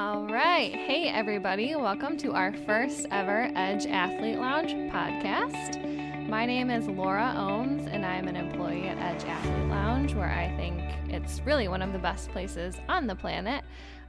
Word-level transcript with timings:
All 0.00 0.24
right. 0.24 0.74
Hey, 0.74 1.08
everybody. 1.08 1.74
Welcome 1.76 2.16
to 2.20 2.32
our 2.32 2.54
first 2.64 3.06
ever 3.10 3.52
Edge 3.54 3.84
Athlete 3.84 4.38
Lounge 4.38 4.72
podcast. 4.90 6.26
My 6.26 6.46
name 6.46 6.70
is 6.70 6.86
Laura 6.88 7.34
Ohms, 7.36 7.86
and 7.86 8.06
I'm 8.06 8.26
an 8.26 8.34
employee 8.34 8.88
at 8.88 8.96
Edge 8.96 9.28
Athlete 9.28 9.68
Lounge, 9.68 10.14
where 10.14 10.30
I 10.30 10.56
think 10.56 10.80
it's 11.12 11.42
really 11.42 11.68
one 11.68 11.82
of 11.82 11.92
the 11.92 11.98
best 11.98 12.30
places 12.30 12.76
on 12.88 13.08
the 13.08 13.14
planet. 13.14 13.62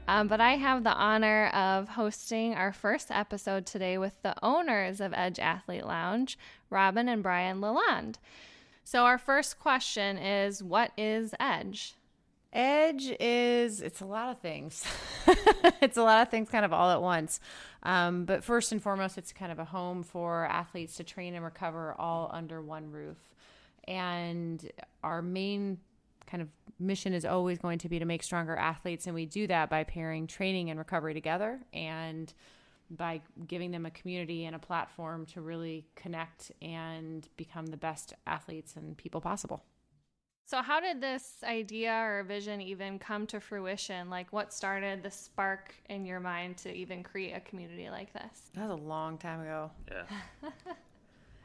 Um, 0.07 0.29
but 0.29 0.39
I 0.39 0.55
have 0.55 0.85
the 0.85 0.93
honor 0.93 1.47
of 1.47 1.90
hosting 1.90 2.53
our 2.53 2.71
first 2.71 3.12
episode 3.12 3.65
today 3.65 3.97
with 3.97 4.13
the 4.23 4.33
owners 4.42 5.01
of 5.01 5.12
Edge 5.13 5.39
Athlete 5.39 5.85
Lounge, 5.85 6.39
Robyn 6.69 7.10
and 7.10 7.21
Brian 7.21 7.60
Lalonde. 7.60 8.15
So, 8.85 9.03
our 9.03 9.17
first 9.17 9.60
question 9.60 10.17
is 10.17 10.63
What 10.63 10.94
is 10.97 11.35
Edge? 11.37 11.96
Edge 12.54 13.13
is 13.20 13.81
it's 13.81 14.02
a 14.02 14.06
lot 14.06 14.29
of 14.29 14.40
things. 14.40 14.83
it's 15.81 15.97
a 15.97 16.04
lot 16.04 16.22
of 16.22 16.30
things 16.30 16.50
kind 16.50 16.66
of 16.66 16.73
all 16.73 16.91
at 16.91 17.02
once. 17.02 17.40
Um, 17.84 18.26
but 18.26 18.44
first 18.44 18.72
and 18.72 18.82
foremost, 18.82 19.18
it's 19.18 19.32
kind 19.32 19.52
of 19.52 19.59
a 19.59 19.66
home 19.66 20.04
for 20.04 20.46
athletes 20.46 20.98
to 20.98 21.04
train 21.04 21.34
and 21.34 21.45
recover 21.45 21.95
all 21.98 22.30
under 22.34 22.62
one 22.62 22.92
roof. 22.92 23.18
And 23.88 24.70
our 25.04 25.22
main 25.22 25.80
kind 26.28 26.42
of 26.42 26.50
mission 26.80 27.14
is 27.14 27.26
always 27.26 27.58
going 27.58 27.80
to 27.80 27.90
be 27.90 28.00
to 28.00 28.06
make 28.06 28.23
stronger 28.23 28.56
athletes, 28.56 29.06
and 29.06 29.16
we 29.16 29.26
do 29.26 29.48
that 29.48 29.70
by 29.70 29.84
pairing 29.84 30.28
training 30.28 30.70
and 30.70 30.80
recovery 30.80 31.14
together 31.14 31.59
and 31.73 32.34
by 32.90 33.22
giving 33.48 33.72
them 33.72 33.86
a 33.86 33.92
community 33.92 34.45
and 34.45 34.56
a 34.56 34.59
platform 34.59 35.26
to 35.26 35.42
really 35.42 35.86
connect 35.95 36.52
and 36.62 37.28
become 37.38 37.68
the 37.68 37.78
best 37.78 38.14
athletes 38.28 38.76
and 38.76 38.98
people 38.98 39.22
possible. 39.22 39.64
So, 40.45 40.62
how 40.62 40.80
did 40.80 41.00
this 41.00 41.36
idea 41.44 41.94
or 41.94 42.23
vision 42.23 42.59
even 42.62 43.00
come 43.00 43.26
to 43.27 43.40
fruition? 43.40 44.09
Like, 44.09 44.34
what 44.34 44.54
started 44.54 45.02
the 45.02 45.12
spark 45.12 45.73
in 45.90 46.05
your 46.05 46.20
mind 46.20 46.58
to 46.58 46.73
even 46.73 47.04
create 47.04 47.34
a 47.34 47.40
community 47.40 47.90
like 47.90 48.12
this? 48.14 48.50
That 48.55 48.70
was 48.70 48.80
a 48.80 48.84
long 48.84 49.17
time 49.17 49.42
ago. 49.42 49.72
Yeah. 49.89 50.50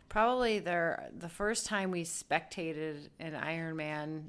Probably 0.09 0.59
there 0.59 1.09
the 1.17 1.29
first 1.29 1.67
time 1.67 1.91
we 1.91 2.05
spectated 2.05 3.09
an 3.21 3.35
Ironman, 3.35 4.25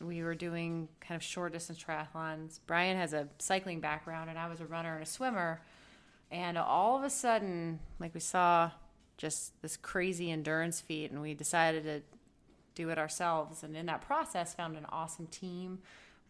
we 0.00 0.22
were 0.22 0.34
doing 0.34 0.88
kind 1.00 1.16
of 1.16 1.22
short 1.22 1.52
distance 1.52 1.82
triathlons. 1.82 2.60
Brian 2.66 2.96
has 2.96 3.12
a 3.12 3.28
cycling 3.38 3.80
background, 3.80 4.30
and 4.30 4.38
I 4.38 4.48
was 4.48 4.60
a 4.60 4.66
runner 4.66 4.94
and 4.94 5.02
a 5.02 5.06
swimmer. 5.06 5.60
And 6.30 6.58
all 6.58 6.98
of 6.98 7.04
a 7.04 7.10
sudden, 7.10 7.80
like 7.98 8.14
we 8.14 8.20
saw 8.20 8.70
just 9.16 9.60
this 9.62 9.76
crazy 9.76 10.30
endurance 10.30 10.80
feat, 10.80 11.10
and 11.10 11.20
we 11.20 11.34
decided 11.34 11.84
to 11.84 12.02
do 12.78 12.90
it 12.90 12.98
ourselves. 12.98 13.64
And 13.64 13.76
in 13.76 13.86
that 13.86 14.02
process, 14.02 14.54
found 14.54 14.76
an 14.76 14.86
awesome 14.90 15.26
team 15.26 15.80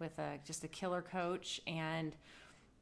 with 0.01 0.19
a 0.19 0.39
just 0.45 0.65
a 0.65 0.69
killer 0.69 1.03
coach. 1.03 1.61
And 1.67 2.17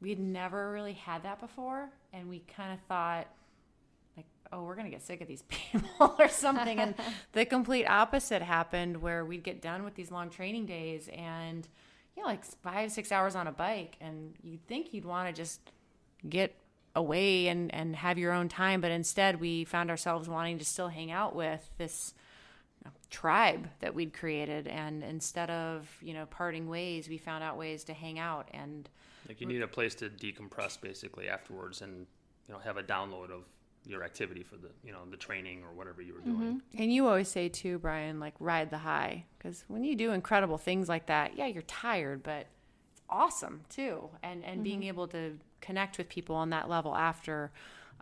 we'd 0.01 0.19
never 0.19 0.71
really 0.71 0.93
had 0.93 1.23
that 1.23 1.39
before. 1.39 1.89
And 2.13 2.29
we 2.29 2.39
kind 2.55 2.73
of 2.73 2.79
thought, 2.87 3.27
like, 4.15 4.25
oh, 4.53 4.63
we're 4.63 4.75
gonna 4.75 4.89
get 4.89 5.03
sick 5.03 5.21
of 5.21 5.27
these 5.27 5.41
people 5.49 6.15
or 6.17 6.29
something. 6.29 6.79
and 6.79 6.95
the 7.33 7.45
complete 7.45 7.85
opposite 7.85 8.41
happened, 8.41 9.01
where 9.01 9.25
we'd 9.25 9.43
get 9.43 9.61
done 9.61 9.83
with 9.83 9.95
these 9.95 10.09
long 10.09 10.29
training 10.29 10.65
days 10.65 11.09
and 11.09 11.67
you 12.15 12.23
know, 12.23 12.29
like 12.29 12.43
five 12.63 12.91
six 12.91 13.11
hours 13.11 13.35
on 13.35 13.45
a 13.45 13.51
bike, 13.51 13.95
and 14.01 14.33
you'd 14.41 14.65
think 14.65 14.93
you'd 14.93 15.05
want 15.05 15.27
to 15.27 15.39
just 15.39 15.59
get 16.27 16.55
away 16.95 17.47
and 17.47 17.71
and 17.75 17.95
have 17.95 18.17
your 18.17 18.33
own 18.33 18.49
time 18.49 18.81
but 18.81 18.89
instead 18.89 19.39
we 19.39 19.63
found 19.63 19.91
ourselves 19.91 20.27
wanting 20.27 20.57
to 20.57 20.65
still 20.65 20.87
hang 20.87 21.11
out 21.11 21.35
with 21.35 21.69
this 21.77 22.15
tribe 23.09 23.69
that 23.79 23.93
we'd 23.93 24.13
created 24.13 24.67
and 24.67 25.03
instead 25.03 25.49
of 25.49 25.89
you 26.01 26.13
know 26.13 26.25
parting 26.25 26.67
ways 26.67 27.07
we 27.07 27.17
found 27.17 27.43
out 27.43 27.57
ways 27.57 27.83
to 27.85 27.93
hang 27.93 28.19
out 28.19 28.49
and 28.53 28.89
like 29.29 29.39
you 29.39 29.47
need 29.47 29.61
a 29.61 29.67
place 29.67 29.95
to 29.95 30.09
decompress 30.09 30.79
basically 30.79 31.29
afterwards 31.29 31.81
and 31.81 32.05
you 32.47 32.53
know 32.53 32.59
have 32.59 32.75
a 32.77 32.83
download 32.83 33.31
of 33.31 33.43
your 33.85 34.03
activity 34.03 34.43
for 34.43 34.57
the 34.57 34.69
you 34.83 34.91
know 34.91 34.99
the 35.09 35.15
training 35.15 35.63
or 35.63 35.73
whatever 35.73 36.01
you 36.01 36.13
were 36.13 36.19
doing 36.19 36.35
mm-hmm. 36.35 36.81
and 36.81 36.93
you 36.93 37.07
always 37.07 37.29
say 37.29 37.47
too 37.47 37.79
brian 37.79 38.19
like 38.19 38.33
ride 38.39 38.69
the 38.69 38.79
high 38.79 39.23
because 39.37 39.63
when 39.69 39.85
you 39.85 39.95
do 39.95 40.11
incredible 40.11 40.57
things 40.57 40.89
like 40.89 41.05
that 41.05 41.37
yeah 41.37 41.45
you're 41.45 41.61
tired 41.63 42.21
but 42.23 42.47
it's 42.91 43.01
awesome 43.09 43.61
too 43.69 44.09
and 44.21 44.43
and 44.43 44.55
mm-hmm. 44.55 44.63
being 44.63 44.83
able 44.83 45.07
to 45.07 45.37
connect 45.61 45.97
with 45.97 46.09
people 46.09 46.35
on 46.35 46.49
that 46.49 46.67
level 46.69 46.93
after 46.93 47.51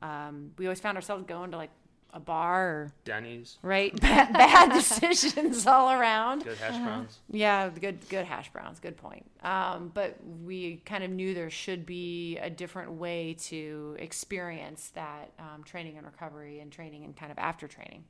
um, 0.02 0.52
we 0.58 0.66
always 0.66 0.80
found 0.80 0.98
ourselves 0.98 1.24
going 1.26 1.52
to 1.52 1.58
like 1.58 1.70
a 2.16 2.20
bar 2.20 2.68
or 2.68 2.94
Denny's. 3.04 3.58
Right, 3.62 4.00
bad, 4.02 4.34
bad 4.34 4.72
decisions 4.72 5.68
all 5.68 5.92
around. 5.92 6.46
Good 6.46 6.58
hash 6.58 6.78
browns. 6.78 7.12
Uh-huh. 7.12 7.38
Yeah, 7.38 7.70
good 7.70 8.08
good 8.10 8.26
hash 8.26 8.52
browns. 8.52 8.80
Good 8.80 8.98
point. 8.98 9.30
Um, 9.44 9.92
but 9.94 10.18
we 10.44 10.78
kind 10.86 11.04
of 11.04 11.12
knew 11.12 11.34
there 11.36 11.50
should 11.50 11.86
be 11.86 12.38
a 12.38 12.50
different 12.50 12.94
way 12.94 13.36
to 13.42 13.96
experience 14.00 14.92
that 14.96 15.32
um, 15.38 15.64
training 15.64 15.98
and 15.98 16.06
recovery 16.06 16.62
and 16.62 16.72
training 16.72 17.04
and 17.04 17.16
kind 17.16 17.32
of 17.32 17.38
after 17.38 17.68
training. 17.68 18.06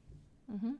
Mm-hmm. 0.54 0.74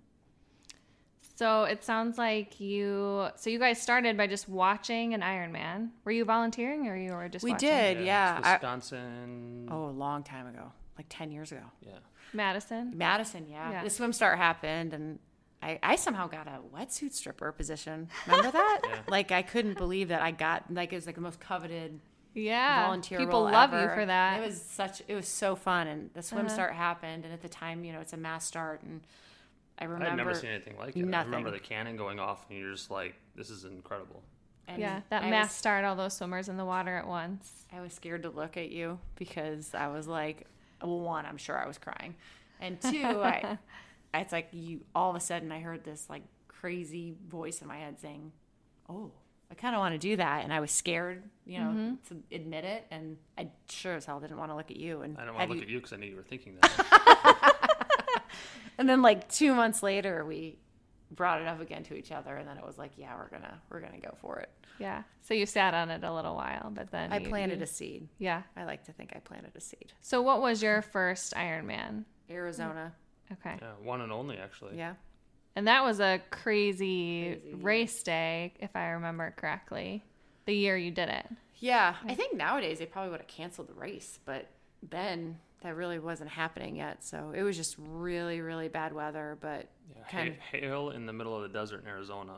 So 1.38 1.64
it 1.64 1.84
sounds 1.84 2.18
like 2.18 2.60
you. 2.62 3.28
So 3.36 3.50
you 3.50 3.60
guys 3.60 3.82
started 3.82 4.16
by 4.16 4.28
just 4.28 4.48
watching 4.48 5.14
an 5.16 5.22
Ironman. 5.22 5.90
Were 6.06 6.12
you 6.12 6.24
volunteering 6.24 6.88
or 6.88 6.96
you 6.96 7.12
were 7.12 7.28
just? 7.28 7.44
We 7.44 7.52
watching? 7.52 7.70
did, 7.70 7.98
yeah. 8.06 8.40
yeah. 8.40 8.54
Wisconsin. 8.54 9.68
I, 9.70 9.74
oh, 9.74 9.90
a 9.90 9.90
long 9.90 10.24
time 10.24 10.48
ago, 10.48 10.72
like 10.96 11.08
ten 11.10 11.32
years 11.32 11.52
ago. 11.52 11.64
Yeah. 11.82 11.98
Madison. 12.36 12.94
Madison, 12.96 13.48
yeah. 13.50 13.72
yeah. 13.72 13.84
The 13.84 13.90
swim 13.90 14.14
start 14.14 14.38
happened, 14.38 14.94
and 14.94 15.20
I, 15.62 15.80
I 15.82 15.96
somehow 15.96 16.28
got 16.28 16.48
a 16.48 16.60
wetsuit 16.76 17.14
stripper 17.14 17.52
position. 17.52 18.10
Remember 18.28 18.52
that? 18.52 18.82
yeah. 18.88 19.00
Like 19.08 19.32
I 19.32 19.42
couldn't 19.42 19.78
believe 19.78 20.10
that 20.10 20.22
I 20.22 20.32
got 20.32 20.72
like 20.72 20.94
it 20.94 20.96
was 20.96 21.06
like 21.06 21.16
the 21.16 21.22
most 21.22 21.40
coveted. 21.40 22.00
Yeah, 22.34 22.84
volunteer 22.84 23.18
people 23.18 23.44
love 23.44 23.74
ever. 23.74 23.84
you 23.84 23.90
for 23.96 24.06
that. 24.06 24.42
It 24.42 24.46
was 24.46 24.62
such. 24.62 25.02
It 25.08 25.16
was 25.16 25.28
so 25.28 25.56
fun, 25.56 25.88
and 25.88 26.10
the 26.14 26.22
swim 26.22 26.46
uh-huh. 26.46 26.54
start 26.54 26.74
happened, 26.74 27.24
and 27.24 27.34
at 27.34 27.42
the 27.42 27.50
time, 27.50 27.86
you 27.86 27.94
know, 27.94 28.02
it's 28.02 28.14
a 28.14 28.18
mass 28.18 28.46
start, 28.46 28.84
and 28.84 29.02
I 29.80 29.86
remember. 29.86 30.08
I've 30.08 30.18
never 30.18 30.36
seen 30.36 30.50
anything 30.50 30.78
like 30.78 30.96
it. 30.96 31.06
Nothing. 31.06 31.34
I 31.34 31.38
remember 31.38 31.52
the 31.52 31.64
cannon 31.64 31.96
going 31.96 32.20
off, 32.20 32.46
and 32.50 32.60
you're 32.60 32.74
just 32.74 32.92
like, 32.92 33.16
"This 33.36 33.50
is 33.50 33.64
incredible." 33.64 34.22
And 34.68 34.82
yeah, 34.82 35.02
that 35.10 35.24
I 35.24 35.30
mass 35.30 35.48
was, 35.48 35.56
start, 35.56 35.86
all 35.86 35.96
those 35.96 36.16
swimmers 36.16 36.50
in 36.50 36.58
the 36.58 36.66
water 36.66 36.96
at 36.96 37.08
once. 37.08 37.66
I 37.72 37.82
was 37.82 37.94
scared 37.94 38.24
to 38.24 38.30
look 38.30 38.58
at 38.58 38.70
you 38.70 39.00
because 39.16 39.74
I 39.74 39.88
was 39.88 40.08
like, 40.08 40.48
well, 40.86 41.00
one, 41.00 41.26
I'm 41.26 41.38
sure 41.38 41.58
I 41.58 41.68
was 41.68 41.78
crying. 41.78 42.16
And 42.60 42.80
two, 42.82 43.04
I, 43.04 43.58
it's 44.14 44.32
like 44.32 44.50
you 44.52 44.82
all 44.94 45.10
of 45.10 45.16
a 45.16 45.20
sudden 45.20 45.52
I 45.52 45.60
heard 45.60 45.84
this 45.84 46.10
like 46.10 46.24
crazy 46.48 47.16
voice 47.28 47.62
in 47.62 47.68
my 47.68 47.78
head 47.78 48.00
saying, 48.00 48.32
"Oh, 48.90 49.12
I 49.52 49.56
kind 49.56 49.76
of 49.76 49.80
want 49.80 49.94
to 49.94 50.00
do 50.00 50.16
that," 50.16 50.44
and 50.44 50.54
I 50.54 50.60
was 50.60 50.72
scared, 50.72 51.24
you 51.46 51.60
know, 51.60 51.66
mm-hmm. 51.66 51.94
to 52.10 52.36
admit 52.36 52.64
it, 52.64 52.86
and 52.92 53.18
I 53.38 53.50
sure 53.70 53.96
as 53.96 54.06
hell 54.06 54.20
didn't 54.20 54.38
want 54.38 54.52
to 54.52 54.56
look 54.56 54.72
at 54.72 54.78
you. 54.78 55.02
And 55.02 55.18
I 55.18 55.26
don't 55.26 55.36
want 55.36 55.50
to 55.50 55.56
look 55.56 55.58
you... 55.58 55.64
at 55.64 55.70
you 55.70 55.78
because 55.80 55.94
I 55.94 55.98
knew 55.98 56.08
you 56.08 56.16
were 56.16 56.24
thinking 56.24 56.58
that. 56.62 58.24
and 58.78 58.88
then 58.90 59.02
like 59.02 59.30
two 59.30 59.54
months 59.54 59.84
later, 59.84 60.26
we 60.26 60.58
brought 61.16 61.42
it 61.42 61.48
up 61.48 61.62
again 61.62 61.84
to 61.84 61.96
each 61.96 62.12
other, 62.12 62.36
and 62.36 62.48
then 62.48 62.58
it 62.58 62.66
was 62.66 62.78
like, 62.78 62.92
"Yeah, 62.98 63.16
we're 63.16 63.30
gonna 63.30 63.62
we're 63.70 63.82
gonna 63.82 64.00
go 64.00 64.16
for 64.22 64.40
it." 64.40 64.50
Yeah. 64.80 65.04
So 65.22 65.34
you 65.34 65.46
sat 65.46 65.74
on 65.74 65.90
it 65.90 66.04
a 66.04 66.14
little 66.14 66.36
while, 66.36 66.72
but 66.74 66.92
then 66.92 67.12
I 67.12 67.20
you, 67.20 67.30
planted 67.30 67.60
you... 67.60 67.64
a 67.64 67.68
seed. 67.68 68.08
Yeah. 68.18 68.44
I 68.56 68.66
like 68.66 68.84
to 68.86 68.92
think 68.92 69.14
I 69.16 69.20
planted 69.20 69.56
a 69.56 69.62
seed. 69.62 69.94
So 70.02 70.22
what 70.22 70.42
was 70.42 70.62
your 70.62 70.82
first 70.82 71.34
Ironman? 71.34 72.04
Arizona. 72.30 72.94
Okay. 73.32 73.58
Yeah, 73.62 73.72
one 73.84 74.02
and 74.02 74.12
only 74.12 74.38
actually. 74.38 74.78
Yeah. 74.78 74.94
And 75.56 75.68
that 75.68 75.84
was 75.84 76.00
a 76.00 76.22
crazy, 76.32 77.40
crazy 77.42 77.56
race 77.56 78.04
day, 78.04 78.54
if 78.60 78.76
I 78.76 78.90
remember 78.90 79.34
correctly, 79.38 80.04
the 80.46 80.54
year 80.54 80.76
you 80.76 80.92
did 80.92 81.08
it. 81.08 81.26
Yeah, 81.58 81.96
I 82.06 82.14
think 82.14 82.36
nowadays 82.36 82.80
they 82.80 82.86
probably 82.86 83.12
would 83.12 83.22
have 83.22 83.28
canceled 83.28 83.70
the 83.70 83.74
race, 83.74 84.20
but 84.26 84.50
then 84.90 85.40
that 85.66 85.76
really 85.76 86.00
wasn't 86.00 86.30
happening 86.30 86.76
yet. 86.76 87.04
So 87.04 87.34
it 87.36 87.44
was 87.44 87.58
just 87.58 87.76
really, 87.78 88.42
really 88.42 88.68
bad 88.68 88.94
weather. 88.94 89.38
But 89.42 89.70
yeah, 89.96 90.04
kind 90.10 90.30
of 90.30 90.38
hail 90.38 90.92
in 90.92 91.06
the 91.06 91.14
middle 91.14 91.36
of 91.36 91.44
the 91.44 91.50
desert 91.50 91.84
in 91.84 91.88
Arizona 91.88 92.34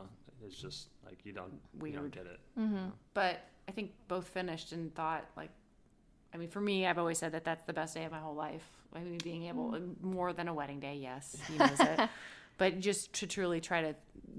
is 0.46 0.56
just 0.56 0.88
like 1.04 1.18
you 1.24 1.32
don't 1.32 1.60
Weird. 1.78 1.94
you 1.94 2.00
don't 2.00 2.10
get 2.10 2.26
it. 2.26 2.40
Mm-hmm. 2.58 2.88
But 3.14 3.40
I 3.68 3.72
think 3.72 3.92
both 4.08 4.28
finished 4.28 4.72
and 4.72 4.94
thought 4.94 5.24
like, 5.36 5.50
I 6.34 6.36
mean, 6.36 6.48
for 6.48 6.60
me, 6.60 6.86
I've 6.86 6.98
always 6.98 7.18
said 7.18 7.32
that 7.32 7.44
that's 7.44 7.64
the 7.64 7.72
best 7.72 7.94
day 7.94 8.04
of 8.04 8.12
my 8.12 8.20
whole 8.20 8.34
life. 8.34 8.64
I 8.94 9.00
mean, 9.00 9.18
being 9.22 9.44
able 9.44 9.72
mm. 9.72 10.02
more 10.02 10.32
than 10.32 10.48
a 10.48 10.54
wedding 10.54 10.80
day, 10.80 10.96
yes, 10.96 11.36
he 11.46 11.58
knows 11.58 11.78
it. 11.78 12.08
But 12.58 12.80
just 12.80 13.12
to 13.14 13.26
truly 13.28 13.60
try 13.60 13.82
to 13.82 13.94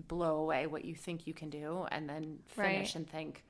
blow 0.08 0.36
away 0.36 0.68
what 0.68 0.84
you 0.84 0.94
think 0.94 1.26
you 1.26 1.34
can 1.34 1.50
do, 1.50 1.88
and 1.90 2.08
then 2.08 2.40
finish 2.48 2.90
right. 2.90 2.96
and 2.96 3.10
think, 3.10 3.46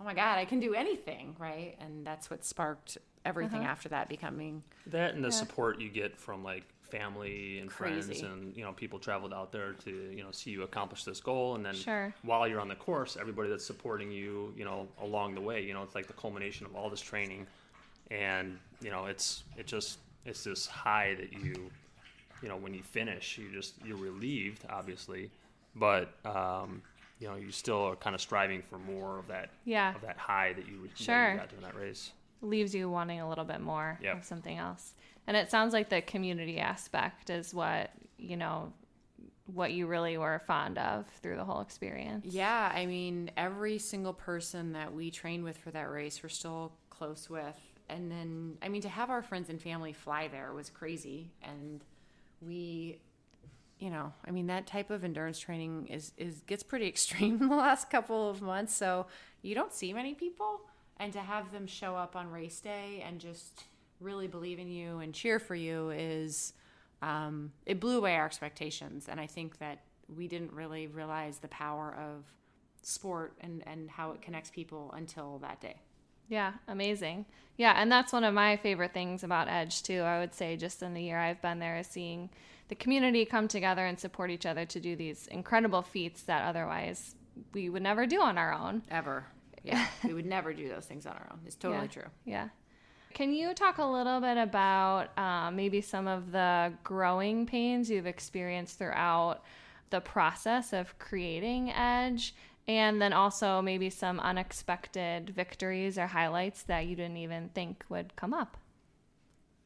"Oh 0.00 0.04
my 0.04 0.14
God, 0.14 0.38
I 0.38 0.44
can 0.44 0.60
do 0.60 0.74
anything!" 0.74 1.36
Right? 1.38 1.76
And 1.80 2.06
that's 2.06 2.30
what 2.30 2.44
sparked 2.44 2.98
everything 3.24 3.62
uh-huh. 3.62 3.70
after 3.70 3.88
that 3.90 4.08
becoming 4.08 4.62
that, 4.86 5.14
and 5.14 5.22
the 5.22 5.28
yeah. 5.28 5.34
support 5.34 5.80
you 5.80 5.88
get 5.88 6.16
from 6.16 6.42
like 6.42 6.64
family 6.90 7.58
and 7.58 7.68
Crazy. 7.68 8.00
friends 8.00 8.22
and 8.22 8.56
you 8.56 8.64
know 8.64 8.72
people 8.72 8.98
traveled 8.98 9.34
out 9.34 9.52
there 9.52 9.72
to 9.72 9.90
you 9.90 10.22
know 10.22 10.30
see 10.30 10.50
you 10.50 10.62
accomplish 10.62 11.04
this 11.04 11.20
goal 11.20 11.54
and 11.54 11.64
then 11.64 11.74
sure. 11.74 12.14
while 12.22 12.48
you're 12.48 12.60
on 12.60 12.68
the 12.68 12.74
course 12.74 13.18
everybody 13.20 13.50
that's 13.50 13.66
supporting 13.66 14.10
you 14.10 14.54
you 14.56 14.64
know 14.64 14.88
along 15.02 15.34
the 15.34 15.40
way 15.40 15.62
you 15.62 15.74
know 15.74 15.82
it's 15.82 15.94
like 15.94 16.06
the 16.06 16.14
culmination 16.14 16.64
of 16.64 16.74
all 16.74 16.88
this 16.88 17.02
training 17.02 17.46
and 18.10 18.58
you 18.80 18.90
know 18.90 19.04
it's 19.04 19.42
it 19.58 19.66
just 19.66 19.98
it's 20.24 20.44
this 20.44 20.66
high 20.66 21.14
that 21.14 21.30
you 21.30 21.70
you 22.42 22.48
know 22.48 22.56
when 22.56 22.72
you 22.72 22.82
finish 22.82 23.36
you 23.36 23.50
just 23.52 23.74
you're 23.84 23.98
relieved 23.98 24.64
obviously 24.70 25.30
but 25.76 26.14
um, 26.24 26.82
you 27.18 27.28
know 27.28 27.36
you 27.36 27.50
still 27.50 27.82
are 27.82 27.96
kind 27.96 28.14
of 28.14 28.20
striving 28.20 28.62
for 28.62 28.78
more 28.78 29.18
of 29.18 29.26
that 29.28 29.50
yeah 29.64 29.94
of 29.94 30.02
that 30.02 30.16
high 30.16 30.52
that 30.52 30.66
you, 30.68 30.88
sure. 30.94 31.14
that 31.14 31.32
you 31.32 31.38
got 31.38 31.48
during 31.48 31.64
that 31.64 31.76
race 31.76 32.12
leaves 32.40 32.74
you 32.74 32.88
wanting 32.88 33.20
a 33.20 33.28
little 33.28 33.44
bit 33.44 33.60
more 33.60 33.98
Yep. 34.02 34.18
of 34.18 34.24
something 34.24 34.56
else. 34.56 34.94
And 35.26 35.36
it 35.36 35.50
sounds 35.50 35.72
like 35.72 35.88
the 35.88 36.00
community 36.00 36.58
aspect 36.58 37.30
is 37.30 37.52
what, 37.52 37.90
you 38.16 38.36
know, 38.36 38.72
what 39.46 39.72
you 39.72 39.86
really 39.86 40.16
were 40.18 40.38
fond 40.46 40.78
of 40.78 41.06
through 41.22 41.36
the 41.36 41.44
whole 41.44 41.60
experience. 41.60 42.26
Yeah, 42.26 42.70
I 42.74 42.86
mean, 42.86 43.30
every 43.36 43.78
single 43.78 44.12
person 44.12 44.72
that 44.72 44.92
we 44.92 45.10
trained 45.10 45.44
with 45.44 45.56
for 45.58 45.70
that 45.70 45.90
race, 45.90 46.22
we're 46.22 46.28
still 46.28 46.72
close 46.90 47.28
with. 47.28 47.58
And 47.88 48.10
then, 48.10 48.58
I 48.62 48.68
mean, 48.68 48.82
to 48.82 48.88
have 48.88 49.10
our 49.10 49.22
friends 49.22 49.48
and 49.48 49.60
family 49.60 49.92
fly 49.92 50.28
there 50.28 50.52
was 50.52 50.68
crazy. 50.70 51.30
And 51.42 51.82
we, 52.40 52.98
you 53.78 53.90
know, 53.90 54.12
I 54.26 54.30
mean, 54.30 54.46
that 54.48 54.66
type 54.66 54.90
of 54.90 55.04
endurance 55.04 55.38
training 55.38 55.88
is, 55.88 56.12
is 56.16 56.42
gets 56.46 56.62
pretty 56.62 56.86
extreme 56.88 57.40
in 57.40 57.48
the 57.48 57.56
last 57.56 57.90
couple 57.90 58.28
of 58.28 58.42
months. 58.42 58.74
So 58.74 59.06
you 59.42 59.54
don't 59.54 59.72
see 59.72 59.92
many 59.92 60.14
people. 60.14 60.60
And 61.00 61.12
to 61.12 61.20
have 61.20 61.52
them 61.52 61.66
show 61.68 61.94
up 61.94 62.16
on 62.16 62.28
race 62.28 62.58
day 62.58 63.04
and 63.06 63.20
just 63.20 63.62
really 64.00 64.26
believe 64.26 64.58
in 64.58 64.68
you 64.68 64.98
and 64.98 65.14
cheer 65.14 65.38
for 65.38 65.54
you 65.54 65.90
is, 65.90 66.54
um, 67.02 67.52
it 67.66 67.78
blew 67.78 67.98
away 67.98 68.16
our 68.16 68.26
expectations. 68.26 69.06
And 69.08 69.20
I 69.20 69.26
think 69.26 69.58
that 69.58 69.78
we 70.08 70.26
didn't 70.26 70.52
really 70.52 70.88
realize 70.88 71.38
the 71.38 71.48
power 71.48 71.96
of 72.00 72.24
sport 72.82 73.34
and, 73.40 73.62
and 73.66 73.88
how 73.88 74.10
it 74.10 74.22
connects 74.22 74.50
people 74.50 74.92
until 74.96 75.38
that 75.38 75.60
day. 75.60 75.76
Yeah, 76.28 76.52
amazing. 76.66 77.26
Yeah, 77.56 77.74
and 77.76 77.90
that's 77.90 78.12
one 78.12 78.24
of 78.24 78.34
my 78.34 78.56
favorite 78.56 78.92
things 78.94 79.24
about 79.24 79.48
Edge 79.48 79.82
too. 79.82 80.00
I 80.02 80.18
would 80.20 80.34
say 80.34 80.56
just 80.56 80.82
in 80.82 80.94
the 80.94 81.02
year 81.02 81.18
I've 81.18 81.42
been 81.42 81.58
there 81.58 81.78
is 81.78 81.86
seeing 81.86 82.30
the 82.68 82.74
community 82.74 83.24
come 83.24 83.48
together 83.48 83.84
and 83.86 83.98
support 83.98 84.30
each 84.30 84.46
other 84.46 84.64
to 84.66 84.78
do 84.80 84.94
these 84.94 85.26
incredible 85.28 85.82
feats 85.82 86.22
that 86.22 86.44
otherwise 86.44 87.14
we 87.52 87.68
would 87.70 87.82
never 87.82 88.06
do 88.06 88.20
on 88.20 88.36
our 88.38 88.52
own. 88.52 88.82
Ever. 88.90 89.24
Yeah. 89.64 89.86
we 90.04 90.14
would 90.14 90.26
never 90.26 90.52
do 90.52 90.68
those 90.68 90.84
things 90.86 91.06
on 91.06 91.12
our 91.14 91.28
own. 91.32 91.40
It's 91.46 91.56
totally 91.56 91.82
Yeah. 91.82 91.88
true. 91.88 92.10
Yeah. 92.24 92.48
Can 93.14 93.32
you 93.32 93.54
talk 93.54 93.78
a 93.78 93.84
little 93.84 94.20
bit 94.20 94.36
about 94.36 95.16
um, 95.18 95.56
maybe 95.56 95.80
some 95.80 96.06
of 96.06 96.30
the 96.30 96.72
growing 96.84 97.46
pains 97.46 97.90
you've 97.90 98.06
experienced 98.06 98.78
throughout 98.78 99.42
the 99.90 100.00
process 100.00 100.72
of 100.74 100.96
creating 100.98 101.72
Edge? 101.72 102.34
And 102.68 103.00
then 103.00 103.14
also 103.14 103.62
maybe 103.62 103.88
some 103.88 104.20
unexpected 104.20 105.30
victories 105.30 105.96
or 105.98 106.06
highlights 106.06 106.62
that 106.64 106.86
you 106.86 106.94
didn't 106.94 107.16
even 107.16 107.48
think 107.54 107.82
would 107.88 108.14
come 108.14 108.34
up. 108.34 108.58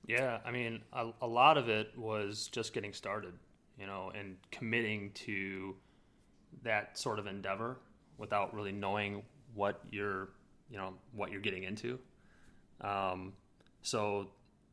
Yeah, 0.06 0.38
I 0.46 0.52
mean, 0.52 0.82
a, 0.92 1.10
a 1.20 1.26
lot 1.26 1.58
of 1.58 1.68
it 1.68 1.96
was 1.96 2.48
just 2.52 2.72
getting 2.72 2.92
started, 2.92 3.34
you 3.78 3.86
know, 3.86 4.12
and 4.16 4.36
committing 4.52 5.10
to 5.14 5.74
that 6.62 6.96
sort 6.96 7.18
of 7.18 7.26
endeavor 7.26 7.78
without 8.18 8.54
really 8.54 8.72
knowing 8.72 9.22
what 9.54 9.80
you're, 9.90 10.30
you 10.70 10.76
know, 10.76 10.94
what 11.12 11.32
you're 11.32 11.40
getting 11.40 11.64
into. 11.64 11.98
Um, 12.82 13.32
so, 13.82 14.28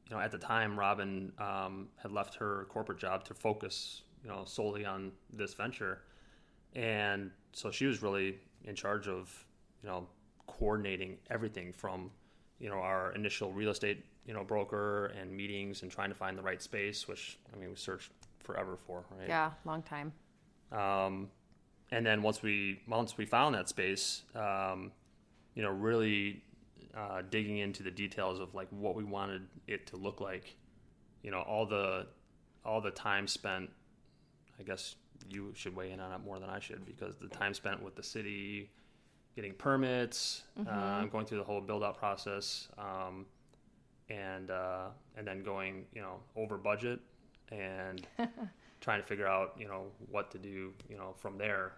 you 0.07 0.15
know, 0.15 0.21
at 0.21 0.31
the 0.31 0.37
time, 0.37 0.77
Robyn 0.77 1.31
um, 1.39 1.87
had 2.01 2.11
left 2.11 2.35
her 2.35 2.67
corporate 2.69 2.99
job 2.99 3.23
to 3.25 3.33
focus, 3.33 4.03
you 4.23 4.29
know, 4.29 4.43
solely 4.45 4.85
on 4.85 5.11
this 5.33 5.53
venture, 5.53 6.01
and 6.75 7.31
so 7.53 7.71
she 7.71 7.85
was 7.85 8.01
really 8.01 8.37
in 8.63 8.75
charge 8.75 9.07
of, 9.07 9.45
you 9.81 9.89
know, 9.89 10.07
coordinating 10.47 11.17
everything 11.29 11.73
from, 11.73 12.11
you 12.59 12.69
know, 12.69 12.77
our 12.79 13.13
initial 13.13 13.51
real 13.51 13.71
estate, 13.71 14.03
you 14.25 14.33
know, 14.33 14.43
broker 14.43 15.07
and 15.19 15.31
meetings 15.31 15.81
and 15.81 15.91
trying 15.91 16.09
to 16.09 16.15
find 16.15 16.37
the 16.37 16.41
right 16.41 16.61
space, 16.61 17.07
which 17.07 17.39
I 17.53 17.57
mean, 17.57 17.69
we 17.69 17.75
searched 17.75 18.11
forever 18.39 18.77
for, 18.77 19.03
right? 19.17 19.27
Yeah, 19.27 19.51
long 19.65 19.81
time. 19.81 20.11
Um, 20.71 21.29
and 21.91 22.05
then 22.05 22.21
once 22.21 22.43
we 22.43 22.81
once 22.87 23.17
we 23.17 23.25
found 23.25 23.55
that 23.55 23.69
space, 23.69 24.23
um, 24.35 24.91
you 25.55 25.63
know, 25.63 25.71
really 25.71 26.43
uh, 26.95 27.21
digging 27.29 27.57
into 27.57 27.83
the 27.83 27.91
details 27.91 28.39
of 28.39 28.53
like 28.53 28.67
what 28.69 28.95
we 28.95 29.03
wanted 29.03 29.41
it 29.67 29.87
to 29.87 29.97
look 29.97 30.21
like, 30.21 30.55
you 31.23 31.31
know, 31.31 31.41
all 31.41 31.65
the 31.65 32.05
all 32.65 32.81
the 32.81 32.91
time 32.91 33.27
spent. 33.27 33.69
I 34.59 34.63
guess 34.63 34.95
you 35.29 35.51
should 35.55 35.75
weigh 35.75 35.91
in 35.91 35.99
on 35.99 36.11
it 36.11 36.19
more 36.23 36.39
than 36.39 36.49
I 36.49 36.59
should 36.59 36.85
because 36.85 37.15
the 37.17 37.27
time 37.27 37.53
spent 37.53 37.81
with 37.83 37.95
the 37.95 38.03
city, 38.03 38.69
getting 39.35 39.53
permits, 39.53 40.43
uh, 40.67 41.05
going 41.05 41.25
through 41.25 41.39
the 41.39 41.43
whole 41.43 41.61
build 41.61 41.83
out 41.83 41.97
process, 41.97 42.67
um, 42.77 43.25
and 44.09 44.51
uh, 44.51 44.87
and 45.17 45.27
then 45.27 45.43
going 45.43 45.85
you 45.93 46.01
know 46.01 46.19
over 46.35 46.57
budget 46.57 46.99
and 47.51 48.05
trying 48.81 49.01
to 49.01 49.07
figure 49.07 49.27
out 49.27 49.55
you 49.57 49.67
know 49.67 49.85
what 50.09 50.31
to 50.31 50.37
do 50.37 50.73
you 50.89 50.97
know 50.97 51.13
from 51.17 51.37
there. 51.37 51.73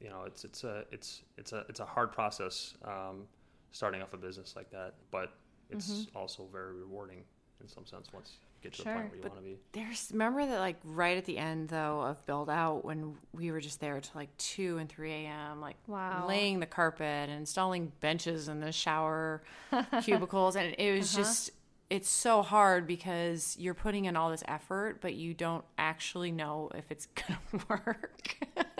You 0.00 0.10
know 0.10 0.24
it's 0.26 0.44
it's 0.44 0.64
a 0.64 0.84
it's 0.92 1.22
it's 1.38 1.52
a 1.52 1.64
it's 1.68 1.80
a 1.80 1.86
hard 1.86 2.12
process 2.12 2.74
um, 2.84 3.24
starting 3.72 4.02
off 4.02 4.12
a 4.12 4.16
business 4.16 4.54
like 4.56 4.70
that 4.70 4.94
but 5.10 5.32
it's 5.70 6.06
also 6.14 6.46
very 6.52 6.72
rewarding 6.72 7.24
in 7.60 7.68
some 7.68 7.84
sense 7.86 8.08
once 8.12 8.38
get 8.66 8.72
to 8.74 8.82
Sure, 8.82 8.92
the 8.92 8.98
point 9.00 9.08
where 9.10 9.16
you 9.16 9.22
but- 9.22 9.32
want 9.32 9.44
to 9.44 9.50
be 9.50 9.58
There's 9.72 10.08
remember 10.12 10.46
that 10.46 10.58
like 10.60 10.76
right 10.84 11.16
at 11.18 11.24
the 11.24 11.38
end 11.38 11.68
though 11.68 12.00
of 12.02 12.24
build 12.26 12.48
out 12.50 12.84
when 12.84 13.14
we 13.32 13.50
were 13.50 13.60
just 13.60 13.80
there 13.80 14.00
till 14.00 14.12
like 14.14 14.36
two 14.38 14.78
and 14.78 14.88
three 14.88 15.12
a.m. 15.12 15.60
like 15.60 15.76
Wow. 15.86 16.26
laying 16.28 16.60
the 16.60 16.66
carpet 16.66 17.28
and 17.28 17.32
installing 17.32 17.92
benches 18.00 18.48
in 18.48 18.60
the 18.60 18.72
shower 18.72 19.42
cubicles 20.02 20.56
and 20.56 20.74
it 20.78 20.96
was 20.96 21.14
just 21.14 21.50
it's 21.88 22.08
so 22.08 22.42
hard 22.42 22.84
because 22.84 23.54
you're 23.60 23.72
putting 23.74 24.06
in 24.06 24.16
all 24.16 24.30
this 24.30 24.42
effort 24.48 25.00
but 25.00 25.14
you 25.14 25.32
don't 25.34 25.64
actually 25.78 26.32
know 26.32 26.68
if 26.74 26.90
it's 26.90 27.06
gonna 27.14 27.64
work. 27.68 28.36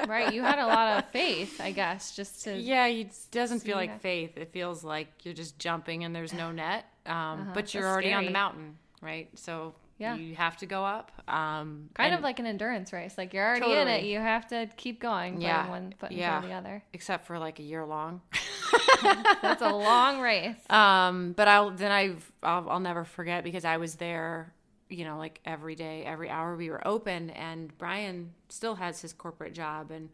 Right? 0.09 0.33
You 0.35 0.43
had 0.43 0.59
a 0.59 0.67
lot 0.67 0.99
of 0.99 1.11
faith, 1.11 1.61
I 1.61 1.71
guess, 1.73 2.15
just 2.17 2.45
to. 2.45 2.57
yeah, 2.57 2.87
it 2.87 3.13
doesn't 3.31 3.61
feel 3.61 3.77
like 3.77 3.91
that. 3.91 4.01
faith. 4.03 4.37
It 4.37 4.53
feels 4.53 4.83
like 4.85 5.09
you're 5.25 5.35
just 5.35 5.59
jumping 5.59 6.05
and 6.05 6.15
there's 6.15 6.33
no 6.33 6.51
net. 6.53 6.85
Um, 7.07 7.51
but 7.55 7.73
you're 7.75 7.87
already 7.89 8.13
on 8.13 8.25
the 8.25 8.31
mountain, 8.31 8.77
right? 9.03 9.29
So 9.39 9.75
Yeah. 9.99 10.15
you 10.17 10.35
have 10.35 10.57
to 10.59 10.67
go 10.67 10.85
up. 10.85 11.11
Um, 11.29 11.91
Kind 11.95 12.15
of 12.15 12.21
like 12.23 12.39
an 12.39 12.47
endurance 12.47 12.93
race. 12.93 13.17
Like 13.19 13.33
you're 13.35 13.47
already 13.47 13.73
in 13.73 13.89
it. 13.89 14.05
You 14.05 14.19
have 14.19 14.47
to 14.49 14.69
keep 14.77 15.01
going. 15.01 15.41
Yeah. 15.41 15.69
One 15.69 15.93
foot 15.99 16.11
in 16.11 16.19
Yeah. 16.19 16.31
front 16.41 16.45
of 16.45 16.51
the 16.51 16.57
other. 16.57 16.83
except 16.93 17.27
for 17.27 17.39
like 17.39 17.59
a 17.59 17.63
year 17.63 17.85
long. 17.85 18.21
That's 19.43 19.63
a 19.63 19.71
long 19.71 20.21
race. 20.21 20.57
Um, 20.71 21.33
but 21.33 21.49
I'll 21.49 21.71
then 21.71 21.93
I've 21.93 22.31
I'll, 22.43 22.69
I'll 22.71 22.81
never 22.81 23.05
forget 23.05 23.45
because 23.45 23.65
I 23.65 23.77
was 23.77 23.97
there, 23.97 24.55
you 24.89 25.05
know, 25.05 25.19
like 25.19 25.41
every 25.45 25.75
day, 25.75 26.03
every 26.05 26.29
hour 26.31 26.57
we 26.57 26.71
were 26.71 26.87
open, 26.87 27.31
and 27.31 27.77
Brian 27.79 28.33
still 28.49 28.75
has 28.77 29.01
his 29.03 29.13
corporate 29.13 29.53
job, 29.53 29.91
and 29.91 30.09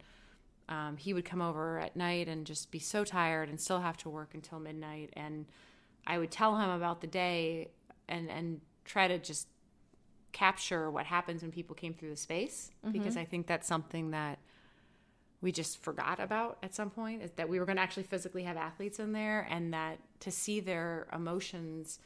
um, 0.69 0.97
he 0.97 1.13
would 1.13 1.25
come 1.25 1.41
over 1.41 1.79
at 1.79 1.95
night 1.95 2.27
and 2.27 2.45
just 2.45 2.71
be 2.71 2.79
so 2.79 3.03
tired 3.03 3.49
and 3.49 3.59
still 3.59 3.79
have 3.81 3.97
to 3.97 4.09
work 4.09 4.33
until 4.33 4.59
midnight, 4.59 5.11
and 5.13 5.45
I 6.05 6.17
would 6.17 6.31
tell 6.31 6.57
him 6.57 6.69
about 6.69 7.01
the 7.01 7.07
day 7.07 7.69
and 8.09 8.29
and 8.29 8.61
try 8.85 9.07
to 9.07 9.17
just 9.17 9.47
capture 10.31 10.89
what 10.89 11.05
happens 11.05 11.41
when 11.41 11.51
people 11.51 11.75
came 11.75 11.93
through 11.93 12.09
the 12.09 12.17
space 12.17 12.71
mm-hmm. 12.83 12.91
because 12.91 13.15
I 13.15 13.23
think 13.23 13.47
that's 13.47 13.67
something 13.67 14.11
that 14.11 14.39
we 15.41 15.51
just 15.51 15.83
forgot 15.83 16.19
about 16.19 16.57
at 16.63 16.73
some 16.73 16.89
point 16.89 17.21
is 17.21 17.31
that 17.31 17.49
we 17.49 17.59
were 17.59 17.65
going 17.65 17.75
to 17.75 17.81
actually 17.81 18.03
physically 18.03 18.43
have 18.43 18.57
athletes 18.57 18.99
in 18.99 19.11
there 19.11 19.45
and 19.49 19.73
that 19.73 19.99
to 20.21 20.31
see 20.31 20.59
their 20.59 21.07
emotions 21.13 21.99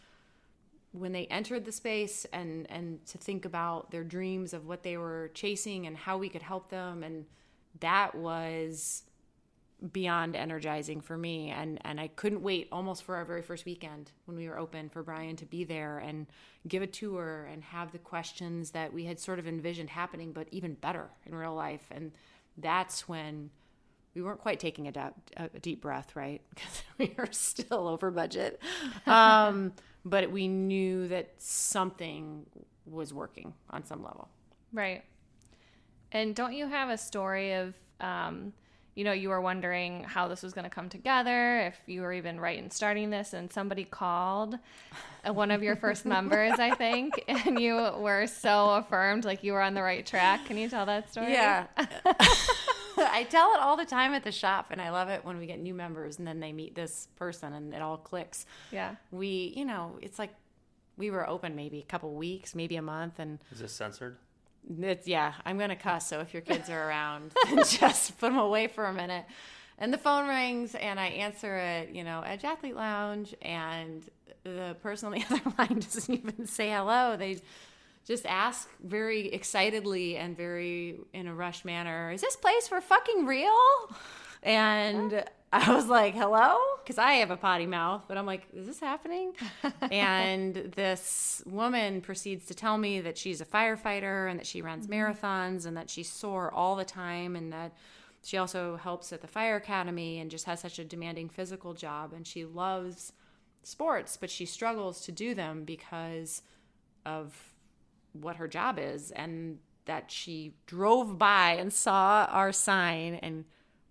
when 0.91 1.11
they 1.11 1.25
entered 1.27 1.63
the 1.63 1.71
space 1.71 2.25
and 2.33 2.69
and 2.69 3.05
to 3.05 3.17
think 3.17 3.45
about 3.45 3.91
their 3.91 4.03
dreams 4.03 4.53
of 4.53 4.65
what 4.65 4.83
they 4.83 4.97
were 4.97 5.29
chasing 5.33 5.85
and 5.85 5.95
how 5.95 6.17
we 6.17 6.29
could 6.29 6.41
help 6.41 6.69
them 6.69 7.03
and 7.03 7.25
that 7.79 8.15
was 8.15 9.03
beyond 9.91 10.35
energizing 10.35 11.01
for 11.01 11.17
me. 11.17 11.49
And 11.49 11.79
and 11.85 11.99
I 11.99 12.07
couldn't 12.07 12.41
wait 12.41 12.67
almost 12.71 13.03
for 13.03 13.15
our 13.15 13.25
very 13.25 13.41
first 13.41 13.65
weekend 13.65 14.11
when 14.25 14.37
we 14.37 14.47
were 14.49 14.57
open 14.57 14.89
for 14.89 15.03
Brian 15.03 15.35
to 15.37 15.45
be 15.45 15.63
there 15.63 15.99
and 15.99 16.27
give 16.67 16.81
a 16.81 16.87
tour 16.87 17.47
and 17.51 17.63
have 17.63 17.91
the 17.91 17.99
questions 17.99 18.71
that 18.71 18.91
we 18.91 19.05
had 19.05 19.19
sort 19.19 19.39
of 19.39 19.47
envisioned 19.47 19.89
happening 19.89 20.31
but 20.31 20.47
even 20.51 20.73
better 20.73 21.09
in 21.25 21.35
real 21.35 21.53
life. 21.53 21.85
And 21.91 22.11
that's 22.57 23.07
when 23.07 23.51
we 24.15 24.23
weren't 24.23 24.39
quite 24.39 24.59
taking 24.59 24.87
a, 24.87 24.91
da- 24.91 25.11
a 25.35 25.59
deep 25.59 25.81
breath 25.81 26.15
right? 26.15 26.41
Because 26.49 26.83
we 26.97 27.13
were 27.17 27.29
still 27.31 27.87
over 27.87 28.11
budget. 28.11 28.61
Um, 29.05 29.73
but 30.03 30.31
we 30.31 30.47
knew 30.47 31.07
that 31.09 31.33
something 31.37 32.45
was 32.85 33.13
working 33.13 33.53
on 33.69 33.85
some 33.85 34.01
level. 34.01 34.29
Right. 34.71 35.03
And 36.11 36.35
don't 36.35 36.53
you 36.53 36.67
have 36.67 36.89
a 36.89 36.97
story 36.97 37.53
of, 37.53 37.73
um, 37.99 38.53
you 38.97 39.03
know, 39.03 39.11
you 39.11 39.29
were 39.29 39.39
wondering 39.39 40.03
how 40.05 40.27
this 40.27 40.41
was 40.41 40.53
going 40.53 40.63
to 40.63 40.71
come 40.71 40.89
together, 40.89 41.59
if 41.67 41.79
you 41.85 42.01
were 42.01 42.11
even 42.11 42.39
right 42.39 42.57
in 42.57 42.71
starting 42.71 43.11
this, 43.11 43.33
and 43.33 43.53
somebody 43.53 43.83
called 43.83 44.57
one 45.23 45.51
of 45.51 45.61
your 45.61 45.75
first 45.75 46.03
members, 46.17 46.53
I 46.57 46.73
think, 46.73 47.23
and 47.27 47.59
you 47.59 47.75
were 47.75 48.25
so 48.25 48.71
affirmed, 48.71 49.23
like 49.23 49.43
you 49.43 49.53
were 49.53 49.61
on 49.61 49.75
the 49.75 49.83
right 49.83 50.03
track. 50.03 50.47
Can 50.47 50.57
you 50.57 50.67
tell 50.67 50.87
that 50.87 51.11
story? 51.11 51.31
Yeah. 51.31 51.67
I 52.97 53.27
tell 53.29 53.53
it 53.53 53.59
all 53.59 53.77
the 53.77 53.85
time 53.85 54.15
at 54.15 54.23
the 54.23 54.31
shop, 54.31 54.69
and 54.71 54.81
I 54.81 54.89
love 54.89 55.09
it 55.09 55.23
when 55.23 55.37
we 55.37 55.45
get 55.45 55.59
new 55.59 55.75
members 55.75 56.17
and 56.17 56.27
then 56.27 56.39
they 56.39 56.51
meet 56.51 56.73
this 56.73 57.07
person 57.17 57.53
and 57.53 57.75
it 57.75 57.83
all 57.83 57.97
clicks. 57.97 58.47
Yeah. 58.71 58.95
We, 59.11 59.53
you 59.55 59.65
know, 59.65 59.99
it's 60.01 60.17
like 60.17 60.33
we 60.97 61.11
were 61.11 61.29
open 61.29 61.55
maybe 61.55 61.77
a 61.77 61.85
couple 61.85 62.15
weeks, 62.15 62.55
maybe 62.55 62.77
a 62.77 62.81
month, 62.81 63.19
and 63.19 63.37
is 63.51 63.59
this 63.59 63.73
censored 63.73 64.17
it's, 64.81 65.07
yeah, 65.07 65.33
I'm 65.45 65.57
going 65.57 65.69
to 65.69 65.75
cuss. 65.75 66.07
So 66.07 66.19
if 66.19 66.33
your 66.33 66.41
kids 66.41 66.69
are 66.69 66.89
around, 66.89 67.31
just 67.57 68.17
put 68.19 68.29
them 68.29 68.37
away 68.37 68.67
for 68.67 68.85
a 68.85 68.93
minute. 68.93 69.25
And 69.79 69.93
the 69.93 69.97
phone 69.97 70.27
rings, 70.27 70.73
and 70.75 70.99
I 70.99 71.07
answer 71.07 71.55
it, 71.55 71.89
you 71.89 72.03
know, 72.03 72.21
Edge 72.21 72.43
Athlete 72.43 72.75
Lounge, 72.75 73.35
and 73.41 74.03
the 74.43 74.75
person 74.81 75.07
on 75.07 75.19
the 75.19 75.25
other 75.29 75.53
line 75.57 75.79
doesn't 75.79 76.13
even 76.13 76.47
say 76.47 76.69
hello. 76.69 77.15
They 77.15 77.39
just 78.05 78.25
ask 78.25 78.69
very 78.83 79.27
excitedly 79.27 80.17
and 80.17 80.35
very 80.35 80.97
in 81.13 81.27
a 81.27 81.35
rush 81.35 81.65
manner, 81.65 82.11
"Is 82.11 82.21
this 82.21 82.35
place 82.35 82.67
for 82.67 82.81
fucking 82.81 83.25
real?" 83.25 83.55
And 84.41 85.25
I 85.51 85.73
was 85.73 85.87
like, 85.87 86.13
"Hello," 86.13 86.57
because 86.83 86.97
I 86.97 87.13
have 87.13 87.31
a 87.31 87.37
potty 87.37 87.65
mouth, 87.65 88.05
but 88.07 88.17
I'm 88.17 88.25
like, 88.25 88.47
"Is 88.53 88.67
this 88.67 88.79
happening?" 88.79 89.33
and 89.91 90.55
this 90.75 91.41
woman 91.45 92.01
proceeds 92.01 92.45
to 92.47 92.53
tell 92.53 92.77
me 92.77 92.99
that 93.01 93.17
she's 93.17 93.39
a 93.39 93.45
firefighter 93.45 94.29
and 94.29 94.39
that 94.39 94.45
she 94.45 94.61
runs 94.61 94.87
mm-hmm. 94.87 95.01
marathons 95.01 95.65
and 95.65 95.77
that 95.77 95.89
she's 95.89 96.11
sore 96.11 96.53
all 96.53 96.75
the 96.75 96.85
time 96.85 97.35
and 97.35 97.53
that 97.53 97.73
she 98.23 98.37
also 98.37 98.75
helps 98.75 99.13
at 99.13 99.21
the 99.21 99.27
fire 99.27 99.55
academy 99.55 100.19
and 100.19 100.29
just 100.29 100.45
has 100.45 100.59
such 100.59 100.79
a 100.79 100.83
demanding 100.83 101.29
physical 101.29 101.73
job. 101.73 102.11
And 102.11 102.27
she 102.27 102.43
loves 102.43 103.13
sports, 103.63 104.17
but 104.17 104.29
she 104.29 104.45
struggles 104.45 105.01
to 105.05 105.11
do 105.11 105.33
them 105.33 105.63
because 105.63 106.41
of 107.05 107.53
what 108.11 108.35
her 108.35 108.47
job 108.47 108.79
is 108.79 109.11
and 109.11 109.59
that 109.85 110.11
she 110.11 110.55
drove 110.65 111.17
by 111.17 111.51
and 111.53 111.71
saw 111.71 112.27
our 112.29 112.51
sign 112.51 113.15
and 113.15 113.45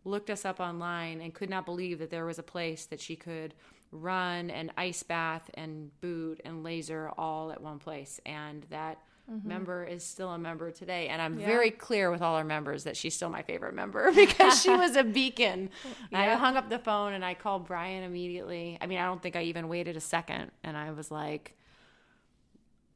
looked 0.07 0.31
us 0.31 0.45
up 0.45 0.61
online 0.61 1.21
and 1.21 1.35
could 1.35 1.51
not 1.51 1.67
believe 1.67 1.99
that 1.99 2.11
there 2.11 2.25
was 2.25 2.39
a 2.39 2.43
place 2.43 2.87
that 2.87 3.01
she 3.01 3.17
could 3.17 3.55
run 3.93 4.51
and 4.51 4.73
ice 4.77 5.03
bath 5.03 5.51
and 5.55 5.91
boot 6.01 6.41
and 6.45 6.63
laser 6.63 7.11
all 7.19 7.51
at 7.51 7.61
one 7.61 7.79
place. 7.79 8.21
And 8.27 8.65
that 8.71 8.99
mm-hmm. 9.31 9.47
member 9.47 9.85
is 9.85 10.05
still 10.05 10.31
a 10.31 10.39
member 10.39 10.71
today. 10.71 11.09
And 11.09 11.21
i'm 11.21 11.39
Yeah. 11.39 11.47
very 11.47 11.71
clear 11.71 12.11
with 12.11 12.23
all 12.23 12.35
our 12.37 12.45
members 12.45 12.85
that 12.85 12.97
she's 12.97 13.15
still 13.15 13.31
my 13.31 13.43
favorite 13.43 13.75
member 13.75 14.13
because 14.15 14.63
she 14.63 14.71
was 14.71 14.97
a 14.97 15.05
beacon. 15.05 15.71
I 16.13 16.35
hung 16.35 16.57
up 16.57 16.69
the 16.69 16.79
phone 16.79 17.13
and 17.13 17.25
i 17.25 17.35
called 17.35 17.67
brian 17.67 18.03
immediately. 18.03 18.79
I 18.81 18.87
mean 18.87 18.99
i 18.99 19.07
don't 19.07 19.23
think 19.23 19.37
i 19.37 19.43
even 19.43 19.69
waited 19.69 19.97
a 19.97 20.01
second. 20.01 20.51
And 20.63 20.77
i 20.77 20.91
was 20.91 21.11
like 21.11 21.57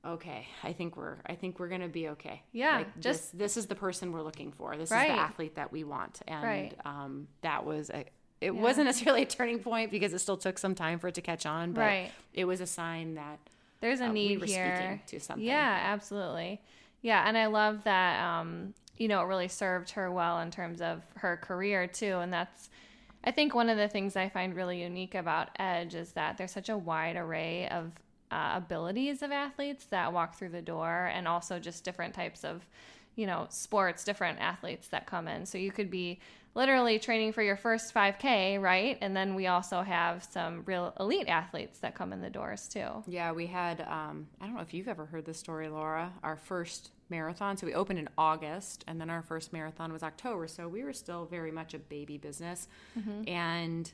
okay 0.05 0.47
i 0.63 0.73
think 0.73 0.97
we're 0.97 1.17
i 1.27 1.35
think 1.35 1.59
we're 1.59 1.69
gonna 1.69 1.89
be 1.89 2.09
okay 2.09 2.43
Yeah, 2.53 2.79
like, 2.79 3.01
just- 3.01 3.33
this, 3.33 3.55
this 3.55 3.57
is 3.59 3.67
the 3.67 3.75
person 3.75 4.13
we're 4.13 4.23
looking 4.23 4.51
for 4.53 4.77
this 4.77 4.91
Right. 4.91 5.11
is 5.11 5.17
the 5.17 5.21
athlete 5.21 5.55
that 5.57 5.71
we 5.73 5.85
want 5.85 6.21
and 6.27 6.43
Right. 6.43 6.75
um, 6.87 7.29
that 7.43 7.65
was 7.67 7.91
a 7.91 8.01
it 8.41 8.47
Yeah. 8.47 8.51
wasn't 8.53 8.87
necessarily 8.91 9.23
a 9.23 9.27
turning 9.27 9.59
point 9.59 9.91
because 9.91 10.15
it 10.15 10.21
still 10.21 10.39
took 10.39 10.57
some 10.59 10.75
time 10.75 10.99
for 10.99 11.09
it 11.09 11.15
to 11.17 11.21
catch 11.21 11.45
on 11.45 11.73
but 11.73 11.83
Right. 11.83 12.13
it 12.33 12.47
was 12.47 12.61
a 12.63 12.67
sign 12.67 13.15
that 13.17 13.39
There's 13.81 14.01
a 14.01 14.07
uh, 14.07 14.13
we 14.13 14.29
need 14.29 14.41
were 14.41 14.47
here. 14.47 14.75
speaking 14.77 15.01
to 15.07 15.21
something 15.21 15.45
Yeah, 15.47 15.81
absolutely. 15.85 16.61
Yeah, 17.03 17.23
and 17.27 17.37
I 17.39 17.47
love 17.47 17.85
that. 17.85 18.23
Um, 18.23 18.75
you 18.99 19.09
know, 19.09 19.23
it 19.23 19.25
really 19.25 19.49
served 19.49 19.91
her 19.93 20.11
well 20.13 20.41
in 20.41 20.51
terms 20.51 20.83
of 20.83 21.03
her 21.17 21.39
career 21.39 21.87
too, 21.87 22.19
and 22.19 22.31
that's. 22.31 22.69
I 23.25 23.31
think 23.31 23.55
one 23.55 23.71
of 23.71 23.79
the 23.79 23.89
things 23.89 24.17
I 24.17 24.29
find 24.29 24.55
really 24.55 24.83
unique 24.83 25.15
about 25.15 25.49
Edge 25.59 25.95
is 25.95 26.13
that 26.13 26.37
there's 26.37 26.51
such 26.53 26.69
a 26.69 26.77
wide 26.77 27.17
array 27.17 27.67
of 27.69 27.93
uh, 28.31 28.53
abilities 28.55 29.23
of 29.23 29.33
athletes 29.33 29.85
that 29.87 30.13
walk 30.13 30.35
through 30.35 30.51
the 30.51 30.63
door, 30.63 31.11
and 31.13 31.27
also 31.27 31.59
just 31.59 31.85
different 31.85 32.15
types 32.15 32.45
of, 32.45 32.67
you 33.17 33.27
know, 33.27 33.47
sports, 33.51 34.05
different 34.05 34.39
athletes 34.41 34.89
that 34.89 35.07
come 35.07 35.29
in. 35.29 35.45
So 35.47 35.59
you 35.59 35.73
could 35.73 35.91
be 35.91 36.21
literally 36.55 36.99
training 36.99 37.33
for 37.33 37.43
your 37.43 37.57
first 37.57 37.95
5K, 37.95 38.61
right? 38.61 38.99
And 39.01 39.17
then 39.17 39.35
we 39.35 39.47
also 39.47 39.83
have 39.83 40.25
some 40.25 40.63
real 40.67 40.93
elite 40.99 41.29
athletes 41.29 41.79
that 41.79 41.95
come 41.95 42.13
in 42.13 42.21
the 42.21 42.31
doors 42.31 42.69
too. 42.69 42.89
Yeah, 43.07 43.31
we 43.33 43.47
had, 43.47 43.83
um, 43.83 44.27
I 44.41 44.47
don't 44.47 44.57
know 44.57 44.63
if 44.63 44.75
you've 44.75 44.89
ever 44.89 45.07
heard 45.07 45.25
this 45.25 45.39
story, 45.39 45.69
Laura, 45.69 46.13
our 46.25 46.37
first 46.37 46.91
marathon. 47.09 47.57
So 47.57 47.67
we 47.67 47.75
opened 47.75 48.01
in 48.01 48.09
August, 48.19 48.85
and 48.89 49.01
then 49.01 49.11
our 49.11 49.23
first 49.23 49.53
marathon 49.53 49.93
was 49.93 50.03
October. 50.03 50.49
So 50.49 50.67
we 50.69 50.83
were 50.83 50.93
still 50.93 51.25
very 51.25 51.53
much 51.53 51.75
a 51.75 51.79
baby 51.79 52.19
business. 52.19 52.67
And 53.29 53.91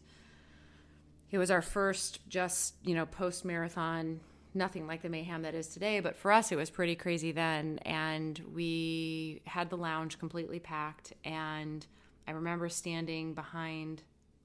it 1.31 1.39
was 1.39 1.51
our 1.51 1.63
first 1.63 2.21
just, 2.29 2.75
you 2.83 2.95
know, 2.95 3.07
post 3.07 3.45
marathon, 3.45 4.21
nothing 4.55 4.87
like 4.87 5.03
the 5.03 5.09
mayhem 5.09 5.43
that 5.43 5.55
is 5.55 5.69
today. 5.69 6.01
But 6.01 6.17
for 6.17 6.33
us, 6.33 6.53
it 6.53 6.57
was 6.57 6.71
pretty 6.71 6.95
crazy 6.95 7.33
then. 7.33 7.79
And 7.83 8.41
we 8.55 9.43
had 9.47 9.71
the 9.71 9.77
lounge 9.77 10.19
completely 10.19 10.61
packed. 10.61 11.13
And 11.25 11.87
I 12.27 12.33
remember 12.33 12.69
standing 12.69 13.35
behind 13.35 14.03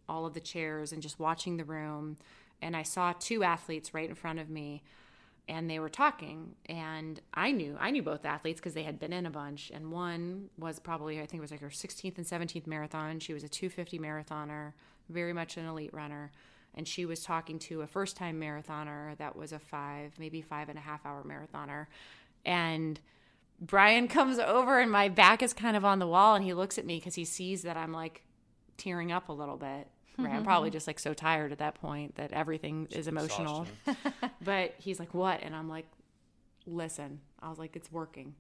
all 0.10 0.26
of 0.26 0.34
the 0.34 0.40
chairs 0.40 0.92
and 0.92 1.02
just 1.02 1.20
watching 1.20 1.58
the 1.58 1.64
room. 1.64 2.18
And 2.62 2.76
I 2.76 2.84
saw 2.84 3.14
two 3.14 3.44
athletes 3.44 3.94
right 3.94 4.10
in 4.10 4.16
front 4.16 4.40
of 4.40 4.50
me 4.50 4.84
and 5.48 5.70
they 5.70 5.80
were 5.80 5.90
talking 5.90 6.56
and 6.68 7.20
i 7.34 7.52
knew 7.52 7.76
i 7.80 7.92
knew 7.92 8.04
both 8.04 8.26
athletes 8.26 8.60
because 8.60 8.74
they 8.74 8.84
had 8.84 9.00
been 9.00 9.12
in 9.12 9.26
a 9.26 9.30
bunch 9.30 9.72
and 9.74 9.92
one 9.92 10.50
was 10.58 10.80
probably 10.80 11.18
i 11.20 11.26
think 11.26 11.40
it 11.40 11.42
was 11.42 11.52
like 11.52 11.62
her 11.62 11.68
16th 11.68 12.18
and 12.18 12.26
17th 12.26 12.68
marathon 12.68 13.20
she 13.20 13.34
was 13.34 13.44
a 13.44 13.50
250 13.50 14.00
marathoner 14.00 14.74
very 15.10 15.34
much 15.34 15.58
an 15.58 15.66
elite 15.66 15.94
runner 15.94 16.32
and 16.74 16.88
she 16.88 17.06
was 17.06 17.24
talking 17.24 17.60
to 17.60 17.82
a 17.82 17.88
first 17.88 18.16
time 18.16 18.40
marathoner 18.40 19.18
that 19.18 19.36
was 19.36 19.52
a 19.52 19.60
five 19.60 20.14
maybe 20.18 20.42
five 20.42 20.70
and 20.70 20.78
a 20.78 20.82
half 20.82 21.06
hour 21.06 21.24
marathoner 21.24 21.88
and 22.46 23.00
brian 23.60 24.08
comes 24.08 24.40
over 24.40 24.80
and 24.80 24.92
my 24.92 25.10
back 25.10 25.42
is 25.42 25.54
kind 25.54 25.78
of 25.78 25.86
on 25.86 26.00
the 26.00 26.08
wall 26.08 26.36
and 26.36 26.44
he 26.44 26.54
looks 26.54 26.78
at 26.78 26.86
me 26.86 26.98
because 26.98 27.16
he 27.16 27.26
sees 27.26 27.62
that 27.64 27.78
i'm 27.78 27.92
like 27.92 28.24
tearing 28.78 29.12
up 29.12 29.30
a 29.30 29.34
little 29.34 29.58
bit 29.58 29.88
right 30.18 30.34
i'm 30.34 30.44
probably 30.44 30.70
just 30.78 30.88
like 30.88 31.00
so 31.00 31.14
tired 31.14 31.52
at 31.52 31.60
that 31.60 31.76
point 31.76 32.16
that 32.16 32.32
everything 32.32 32.88
is 32.92 33.08
emotional 33.08 33.68
but 34.44 34.74
he's 34.78 35.00
like, 35.00 35.14
"What?" 35.14 35.42
And 35.42 35.56
I'm 35.56 35.70
like, 35.70 35.86
"Listen." 36.66 37.20
I 37.40 37.50
was 37.50 37.58
like, 37.60 37.76
"It's 37.76 37.92
working." 37.92 38.36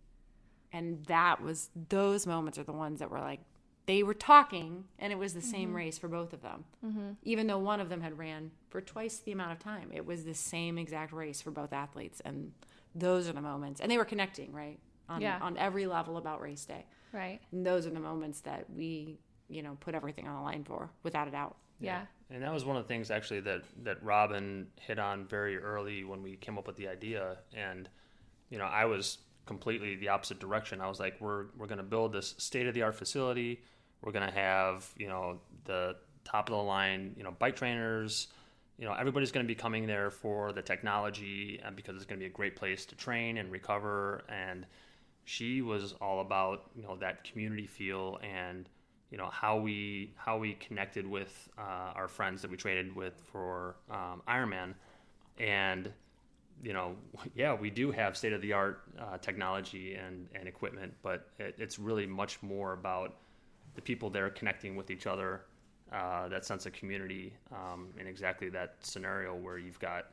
And 0.73 1.03
that 1.05 1.41
was 1.41 1.69
those 1.89 2.25
moments 2.25 2.57
are 2.57 2.63
the 2.63 2.71
ones 2.71 2.99
that 2.99 3.11
were 3.11 3.19
like 3.19 3.41
they 3.85 4.03
were 4.03 4.13
talking 4.13 4.85
and 4.99 5.11
it 5.11 5.17
was 5.17 5.33
the 5.33 5.41
same 5.41 5.69
mm-hmm. 5.69 5.77
race 5.77 5.97
for 5.97 6.07
both 6.07 6.33
of 6.33 6.41
them. 6.41 6.65
Mm-hmm. 6.85 7.09
Even 7.23 7.47
though 7.47 7.57
one 7.57 7.79
of 7.79 7.89
them 7.89 8.01
had 8.01 8.17
ran 8.17 8.51
for 8.69 8.81
twice 8.81 9.19
the 9.19 9.31
amount 9.31 9.51
of 9.51 9.59
time. 9.59 9.89
It 9.93 10.05
was 10.05 10.23
the 10.23 10.33
same 10.33 10.77
exact 10.77 11.13
race 11.13 11.41
for 11.41 11.51
both 11.51 11.73
athletes 11.73 12.21
and 12.23 12.51
those 12.93 13.27
are 13.27 13.33
the 13.33 13.41
moments. 13.41 13.79
And 13.81 13.89
they 13.91 13.97
were 13.97 14.05
connecting, 14.05 14.51
right? 14.51 14.79
On 15.09 15.21
Yeah. 15.21 15.39
on 15.41 15.57
every 15.57 15.87
level 15.87 16.17
about 16.17 16.41
race 16.41 16.65
day. 16.65 16.85
Right. 17.11 17.39
And 17.51 17.65
those 17.65 17.85
are 17.85 17.89
the 17.89 17.99
moments 17.99 18.41
that 18.41 18.69
we, 18.69 19.19
you 19.47 19.61
know, 19.61 19.77
put 19.79 19.95
everything 19.95 20.27
on 20.27 20.35
the 20.35 20.41
line 20.41 20.63
for 20.63 20.91
without 21.03 21.27
a 21.27 21.31
doubt. 21.31 21.57
Yeah. 21.79 22.05
And 22.29 22.43
that 22.43 22.53
was 22.53 22.63
one 22.63 22.77
of 22.77 22.83
the 22.83 22.87
things 22.87 23.11
actually 23.11 23.41
that 23.41 23.63
that 23.83 24.01
Robyn 24.03 24.67
hit 24.79 24.99
on 24.99 25.25
very 25.25 25.57
early 25.57 26.03
when 26.03 26.21
we 26.21 26.37
came 26.37 26.57
up 26.57 26.67
with 26.67 26.77
the 26.77 26.87
idea. 26.87 27.39
And 27.53 27.89
you 28.49 28.57
know, 28.57 28.65
I 28.65 28.85
was 28.85 29.19
completely 29.45 29.95
the 29.95 30.09
opposite 30.09 30.39
direction. 30.39 30.81
I 30.81 30.87
was 30.87 30.99
like, 30.99 31.19
we're 31.19 31.47
we're 31.57 31.67
going 31.67 31.77
to 31.77 31.83
build 31.83 32.13
this 32.13 32.35
state 32.37 32.67
of 32.67 32.73
the 32.73 32.83
art 32.83 32.95
facility. 32.95 33.63
We're 34.01 34.11
going 34.11 34.27
to 34.27 34.33
have 34.33 34.89
you 34.97 35.07
know 35.07 35.39
the 35.65 35.95
top 36.23 36.49
of 36.49 36.55
the 36.55 36.61
line 36.61 37.13
you 37.17 37.23
know 37.23 37.31
bike 37.31 37.55
trainers. 37.55 38.27
You 38.77 38.87
know, 38.87 38.93
everybody's 38.93 39.31
going 39.31 39.45
to 39.45 39.47
be 39.47 39.53
coming 39.53 39.85
there 39.85 40.09
for 40.09 40.53
the 40.53 40.61
technology 40.63 41.61
and 41.63 41.75
because 41.75 41.95
it's 41.95 42.05
going 42.05 42.19
to 42.19 42.23
be 42.23 42.27
a 42.27 42.33
great 42.33 42.55
place 42.55 42.83
to 42.87 42.95
train 42.95 43.37
and 43.37 43.51
recover. 43.51 44.23
And 44.27 44.65
she 45.25 45.61
was 45.61 45.93
all 46.01 46.21
about 46.21 46.63
you 46.75 46.83
know 46.83 46.95
that 46.97 47.23
community 47.23 47.67
feel 47.67 48.19
and 48.23 48.67
you 49.11 49.17
know 49.17 49.27
how 49.27 49.57
we 49.57 50.13
how 50.15 50.37
we 50.37 50.53
connected 50.53 51.05
with 51.05 51.49
uh, 51.57 51.93
our 51.95 52.07
friends 52.07 52.41
that 52.41 52.49
we 52.49 52.57
traded 52.57 52.95
with 52.95 53.21
for 53.31 53.75
um, 53.89 54.21
Ironman, 54.27 54.73
and 55.37 55.91
you 56.63 56.73
know 56.73 56.95
yeah 57.35 57.53
we 57.53 57.69
do 57.69 57.91
have 57.91 58.17
state 58.17 58.33
of 58.33 58.41
the 58.41 58.53
art 58.53 58.81
uh, 58.99 59.17
technology 59.17 59.95
and 59.95 60.27
and 60.33 60.47
equipment, 60.47 60.93
but 61.03 61.29
it, 61.39 61.55
it's 61.57 61.77
really 61.77 62.05
much 62.05 62.41
more 62.41 62.73
about 62.73 63.15
the 63.75 63.81
people 63.81 64.09
there 64.09 64.29
connecting 64.29 64.75
with 64.75 64.89
each 64.91 65.07
other, 65.07 65.41
uh, 65.91 66.27
that 66.29 66.45
sense 66.45 66.65
of 66.65 66.73
community, 66.73 67.33
um, 67.51 67.89
in 67.99 68.07
exactly 68.07 68.49
that 68.49 68.75
scenario 68.81 69.35
where 69.35 69.57
you've 69.57 69.79
got 69.79 70.07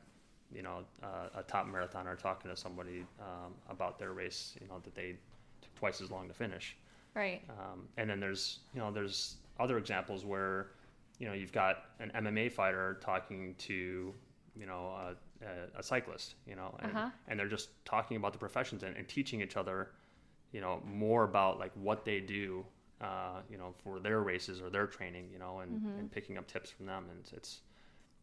you 0.53 0.61
know 0.63 0.83
uh, 1.03 1.29
a 1.39 1.43
top 1.43 1.67
marathoner 1.67 2.17
talking 2.17 2.49
to 2.49 2.57
somebody 2.57 3.05
um, 3.19 3.53
about 3.69 3.99
their 3.99 4.13
race, 4.13 4.55
you 4.61 4.67
know 4.67 4.79
that 4.83 4.95
they 4.95 5.15
took 5.61 5.75
twice 5.75 6.01
as 6.01 6.09
long 6.11 6.27
to 6.27 6.33
finish. 6.33 6.75
Right. 7.15 7.41
Um, 7.49 7.87
and 7.97 8.09
then 8.09 8.19
there's 8.19 8.59
you 8.73 8.79
know 8.79 8.91
there's 8.91 9.37
other 9.59 9.77
examples 9.77 10.25
where 10.25 10.67
you 11.19 11.27
know 11.27 11.33
you've 11.33 11.51
got 11.51 11.85
an 11.99 12.11
MMA 12.15 12.51
fighter 12.51 12.97
talking 13.01 13.55
to 13.59 14.13
you 14.57 14.65
know 14.65 14.87
a, 14.89 15.45
a, 15.45 15.79
a 15.79 15.83
cyclist, 15.83 16.35
you 16.47 16.55
know, 16.55 16.75
and, 16.81 16.91
Uh-huh. 16.91 17.09
and 17.27 17.39
they're 17.39 17.47
just 17.47 17.69
talking 17.85 18.17
about 18.17 18.33
the 18.33 18.39
professions 18.39 18.83
and, 18.83 18.95
and 18.97 19.07
teaching 19.07 19.41
each 19.41 19.55
other, 19.57 19.91
you 20.51 20.59
know, 20.61 20.81
more 20.85 21.23
about 21.23 21.59
like 21.59 21.71
what 21.75 22.03
they 22.05 22.19
do, 22.19 22.65
uh, 23.01 23.41
you 23.49 23.57
know, 23.57 23.73
for 23.83 23.99
their 23.99 24.21
races 24.21 24.61
or 24.61 24.69
their 24.69 24.87
training, 24.87 25.29
you 25.31 25.39
know, 25.39 25.59
and, 25.59 25.71
Mm-hmm. 25.81 25.99
and 25.99 26.11
picking 26.11 26.37
up 26.37 26.47
tips 26.47 26.69
from 26.71 26.85
them, 26.85 27.05
and 27.11 27.19
it's 27.33 27.61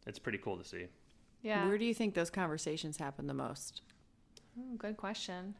it's 0.05 0.19
pretty 0.19 0.37
cool 0.37 0.57
to 0.57 0.63
see. 0.63 0.85
Yeah. 1.41 1.67
Where 1.67 1.77
do 1.77 1.85
you 1.85 1.93
think 1.93 2.13
those 2.13 2.29
conversations 2.29 2.97
happen 2.97 3.27
the 3.27 3.33
most? 3.33 3.81
Ooh, 4.57 4.75
good 4.77 4.97
question. 4.97 5.55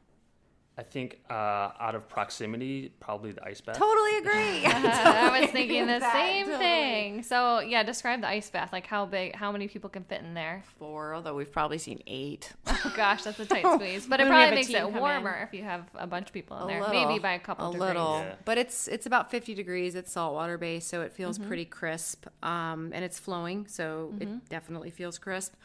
I 0.80 0.84
think 0.84 1.20
uh, 1.28 1.34
out 1.80 1.96
of 1.96 2.08
proximity, 2.08 2.92
probably 3.00 3.32
the 3.32 3.44
ice 3.44 3.62
bath. 3.62 3.78
Totally 3.80 4.18
agree. 4.20 4.64
I 4.66 5.40
was 5.42 5.50
thinking 5.50 5.88
the 5.88 5.98
That, 5.98 6.14
same 6.14 6.46
totally. 6.46 6.64
thing. 6.64 7.24
So 7.24 7.62
yeah, 7.62 7.82
describe 7.82 8.22
the 8.22 8.28
ice 8.28 8.48
bath. 8.52 8.72
Like 8.72 8.86
how 8.86 9.08
big, 9.08 9.36
how 9.36 9.52
many 9.52 9.68
people 9.68 9.90
can 9.90 10.04
fit 10.04 10.22
in 10.22 10.36
there? 10.36 10.62
Four, 10.78 11.16
although 11.16 11.34
we've 11.34 11.52
probably 11.52 11.80
seen 11.80 12.04
eight. 12.06 12.54
Oh 12.68 12.94
gosh, 12.96 13.24
that's 13.24 13.40
a 13.40 13.46
tight 13.48 13.66
squeeze. 13.74 14.06
But 14.06 14.20
it 14.20 14.26
When 14.26 14.34
we 14.34 14.36
have 14.40 14.50
probably 14.50 14.56
makes 14.58 14.70
it 14.70 14.78
come 14.80 14.94
in. 14.94 15.00
warmer 15.00 15.40
if 15.48 15.58
you 15.58 15.64
have 15.64 15.86
a 15.96 16.06
bunch 16.06 16.28
of 16.28 16.34
people 16.34 16.58
in 16.58 16.64
A 16.66 16.68
there. 16.68 16.82
little, 16.82 17.08
Maybe 17.08 17.20
by 17.20 17.34
a 17.34 17.40
couple 17.40 17.70
a 17.70 17.72
degrees. 17.72 17.88
little, 17.88 18.20
Yeah. 18.20 18.36
but 18.46 18.60
it's 18.60 18.88
it's 18.88 19.08
about 19.08 19.32
50 19.32 19.56
degrees. 19.56 19.96
It's 19.96 20.12
saltwater 20.12 20.60
based, 20.60 20.90
so 20.90 21.02
it 21.02 21.12
feels 21.12 21.40
Mm-hmm. 21.40 21.48
pretty 21.48 21.66
crisp, 21.66 22.28
um, 22.44 22.92
and 22.94 23.04
it's 23.04 23.18
flowing, 23.18 23.66
so 23.68 24.12
Mm-hmm. 24.14 24.22
it 24.22 24.50
definitely 24.50 24.92
feels 24.92 25.18
crisp. 25.18 25.56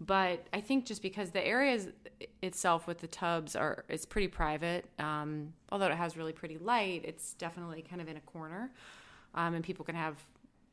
But 0.00 0.46
I 0.52 0.60
think 0.60 0.86
just 0.86 1.02
because 1.02 1.30
the 1.30 1.44
areas 1.44 1.88
itself 2.40 2.86
with 2.86 2.98
the 2.98 3.08
tubs 3.08 3.56
are 3.56 3.84
it's 3.88 4.06
pretty 4.06 4.28
private, 4.28 4.84
um, 4.98 5.52
although 5.70 5.86
it 5.86 5.94
has 5.96 6.16
really 6.16 6.32
pretty 6.32 6.56
light, 6.58 7.02
it's 7.04 7.34
definitely 7.34 7.82
kind 7.82 8.00
of 8.00 8.08
in 8.08 8.16
a 8.16 8.20
corner, 8.20 8.70
um, 9.34 9.54
and 9.54 9.64
people 9.64 9.84
can 9.84 9.96
have 9.96 10.16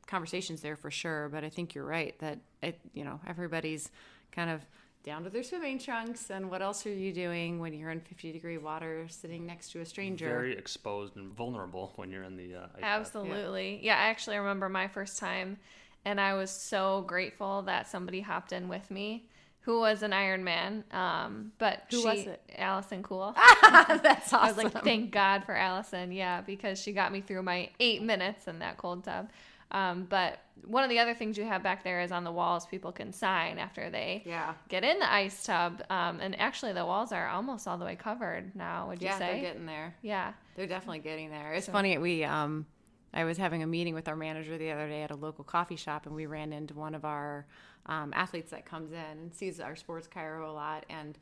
conversations 0.05 0.61
there 0.61 0.75
for 0.75 0.91
sure. 0.91 1.29
But 1.29 1.43
I 1.43 1.49
think 1.49 1.73
you're 1.73 1.85
right 1.85 2.17
that 2.19 2.39
it 2.61 2.79
you 2.93 3.03
know 3.03 3.19
everybody's 3.27 3.89
kind 4.31 4.49
of 4.49 4.61
down 5.05 5.23
to 5.23 5.29
their 5.29 5.43
swimming 5.43 5.77
trunks 5.77 6.31
and 6.31 6.49
what 6.49 6.63
else 6.63 6.83
are 6.87 6.93
you 6.93 7.13
doing 7.13 7.59
when 7.59 7.73
you're 7.73 7.91
in 7.91 7.99
50 7.99 8.31
degree 8.31 8.57
water 8.57 9.05
sitting 9.07 9.45
next 9.45 9.71
to 9.71 9.79
a 9.79 9.85
stranger 9.85 10.27
Very 10.27 10.57
exposed 10.57 11.15
and 11.15 11.31
vulnerable 11.31 11.93
when 11.95 12.09
you're 12.09 12.23
in 12.23 12.35
the 12.35 12.55
uh, 12.55 12.61
ice 12.75 12.81
bath. 12.81 12.99
Absolutely. 13.15 13.79
Yeah. 13.83 13.93
I 13.97 14.07
actually 14.07 14.37
remember 14.37 14.67
my 14.67 14.87
first 14.87 15.19
time, 15.19 15.57
and 16.05 16.21
I 16.21 16.33
was 16.35 16.51
so 16.51 17.03
grateful 17.07 17.63
that 17.63 17.87
somebody 17.87 18.21
hopped 18.21 18.51
in 18.51 18.67
with 18.69 18.89
me 18.91 19.27
who 19.61 19.79
was 19.79 20.03
an 20.03 20.13
Iron 20.13 20.43
Man. 20.43 20.83
Um, 20.91 21.51
but 21.57 21.83
Who 21.89 22.01
she, 22.01 22.05
was 22.05 22.19
it? 22.19 22.41
Allison 22.55 23.01
Cool. 23.01 23.35
That's 23.63 24.31
awesome. 24.31 24.39
I 24.39 24.47
was 24.53 24.57
like, 24.75 24.83
thank 24.83 25.09
God 25.11 25.43
for 25.43 25.55
Allison. 25.55 26.11
Yeah, 26.11 26.41
because 26.41 26.79
she 26.79 26.93
got 26.93 27.11
me 27.11 27.21
through 27.21 27.41
my 27.41 27.69
eight 27.79 28.03
minutes 28.03 28.47
in 28.47 28.59
that 28.59 28.77
cold 28.77 29.03
tub. 29.03 29.29
Um, 29.71 30.05
but 30.07 30.37
one 30.65 30.83
of 30.83 30.91
the 30.91 30.99
other 30.99 31.15
things 31.15 31.35
you 31.35 31.45
have 31.45 31.63
back 31.63 31.83
there 31.83 32.01
is 32.01 32.11
on 32.11 32.23
the 32.23 32.31
walls, 32.31 32.67
people 32.67 32.91
can 32.91 33.11
sign 33.11 33.57
after 33.57 33.89
they 33.89 34.21
yeah. 34.25 34.53
get 34.69 34.83
in 34.83 34.99
the 34.99 35.11
ice 35.11 35.43
tub. 35.43 35.81
Um, 35.89 36.19
and 36.19 36.39
actually, 36.39 36.73
the 36.73 36.85
walls 36.85 37.11
are 37.11 37.27
almost 37.27 37.67
all 37.67 37.79
the 37.79 37.85
way 37.85 37.95
covered 37.95 38.55
now, 38.55 38.87
would 38.89 39.01
you 39.01 39.07
Yeah, 39.07 39.17
say? 39.17 39.31
they're 39.33 39.41
getting 39.41 39.65
there. 39.65 39.95
yeah. 40.03 40.33
They're 40.55 40.67
definitely 40.67 40.99
getting 40.99 41.31
there. 41.31 41.53
It's 41.53 41.67
funny. 41.67 41.97
We, 41.97 42.23
um, 42.23 42.67
I 43.15 43.23
was 43.23 43.37
having 43.37 43.63
a 43.63 43.67
meeting 43.67 43.93
with 43.95 44.07
our 44.07 44.15
manager 44.15 44.57
the 44.57 44.71
other 44.71 44.87
day 44.87 45.01
at 45.03 45.09
a 45.11 45.15
local 45.15 45.43
coffee 45.43 45.77
shop, 45.77 46.05
and 46.05 46.13
we 46.15 46.25
ran 46.25 46.53
into 46.53 46.73
one 46.75 46.93
of 46.93 47.05
our 47.05 47.47
um, 47.87 48.11
athletes 48.13 48.51
that 48.51 48.65
comes 48.65 48.91
in 48.91 48.97
and 48.97 49.33
sees 49.33 49.59
our 49.59 49.75
sports 49.75 50.07
chiro 50.13 50.47
a 50.47 50.51
lot, 50.51 50.85
and 50.89 51.17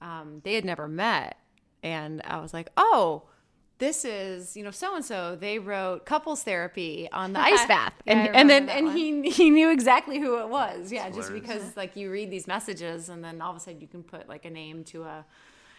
um, 0.00 0.40
they 0.44 0.54
had 0.54 0.64
never 0.64 0.88
met. 0.88 1.36
And 1.82 2.22
I 2.24 2.40
was 2.40 2.52
like, 2.54 2.70
oh. 2.76 3.24
This 3.78 4.06
is, 4.06 4.56
you 4.56 4.64
know, 4.64 4.70
so 4.70 4.96
and 4.96 5.04
so. 5.04 5.36
They 5.36 5.58
wrote 5.58 6.06
couples 6.06 6.42
therapy 6.42 7.10
on 7.12 7.34
the 7.34 7.40
ice 7.40 7.66
bath, 7.68 7.92
Yeah, 8.06 8.12
and 8.14 8.34
and 8.36 8.48
then 8.48 8.68
and 8.70 8.86
one. 8.86 8.96
he 8.96 9.28
he 9.28 9.50
knew 9.50 9.70
exactly 9.70 10.18
who 10.18 10.38
it 10.40 10.48
was. 10.48 10.90
Yeah, 10.90 11.10
just 11.10 11.28
hilarious. 11.28 11.46
because 11.46 11.76
like 11.76 11.94
you 11.94 12.10
read 12.10 12.30
these 12.30 12.46
messages, 12.46 13.10
and 13.10 13.22
then 13.22 13.42
all 13.42 13.50
of 13.50 13.58
a 13.58 13.60
sudden 13.60 13.82
you 13.82 13.86
can 13.86 14.02
put 14.02 14.30
like 14.30 14.46
a 14.46 14.50
name 14.50 14.82
to 14.84 15.02
a, 15.02 15.26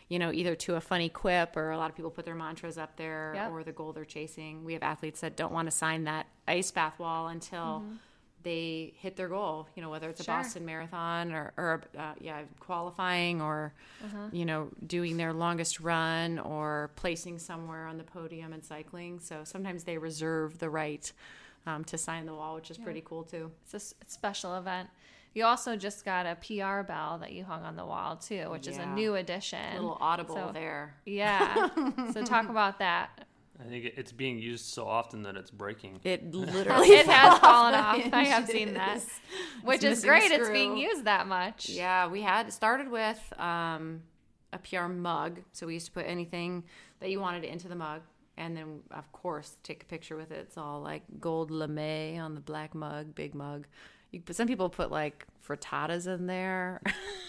you 0.10 0.20
know, 0.20 0.32
either 0.32 0.56
to 0.56 0.76
a 0.76 0.82
funny 0.82 1.10
quip 1.10 1.58
or 1.58 1.72
a 1.72 1.78
lot 1.78 1.90
of 1.90 1.96
people 1.96 2.12
put 2.12 2.26
their 2.26 2.36
mantras 2.36 2.78
up 2.78 2.96
there 2.96 3.34
Yep. 3.36 3.52
or 3.52 3.64
the 3.64 3.72
goal 3.74 3.92
they're 3.94 4.06
chasing. 4.06 4.64
We 4.64 4.74
have 4.74 4.84
athletes 4.84 5.20
that 5.22 5.36
don't 5.36 5.52
want 5.52 5.68
to 5.68 5.72
sign 5.72 6.06
that 6.06 6.28
ice 6.48 6.72
bath 6.72 6.98
wall 7.00 7.28
until 7.28 7.84
they 8.44 8.94
hit 9.00 9.18
their 9.18 9.28
goal, 9.28 9.68
you 9.76 9.82
know, 9.82 9.90
whether 9.90 10.10
it's 10.10 10.22
a 10.22 10.24
Mm-hmm. 10.24 10.32
Sure. 10.32 10.44
Boston 10.44 10.66
Marathon 10.66 11.34
or, 11.34 11.54
or 11.58 11.82
uh, 11.98 12.14
yeah, 12.22 12.44
qualifying 12.62 13.42
or, 13.42 13.74
Uh-huh. 14.06 14.30
you 14.32 14.46
know, 14.46 14.70
doing 14.86 15.18
their 15.18 15.34
longest 15.34 15.80
run 15.82 16.40
or 16.40 16.92
placing 16.96 17.40
somewhere 17.40 17.88
on 17.88 17.98
the 17.98 18.04
podium 18.06 18.54
in 18.54 18.62
cycling. 18.62 19.20
So 19.20 19.44
sometimes 19.44 19.84
they 19.84 19.98
reserve 19.98 20.60
the 20.60 20.70
right 20.70 21.12
um, 21.66 21.84
to 21.86 21.98
sign 21.98 22.26
the 22.26 22.34
wall, 22.34 22.56
which 22.56 22.72
is 22.72 22.78
pretty 22.78 23.02
cool 23.04 23.24
too. 23.24 23.52
It's 23.66 23.74
a 23.74 24.10
special 24.10 24.56
event. 24.56 24.88
You 25.38 25.46
also 25.46 25.76
just 25.76 26.04
got 26.04 26.26
a 26.26 26.34
PR 26.34 26.82
bell 26.82 27.20
that 27.20 27.32
you 27.32 27.44
hung 27.44 27.62
on 27.62 27.76
the 27.76 27.86
wall 27.86 28.16
too, 28.16 28.50
which 28.50 28.68
is 28.68 28.78
a 28.78 28.88
new 28.88 29.14
addition. 29.14 29.60
A 29.72 29.76
little 29.76 29.98
audible 30.02 30.34
So- 30.34 30.50
there. 30.52 30.96
Yeah. 31.06 31.70
so 32.12 32.24
talk 32.26 32.50
about 32.50 32.80
that. 32.80 33.28
I 33.60 33.70
think 33.70 33.86
it's 33.86 34.12
being 34.12 34.40
used 34.40 34.66
so 34.66 34.88
often 34.88 35.22
that 35.24 35.36
it's 35.36 35.52
breaking. 35.52 36.00
It 36.04 36.34
literally 36.34 36.88
It 36.88 37.06
has 37.06 37.06
fell 37.06 37.38
fallen 37.38 37.74
the 37.74 37.78
off. 37.78 38.10
I 38.14 38.24
have 38.24 38.48
seen 38.48 38.74
that. 38.74 39.04
Which 39.64 39.84
It's 39.84 40.00
is 40.00 40.06
missing 40.06 40.10
a 40.10 40.12
great. 40.12 40.32
It's 40.32 40.50
being 40.50 40.76
used 40.76 41.06
that 41.06 41.28
much. 41.28 41.70
Yeah, 41.70 42.08
we 42.08 42.24
had 42.24 42.52
started 42.52 42.90
with 42.90 43.22
um, 43.40 44.02
a 44.54 44.58
PR 44.58 44.88
mug. 44.88 45.42
So 45.52 45.68
we 45.68 45.76
used 45.76 45.86
to 45.86 45.92
put 45.92 46.08
anything 46.08 46.64
that 47.00 47.12
you 47.12 47.20
wanted 47.20 47.44
into 47.44 47.68
the 47.68 47.76
mug. 47.76 48.02
And 48.38 48.58
then, 48.58 48.80
of 48.90 49.12
course, 49.12 49.58
take 49.62 49.84
a 49.84 49.86
picture 49.86 50.16
with 50.16 50.32
it. 50.32 50.40
It's 50.40 50.58
all 50.58 50.82
like 50.82 51.04
gold 51.20 51.52
lame 51.52 52.20
on 52.20 52.34
the 52.34 52.42
black 52.42 52.74
mug, 52.74 53.14
big 53.14 53.36
mug. 53.36 53.68
You, 54.18 54.24
but 54.26 54.36
some 54.36 54.48
people 54.48 54.70
put 54.70 54.92
like 54.92 55.26
frittatas 55.48 56.08
in 56.08 56.28
there, 56.28 56.82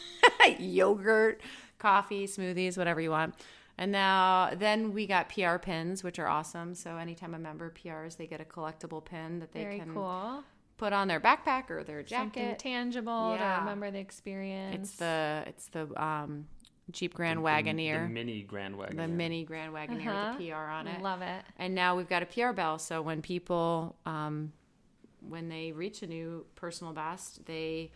yogurt, 0.58 1.40
coffee, 1.78 2.26
smoothies, 2.26 2.76
whatever 2.78 3.00
you 3.00 3.10
want. 3.10 3.34
And 3.80 3.92
now, 3.92 4.50
then 4.56 4.92
we 4.92 5.06
got 5.06 5.28
PR 5.28 5.56
pins, 5.58 6.02
which 6.02 6.18
are 6.18 6.26
awesome. 6.26 6.74
So 6.74 6.96
anytime 6.96 7.34
a 7.34 7.38
member 7.38 7.70
PRs, 7.72 8.16
they 8.16 8.26
get 8.26 8.40
a 8.40 8.44
collectible 8.44 9.04
pin 9.04 9.38
that 9.38 9.52
they 9.52 9.62
Very 9.62 9.78
can 9.78 9.94
cool. 9.94 10.42
put 10.78 10.92
on 10.92 11.06
their 11.06 11.20
backpack 11.20 11.70
or 11.70 11.84
their 11.84 12.04
Something 12.06 12.42
jacket. 12.44 12.58
tangible 12.58 13.36
Yeah. 13.38 13.54
to 13.54 13.60
remember 13.60 13.90
the 13.92 14.00
experience. 14.00 14.74
It's 14.74 14.96
the 14.96 15.44
it's 15.46 15.68
the 15.68 16.02
um, 16.02 16.46
Jeep 16.90 17.14
Grand 17.14 17.38
The- 17.38 17.42
Wagoneer, 17.44 18.08
The 18.08 18.12
mini 18.12 18.42
Grand 18.42 18.74
Wagoneer. 18.74 18.96
the, 18.96 19.08
mini 19.08 19.44
Grand 19.44 19.72
Wagoneer 19.72 20.08
Uh-huh. 20.08 20.28
with 20.36 20.38
the 20.38 20.50
PR 20.50 20.56
on 20.56 20.88
it. 20.88 21.00
Love 21.00 21.22
it. 21.22 21.44
And 21.58 21.72
now 21.74 21.94
we've 21.96 22.08
got 22.08 22.24
a 22.24 22.26
PR 22.26 22.50
bell. 22.52 22.78
So 22.80 23.00
when 23.00 23.22
people, 23.22 23.94
um, 24.06 24.52
when 25.20 25.48
they 25.48 25.72
reach 25.72 26.02
a 26.02 26.06
new 26.06 26.46
personal 26.54 26.92
best, 26.92 27.44
they 27.46 27.90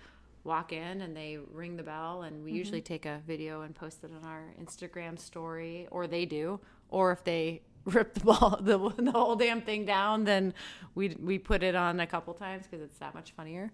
walk 0.45 0.73
in 0.73 1.01
and 1.03 1.17
they 1.17 1.39
ring 1.53 1.77
the 1.77 1.83
bell. 1.83 2.23
And 2.23 2.43
we 2.45 2.53
Mm-hmm. 2.57 2.57
usually 2.59 2.81
take 2.83 3.07
a 3.07 3.21
video 3.27 3.63
and 3.63 3.75
post 3.75 4.03
it 4.05 4.11
on 4.15 4.29
our 4.29 4.53
Instagram 4.61 5.19
story, 5.19 5.89
or 5.91 6.07
they 6.07 6.25
do. 6.27 6.61
Or 6.89 7.13
if 7.13 7.25
they 7.25 7.63
rip 7.85 8.15
the 8.15 8.21
ball, 8.25 8.59
the, 8.63 8.79
the 8.99 9.13
whole 9.13 9.37
damn 9.37 9.61
thing 9.63 9.85
down, 9.85 10.25
then 10.25 10.55
we 10.95 11.17
we 11.21 11.39
put 11.39 11.63
it 11.63 11.75
on 11.75 12.01
a 12.01 12.07
couple 12.07 12.35
times 12.35 12.67
because 12.67 12.83
it's 12.85 12.99
that 12.99 13.15
much 13.15 13.33
funnier. 13.33 13.73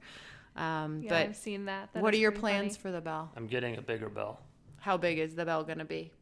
Um, 0.56 1.02
Yeah, 1.02 1.10
but 1.10 1.26
I've 1.28 1.36
seen 1.36 1.66
that. 1.66 1.92
That 1.92 2.02
what 2.02 2.14
are 2.14 2.18
your 2.18 2.32
plans 2.32 2.76
funny. 2.76 2.82
for 2.82 2.90
the 2.90 3.00
bell? 3.00 3.30
I'm 3.36 3.46
getting 3.46 3.76
a 3.76 3.82
bigger 3.82 4.08
bell. 4.08 4.40
How 4.80 4.96
big 4.96 5.18
is 5.18 5.34
the 5.34 5.44
bell 5.44 5.62
going 5.64 5.78
to 5.78 5.84
be? 5.84 6.12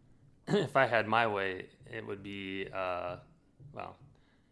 if 0.48 0.76
I 0.76 0.86
had 0.86 1.06
my 1.06 1.26
way, 1.26 1.66
it 1.92 2.06
would 2.06 2.22
be, 2.22 2.68
uh, 2.72 3.16
well, 3.72 3.96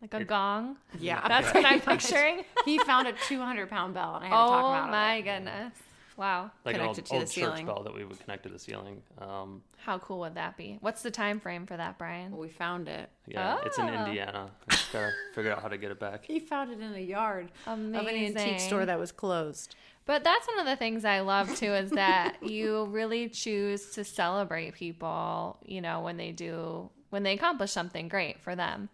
Like 0.00 0.14
a 0.14 0.20
It- 0.20 0.26
gong? 0.28 0.76
Yeah, 0.98 1.26
That's 1.28 1.52
what 1.52 1.64
I'm 1.64 1.80
picturing. 1.92 2.44
he 2.64 2.78
found 2.78 3.06
a 3.08 3.12
200 3.12 3.68
pound 3.68 3.94
bell, 3.94 4.16
and 4.16 4.24
I 4.24 4.28
had 4.28 4.34
to 4.34 4.50
talk 4.50 4.58
him 4.58 4.64
Oh 4.64 4.72
out 4.72 4.84
of 4.84 4.90
my 4.90 5.20
goodness. 5.20 5.72
Wow. 6.16 6.50
like 6.66 6.74
an 6.74 6.82
old, 6.82 6.96
Connected 6.96 7.06
to 7.06 7.12
old 7.14 7.22
the 7.22 7.26
church 7.26 7.34
ceiling. 7.34 7.66
bell 7.66 7.82
that 7.82 7.94
we 7.94 8.04
would 8.04 8.20
connect 8.20 8.42
to 8.42 8.50
the 8.50 8.58
ceiling. 8.58 9.02
Um, 9.18 9.62
How 9.78 9.98
cool 9.98 10.20
would 10.20 10.34
that 10.34 10.54
be? 10.58 10.76
What's 10.82 11.00
the 11.02 11.10
time 11.10 11.40
frame 11.40 11.64
for 11.66 11.76
that, 11.78 11.96
Brian? 11.96 12.36
We 12.36 12.48
found 12.48 12.88
it. 12.88 13.08
yeah, 13.26 13.58
it's 13.64 13.78
in 13.78 13.88
Oh. 13.88 14.04
Indiana. 14.06 14.50
I 14.68 14.70
just 14.74 14.92
gotta 14.92 15.12
figure 15.34 15.52
out 15.52 15.62
how 15.62 15.68
to 15.68 15.78
get 15.78 15.90
it 15.90 15.98
back. 15.98 16.24
He 16.26 16.38
found 16.38 16.70
it 16.72 16.80
in 16.80 16.92
a 16.94 16.98
yard 17.00 17.50
Amazing. 17.66 17.94
of 17.96 18.06
an 18.06 18.14
antique 18.38 18.60
store 18.60 18.84
that 18.84 18.98
was 18.98 19.12
closed. 19.12 19.76
But 20.04 20.22
that's 20.24 20.46
one 20.46 20.58
of 20.58 20.66
the 20.66 20.76
things 20.76 21.04
I 21.06 21.20
love 21.20 21.54
too 21.56 21.72
is 21.72 21.90
that 21.92 22.36
you 22.42 22.84
really 22.86 23.28
choose 23.30 23.90
to 23.92 24.04
celebrate 24.04 24.74
people, 24.74 25.58
you 25.64 25.80
know, 25.80 26.00
when 26.00 26.16
they 26.18 26.32
do 26.32 26.90
when 27.10 27.22
they 27.22 27.32
accomplish 27.32 27.72
something 27.72 28.08
great 28.08 28.40
for 28.40 28.54
them. 28.54 28.88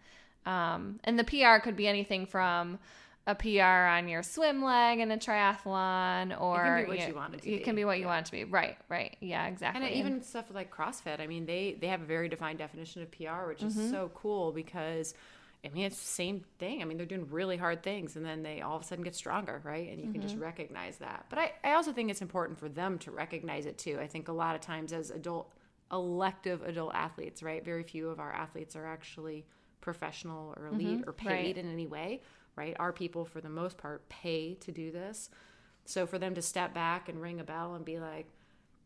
Um, 0.46 1.00
and 1.04 1.18
the 1.18 1.24
PR 1.24 1.59
could 1.62 1.76
be 1.76 1.88
anything 1.88 2.24
from 2.24 2.78
a 3.26 3.35
PR 3.35 3.62
on 3.62 4.09
your 4.09 4.22
swim 4.22 4.62
leg 4.62 5.00
in 5.00 5.11
a 5.11 5.16
triathlon, 5.16 6.40
or 6.40 6.61
it 6.61 6.64
can 6.64 6.85
be 6.85 6.88
what 6.88 6.98
know, 6.98 7.06
you 7.06 7.14
want 7.14 7.35
it 7.35 7.38
to 7.38 7.42
be. 7.42 7.54
It 7.54 7.59
be. 7.59 7.64
can 7.64 7.74
be 7.74 7.85
what 7.85 7.98
you 7.98 8.06
want 8.06 8.20
it 8.20 8.26
to 8.26 8.32
be. 8.32 8.44
Right, 8.44 8.78
right. 8.88 9.16
Yeah, 9.20 9.46
exactly. 9.46 9.85
And 9.85 9.94
even 9.94 10.22
stuff 10.22 10.46
like 10.54 10.74
CrossFit. 10.74 11.20
I 11.20 11.26
mean, 11.26 11.44
they 11.44 11.76
they 11.80 11.88
have 11.88 12.02
a 12.02 12.04
very 12.04 12.28
defined 12.28 12.59
definition 12.59 13.02
of 13.02 13.11
PR, 13.11 13.48
which 13.48 13.62
is 13.62 13.74
so 13.90 14.11
cool 14.14 14.52
because. 14.52 15.14
I 15.64 15.68
mean, 15.70 15.87
it's 15.87 15.98
the 15.98 16.06
same 16.06 16.44
thing. 16.61 16.80
I 16.80 16.85
mean, 16.85 16.96
they're 16.96 17.06
doing 17.06 17.26
really 17.28 17.56
hard 17.56 17.82
things 17.82 18.14
and 18.14 18.24
then 18.24 18.44
they 18.44 18.61
all 18.61 18.76
of 18.76 18.82
a 18.82 18.85
sudden 18.85 19.02
get 19.02 19.16
stronger, 19.16 19.61
right? 19.64 19.90
And 19.90 20.00
you 20.00 20.12
can 20.12 20.20
just 20.22 20.37
recognize 20.37 20.98
that. 20.98 21.26
But 21.28 21.40
I, 21.40 21.52
I 21.64 21.72
also 21.72 21.92
think 21.92 22.09
it's 22.09 22.22
important 22.22 22.56
for 22.56 22.68
them 22.68 22.98
to 23.00 23.11
recognize 23.11 23.66
it 23.66 23.76
too. 23.76 23.98
I 24.00 24.06
think 24.06 24.28
a 24.28 24.32
lot 24.32 24.54
of 24.54 24.61
times 24.61 24.92
as 24.92 25.11
adult, 25.11 25.52
elective 25.90 26.62
adult 26.62 26.94
athletes, 26.94 27.42
right? 27.42 27.64
Very 27.64 27.82
few 27.82 28.11
of 28.11 28.20
our 28.20 28.32
athletes 28.32 28.76
are 28.76 28.87
actually 28.87 29.44
professional 29.80 30.54
or 30.56 30.66
mm-hmm. 30.66 30.80
elite 30.80 31.04
or 31.06 31.12
paid 31.12 31.28
Right. 31.30 31.58
in 31.58 31.70
any 31.70 31.86
way, 31.86 32.22
right? 32.56 32.76
Our 32.78 32.92
people, 32.92 33.24
for 33.24 33.40
the 33.40 33.48
most 33.48 33.78
part, 33.78 34.08
pay 34.08 34.54
to 34.54 34.72
do 34.72 34.90
this. 34.90 35.30
So 35.84 36.06
for 36.06 36.18
them 36.18 36.34
to 36.34 36.42
step 36.42 36.74
back 36.74 37.08
and 37.08 37.20
ring 37.20 37.38
a 37.40 37.44
bell 37.44 37.74
and 37.74 37.84
be 37.84 37.98
like, 38.00 38.26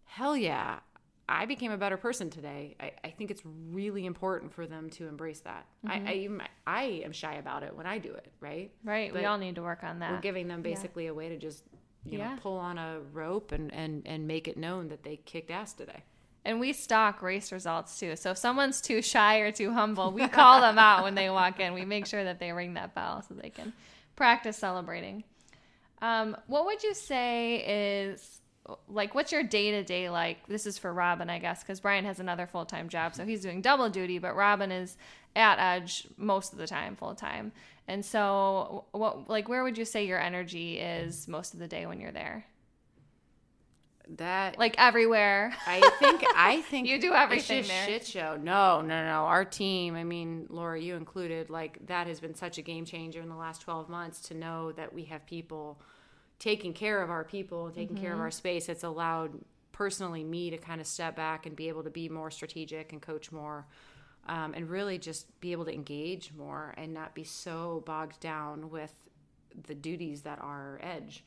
hell 0.05 0.37
yeah, 0.37 0.81
I 1.29 1.47
became 1.47 1.71
a 1.71 1.79
better 1.79 1.97
person 1.97 2.29
today. 2.29 2.75
I, 2.81 2.93
I 3.05 3.11
think 3.11 3.31
it's 3.31 3.43
really 3.71 4.05
important 4.05 4.53
for 4.53 4.67
them 4.67 4.91
to 4.91 5.07
embrace 5.07 5.41
that. 5.41 5.67
I, 5.87 5.97
mm-hmm. 5.99 6.09
I, 6.09 6.13
am- 6.13 6.43
I 6.67 6.83
am 7.05 7.13
shy 7.13 7.35
about 7.35 7.63
it 7.63 7.75
when 7.75 7.87
I 7.87 7.99
do 7.99 8.13
it, 8.13 8.33
right? 8.41 8.71
right, 8.85 9.15
we 9.15 9.25
all 9.25 9.39
need 9.39 9.55
to 9.55 9.63
work 9.63 9.85
on 9.85 10.01
that. 10.01 10.11
We're 10.11 10.21
giving 10.21 10.49
them 10.49 10.61
basically 10.61 11.07
a 11.07 11.15
way 11.15 11.29
to 11.29 11.39
just, 11.39 11.63
you 12.05 12.19
Yeah. 12.19 12.35
know, 12.35 12.41
pull 12.41 12.59
on 12.59 12.79
a 12.79 12.99
rope 13.13 13.53
and, 13.53 13.73
and, 13.73 14.03
and 14.07 14.27
make 14.27 14.49
it 14.49 14.57
known 14.57 14.89
that 14.89 15.05
they 15.05 15.17
kicked 15.19 15.51
ass 15.51 15.73
today. 15.73 16.03
And 16.45 16.59
we 16.59 16.73
stock 16.73 17.21
race 17.21 17.53
results 17.53 17.99
too. 17.99 18.17
So 18.17 18.31
if 18.31 18.39
someone's 18.39 18.81
too 18.81 19.03
shy 19.03 19.39
or 19.39 19.53
too 19.53 19.73
humble, 19.73 20.11
we 20.11 20.27
call 20.29 20.61
them 20.61 20.79
out 20.79 21.03
when 21.03 21.15
they 21.15 21.29
walk 21.29 21.61
in. 21.61 21.75
We 21.75 21.85
make 21.85 22.07
sure 22.07 22.25
that 22.25 22.39
they 22.39 22.53
ring 22.53 22.75
that 22.75 22.95
bell 22.95 23.23
so 23.27 23.35
they 23.35 23.51
can 23.51 23.73
practice 24.17 24.57
celebrating. 24.57 25.25
Um, 26.01 26.37
what 26.47 26.65
would 26.65 26.83
you 26.83 26.95
say 26.95 28.13
is 28.13 28.41
like 28.89 29.15
what's 29.15 29.33
your 29.33 29.43
day 29.43 29.71
to 29.73 29.83
day 29.83 30.11
like? 30.11 30.47
This 30.47 30.67
is 30.67 30.79
for 30.79 30.93
Robyn, 30.93 31.31
I 31.31 31.39
guess, 31.39 31.63
because 31.63 31.81
Brian 31.81 32.05
has 32.05 32.21
another 32.21 32.47
full 32.47 32.65
time 32.65 32.89
job, 32.89 33.15
so 33.15 33.25
he's 33.25 33.41
doing 33.43 33.61
double 33.61 33.89
duty. 33.89 34.19
But 34.19 34.37
Robyn 34.37 34.71
is 34.71 34.97
at 35.37 35.59
Edge 35.59 36.07
most 36.17 36.53
of 36.53 36.59
the 36.59 36.67
time, 36.67 36.97
full 36.97 37.15
time. 37.15 37.53
And 37.89 38.05
so, 38.05 38.85
what 38.93 39.29
like 39.29 39.49
where 39.49 39.63
would 39.65 39.77
you 39.77 39.85
say 39.85 40.07
your 40.07 40.21
energy 40.21 40.79
is 40.79 41.27
most 41.29 41.55
of 41.55 41.61
the 41.61 41.69
day 41.69 41.87
when 41.87 42.01
you're 42.01 42.13
there? 42.13 42.45
That 44.17 44.59
Like 44.59 44.75
everywhere. 44.79 45.55
I 45.67 45.81
think 45.99 46.25
I 46.35 46.63
think 46.71 46.89
You 46.89 47.01
do 47.01 47.09
it's 47.09 47.17
everything 47.17 47.59
just 47.59 47.69
there. 47.69 47.87
Shit 47.87 48.07
show. 48.07 48.37
No, 48.43 48.81
no, 48.81 49.05
no. 49.05 49.25
Our 49.27 49.45
team. 49.45 49.95
I 49.95 50.05
mean, 50.05 50.47
Laura, 50.49 50.81
you 50.81 50.97
included. 50.97 51.49
Like 51.49 51.87
that 51.87 52.07
has 52.07 52.19
been 52.19 52.35
such 52.35 52.59
a 52.59 52.63
game 52.63 52.85
changer 52.85 53.21
in 53.21 53.29
the 53.29 53.37
last 53.37 53.63
twelve 53.63 53.89
months 53.89 54.21
to 54.23 54.35
know 54.35 54.73
that 54.73 54.93
we 54.93 55.05
have 55.05 55.25
people 55.27 55.81
taking 56.39 56.73
care 56.73 57.03
of 57.03 57.11
our 57.11 57.23
people 57.23 57.71
taking 57.71 57.97
care 57.97 58.15
of 58.15 58.21
our 58.21 58.31
space. 58.31 58.69
It's 58.69 58.83
allowed 58.83 59.33
personally 59.73 60.25
me 60.25 60.51
to 60.51 60.57
kind 60.59 60.81
of 60.81 60.87
step 60.87 61.15
back 61.15 61.47
and 61.47 61.55
be 61.55 61.69
able 61.69 61.85
to 61.85 61.91
be 61.91 62.09
more 62.09 62.31
strategic 62.31 62.93
and 62.93 63.01
coach 63.01 63.31
more. 63.31 63.67
Um, 64.29 64.53
and 64.55 64.69
really 64.69 64.99
just 64.99 65.41
be 65.41 65.53
able 65.53 65.65
to 65.65 65.73
engage 65.73 66.33
more 66.37 66.75
and 66.77 66.93
not 66.93 67.15
be 67.15 67.25
so 67.25 67.83
bogged 67.87 68.21
down 68.21 68.71
with 68.71 68.93
the 69.67 69.75
duties 69.75 70.23
that 70.23 70.39
are 70.41 70.79
edge. 70.83 71.25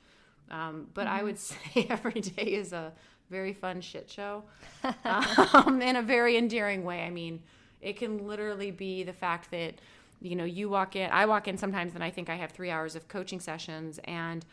Um, 0.52 0.88
but 0.94 1.08
I 1.08 1.24
would 1.24 1.40
say 1.40 1.88
every 1.90 2.22
day 2.22 2.54
is 2.54 2.74
a 2.74 2.94
very 3.30 3.54
fun 3.54 3.82
shit 3.82 4.10
show 4.10 4.44
um, 5.06 5.82
in 5.82 5.96
a 5.96 6.02
very 6.02 6.38
endearing 6.38 6.84
way. 6.84 7.02
I 7.02 7.10
mean, 7.10 7.42
it 7.82 7.98
can 7.98 8.28
literally 8.28 8.72
be 8.72 9.04
the 9.04 9.14
fact 9.14 9.52
that, 9.52 9.76
you 10.22 10.36
know, 10.36 10.46
you 10.46 10.70
walk 10.70 10.96
in, 10.96 11.10
I 11.12 11.26
walk 11.26 11.48
in 11.48 11.58
sometimes 11.58 11.96
and 11.96 12.04
I 12.04 12.10
think 12.10 12.30
I 12.30 12.36
have 12.36 12.52
three 12.52 12.70
hours 12.70 12.96
of 12.96 13.08
coaching 13.08 13.40
sessions 13.40 14.00
and 14.06 14.46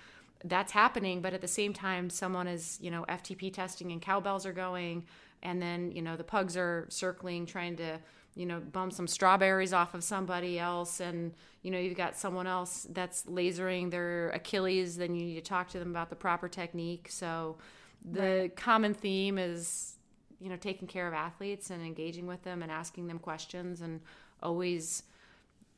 that's 0.45 0.73
happening. 0.73 1.21
But 1.21 1.35
at 1.35 1.41
the 1.41 1.49
same 1.49 1.73
time, 1.73 2.11
someone 2.11 2.49
is, 2.49 2.79
you 2.81 2.91
know, 2.91 3.05
FTP 3.09 3.53
testing 3.53 3.93
and 3.93 4.01
cowbells 4.01 4.47
are 4.47 4.53
going. 4.53 5.05
And 5.43 5.61
then, 5.61 5.93
you 5.93 6.03
know, 6.03 6.17
the 6.17 6.25
pugs 6.25 6.57
are 6.57 6.87
circling, 6.89 7.47
trying 7.47 7.77
to, 7.77 7.99
you 8.35 8.47
know, 8.47 8.61
bum 8.61 8.91
some 8.91 9.07
strawberries 9.07 9.73
off 9.73 9.95
of 9.95 10.05
somebody 10.05 10.59
else. 10.59 11.01
And, 11.01 11.35
you 11.63 11.71
know, 11.71 11.79
you've 11.79 11.97
got 11.97 12.17
someone 12.17 12.47
else 12.47 12.87
that's 12.91 13.25
lasering 13.25 13.91
their 13.91 14.31
Achilles. 14.31 14.97
Then 14.97 15.15
you 15.15 15.27
need 15.27 15.35
to 15.35 15.41
talk 15.41 15.69
to 15.71 15.79
them 15.79 15.91
about 15.91 16.11
the 16.11 16.17
proper 16.17 16.49
technique. 16.49 17.09
So 17.11 17.59
the 18.05 18.51
common 18.57 18.95
theme 18.95 19.37
is, 19.37 19.97
you 20.41 20.49
know, 20.49 20.57
taking 20.57 20.89
care 20.89 21.07
of 21.07 21.15
athletes 21.15 21.71
and 21.71 21.85
engaging 21.85 22.27
with 22.27 22.43
them 22.45 22.63
and 22.63 22.71
asking 22.73 23.09
them 23.09 23.19
questions 23.19 23.81
and 23.81 24.01
always, 24.43 25.03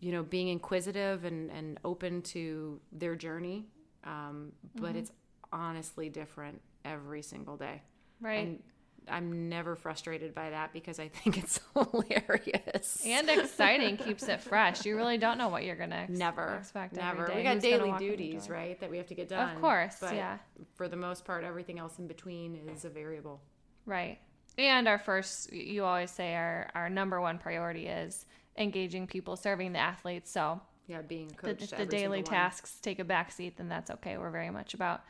you 0.01 0.13
know, 0.13 0.23
being 0.23 0.49
inquisitive 0.49 1.25
and, 1.25 1.51
and 1.51 1.81
open 1.85 2.23
to 2.23 2.81
their 2.93 3.17
journey. 3.17 3.67
Um, 4.05 4.53
but 4.77 4.95
it's 4.95 5.13
honestly 5.53 6.09
different 6.09 6.61
every 6.85 7.23
single 7.23 7.57
day. 7.57 7.83
Right. 8.21 8.47
And 8.47 8.63
I'm 9.09 9.49
never 9.49 9.77
frustrated 9.77 10.35
by 10.35 10.51
that 10.51 10.73
because 10.73 10.99
I 10.99 11.09
think 11.09 11.39
it's 11.39 11.61
hilarious. 11.75 13.03
And 13.05 13.29
exciting 13.29 13.97
keeps 13.97 14.29
it 14.29 14.41
fresh. 14.41 14.85
You 14.85 14.97
really 14.97 15.19
don't 15.19 15.39
know 15.39 15.49
what 15.49 15.65
you're 15.65 15.77
gonna 15.77 16.07
ex- 16.09 16.11
never 16.11 16.57
expect. 16.57 16.95
Never. 16.95 17.31
We 17.35 17.43
got 17.43 17.55
Who's 17.55 17.63
daily 17.63 17.91
walk 17.91 18.01
in 18.01 18.09
the 18.09 18.17
duties, 18.17 18.49
right? 18.49 18.79
That 18.81 18.91
we 18.91 18.97
have 18.99 19.07
to 19.09 19.15
get 19.15 19.29
done. 19.29 19.57
Of 19.57 19.61
course, 19.61 19.97
But 20.01 20.15
yeah. 20.15 20.39
For 20.75 20.89
the 20.89 20.97
most 20.97 21.25
part, 21.25 21.45
everything 21.45 21.79
else 21.79 21.99
in 21.99 22.07
between 22.07 22.69
is 22.75 22.85
a 22.85 22.89
variable. 22.89 23.41
Right. 23.87 24.19
And 24.59 24.87
our 24.87 24.99
first, 24.99 25.53
you 25.53 25.85
always 25.85 26.11
say 26.11 26.35
our 26.35 26.71
our 26.75 26.89
number 26.91 27.21
one 27.21 27.39
priority 27.39 27.87
is 27.87 28.27
engaging 28.57 29.07
people, 29.07 29.37
serving 29.37 29.73
the 29.73 29.79
athletes. 29.79 30.31
So 30.31 30.61
Yeah, 30.87 31.03
being 31.03 31.33
a 31.43 31.47
the, 31.55 31.75
the 31.79 31.87
daily 31.87 32.23
tasks 32.23 32.79
take 32.81 32.99
a 32.99 33.05
back 33.05 33.33
seat, 33.33 33.57
then 33.57 33.69
that's 33.69 33.91
okay. 33.91 34.19
We're 34.19 34.31
very 34.31 34.51
much 34.51 34.75
about 34.75 35.03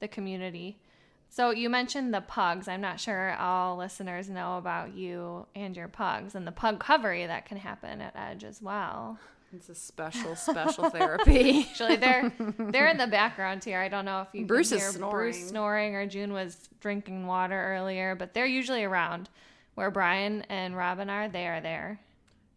the 0.00 0.08
community. 0.08 0.80
So 1.28 1.50
you 1.50 1.68
mentioned 1.68 2.12
the 2.12 2.20
pugs. 2.20 2.68
I'm 2.68 2.80
not 2.80 2.98
sure 2.98 3.36
all 3.38 3.76
listeners 3.76 4.28
know 4.28 4.58
about 4.58 4.94
you 4.94 5.46
and 5.54 5.76
your 5.76 5.88
pugs 5.88 6.34
and 6.34 6.46
the 6.46 6.52
pug 6.52 6.82
covery 6.82 7.26
that 7.26 7.46
can 7.46 7.58
happen 7.58 8.00
at 8.00 8.16
Edge 8.16 8.44
as 8.44 8.62
well. 8.62 9.18
It's 9.54 9.68
a 9.68 9.74
special, 9.74 10.36
special 10.36 10.90
therapy. 10.90 11.66
Actually, 11.70 11.96
they're 11.96 12.32
they're 12.58 12.88
in 12.88 12.98
the 12.98 13.06
background 13.06 13.64
here. 13.64 13.80
I 13.80 13.88
don't 13.88 14.04
know 14.04 14.22
if 14.22 14.28
you 14.32 14.40
can 14.40 14.46
Bruce 14.46 14.72
is 14.72 14.82
hear 14.82 14.90
snoring. 14.90 15.32
Bruce 15.32 15.48
snoring 15.48 15.94
or 15.94 16.06
June 16.06 16.32
was 16.32 16.68
drinking 16.80 17.26
water 17.26 17.74
earlier, 17.74 18.14
but 18.14 18.34
they're 18.34 18.46
usually 18.46 18.84
around 18.84 19.30
where 19.74 19.90
Brian 19.90 20.42
and 20.50 20.76
Robyn 20.76 21.08
are. 21.08 21.28
They 21.28 21.46
are 21.46 21.60
there. 21.60 22.00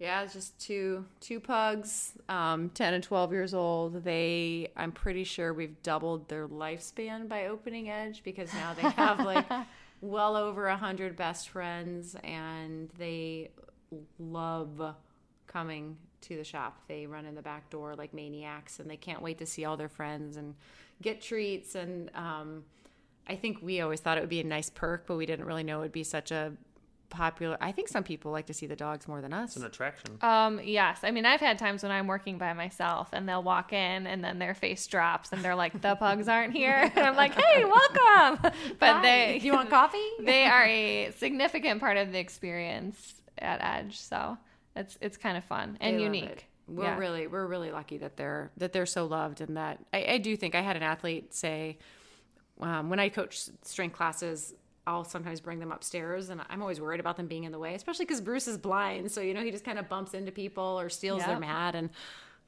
Yeah, 0.01 0.23
it's 0.23 0.33
just 0.33 0.59
two 0.59 1.05
two 1.19 1.39
pugs, 1.39 2.13
um, 2.27 2.69
ten 2.69 2.95
and 2.95 3.03
twelve 3.03 3.31
years 3.31 3.53
old. 3.53 4.03
They, 4.03 4.71
I'm 4.75 4.91
pretty 4.91 5.23
sure 5.23 5.53
we've 5.53 5.79
doubled 5.83 6.27
their 6.27 6.47
lifespan 6.47 7.29
by 7.29 7.45
opening 7.45 7.91
Edge 7.91 8.23
because 8.23 8.51
now 8.51 8.73
they 8.73 8.89
have 8.89 9.19
like 9.19 9.45
well 10.01 10.35
over 10.35 10.65
a 10.65 10.75
hundred 10.75 11.15
best 11.15 11.49
friends, 11.49 12.15
and 12.23 12.89
they 12.97 13.51
love 14.17 14.95
coming 15.45 15.97
to 16.21 16.35
the 16.35 16.43
shop. 16.43 16.81
They 16.87 17.05
run 17.05 17.27
in 17.27 17.35
the 17.35 17.43
back 17.43 17.69
door 17.69 17.93
like 17.95 18.11
maniacs, 18.11 18.79
and 18.79 18.89
they 18.89 18.97
can't 18.97 19.21
wait 19.21 19.37
to 19.37 19.45
see 19.45 19.65
all 19.65 19.77
their 19.77 19.87
friends 19.87 20.35
and 20.35 20.55
get 21.03 21.21
treats. 21.21 21.75
And 21.75 22.09
um, 22.15 22.63
I 23.27 23.35
think 23.35 23.59
we 23.61 23.81
always 23.81 23.99
thought 23.99 24.17
it 24.17 24.21
would 24.21 24.31
be 24.31 24.41
a 24.41 24.45
nice 24.45 24.71
perk, 24.71 25.05
but 25.05 25.15
we 25.15 25.27
didn't 25.27 25.45
really 25.45 25.63
know 25.63 25.77
it 25.77 25.81
would 25.83 25.91
be 25.91 26.03
such 26.03 26.31
a 26.31 26.53
popular. 27.11 27.57
I 27.61 27.71
think 27.71 27.87
some 27.89 28.03
people 28.03 28.31
like 28.31 28.47
to 28.47 28.53
see 28.53 28.65
the 28.65 28.75
dogs 28.75 29.07
more 29.07 29.21
than 29.21 29.31
us. 29.33 29.49
It's 29.49 29.57
an 29.57 29.65
attraction. 29.65 30.17
Um, 30.21 30.59
yes. 30.63 31.01
I 31.03 31.11
mean, 31.11 31.25
I've 31.27 31.39
had 31.41 31.59
times 31.59 31.83
when 31.83 31.91
I'm 31.91 32.07
working 32.07 32.39
by 32.39 32.53
myself 32.53 33.09
and 33.13 33.29
they'll 33.29 33.43
walk 33.43 33.71
in 33.73 34.07
and 34.07 34.23
then 34.23 34.39
their 34.39 34.55
face 34.55 34.87
drops 34.87 35.31
and 35.31 35.43
they're 35.43 35.55
like, 35.55 35.79
the 35.81 35.95
pugs 35.95 36.27
aren't 36.27 36.53
here. 36.53 36.91
And 36.95 37.05
I'm 37.05 37.15
like, 37.15 37.33
hey, 37.35 37.63
welcome. 37.65 38.51
But 38.79 38.93
Hi, 38.95 39.01
they, 39.33 39.39
do 39.39 39.45
you 39.47 39.53
want 39.53 39.69
coffee? 39.69 39.97
they 40.19 40.45
are 40.45 40.63
a 40.65 41.11
significant 41.17 41.79
part 41.79 41.97
of 41.97 42.11
the 42.11 42.17
experience 42.19 43.13
at 43.37 43.61
Edge. 43.61 43.99
So 43.99 44.37
it's, 44.75 44.97
it's 45.01 45.17
kind 45.17 45.37
of 45.37 45.43
fun 45.43 45.77
and 45.81 45.97
They 45.99 46.03
love 46.05 46.15
unique. 46.15 46.29
it. 46.31 46.43
We're 46.67 46.83
Yeah. 46.85 46.97
really 46.97 47.27
we're 47.27 47.47
really 47.47 47.71
lucky 47.71 47.97
that 47.97 48.15
they're 48.15 48.49
that 48.57 48.71
they're 48.71 48.85
so 48.85 49.05
loved 49.05 49.41
and 49.41 49.57
that 49.57 49.79
I, 49.91 50.05
I 50.13 50.17
do 50.19 50.37
think 50.37 50.55
I 50.55 50.61
had 50.61 50.77
an 50.77 50.83
athlete 50.83 51.33
say 51.33 51.77
um, 52.61 52.89
when 52.89 52.99
I 52.99 53.09
coach 53.09 53.39
strength 53.63 53.95
classes 53.97 54.53
I'll 54.87 55.03
sometimes 55.03 55.39
bring 55.39 55.59
them 55.59 55.71
upstairs 55.71 56.29
and 56.29 56.41
I'm 56.49 56.61
always 56.61 56.81
worried 56.81 56.99
about 56.99 57.17
them 57.17 57.27
being 57.27 57.43
in 57.43 57.51
the 57.51 57.59
way 57.59 57.75
especially 57.75 58.05
because 58.05 58.21
Bruce 58.21 58.47
is 58.47 58.57
blind 58.57 59.11
so 59.11 59.21
you 59.21 59.33
know 59.33 59.41
he 59.43 59.51
just 59.51 59.63
kind 59.63 59.77
of 59.79 59.87
bumps 59.87 60.13
into 60.13 60.31
people 60.31 60.79
or 60.79 60.89
steals 60.89 61.21
their 61.25 61.39
mat 61.39 61.75
and 61.75 61.89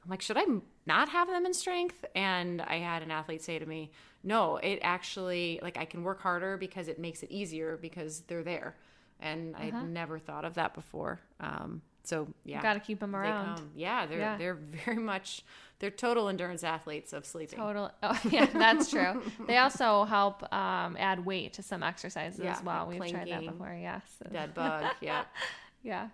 I'm 0.04 0.10
like 0.10 0.20
should 0.22 0.36
I 0.36 0.44
not 0.86 1.08
have 1.10 1.28
them 1.28 1.46
in 1.46 1.54
strength 1.54 2.04
and 2.14 2.60
I 2.62 2.76
had 2.78 3.02
an 3.02 3.10
athlete 3.10 3.42
say 3.42 3.58
to 3.58 3.66
me 3.66 3.90
no 4.22 4.56
it 4.56 4.80
actually 4.82 5.60
like 5.62 5.76
I 5.78 5.84
can 5.84 6.02
work 6.02 6.20
harder 6.20 6.56
because 6.56 6.88
it 6.88 6.98
makes 6.98 7.22
it 7.22 7.30
easier 7.30 7.78
because 7.80 8.20
they're 8.26 8.42
there 8.42 8.74
and 9.20 9.54
Uh-huh. 9.54 9.64
I'd 9.78 9.88
never 9.88 10.18
thought 10.18 10.44
of 10.44 10.54
that 10.54 10.74
before 10.74 11.20
um, 11.40 11.82
so 12.02 12.26
yeah 12.44 12.60
Got 12.60 12.74
to 12.74 12.80
keep 12.80 12.98
them 13.00 13.14
around. 13.16 13.56
come. 13.58 13.70
Yeah, 13.76 14.06
they're 14.06 14.18
Yeah. 14.18 14.36
they're 14.36 14.54
very 14.84 14.98
much 15.12 15.42
they're 15.84 15.90
total 15.90 16.28
endurance 16.30 16.64
athletes 16.64 17.12
of 17.12 17.26
sleeping. 17.26 17.58
Total. 17.58 17.90
Oh, 18.02 18.18
yeah, 18.30 18.46
that's 18.46 18.88
true. 18.88 19.20
they 19.46 19.58
also 19.58 20.04
help 20.04 20.42
um, 20.50 20.96
add 20.98 21.26
weight 21.26 21.52
to 21.54 21.62
some 21.62 21.82
exercises 21.82 22.40
Yeah, 22.42 22.52
as 22.56 22.62
well. 22.62 22.86
We've 22.86 23.06
tried 23.06 23.28
that 23.28 23.44
before. 23.44 23.76
Yes. 23.78 24.02
Dead 24.32 24.54
bug. 24.54 24.84
Yeah. 25.02 25.24
Yeah, 25.82 26.08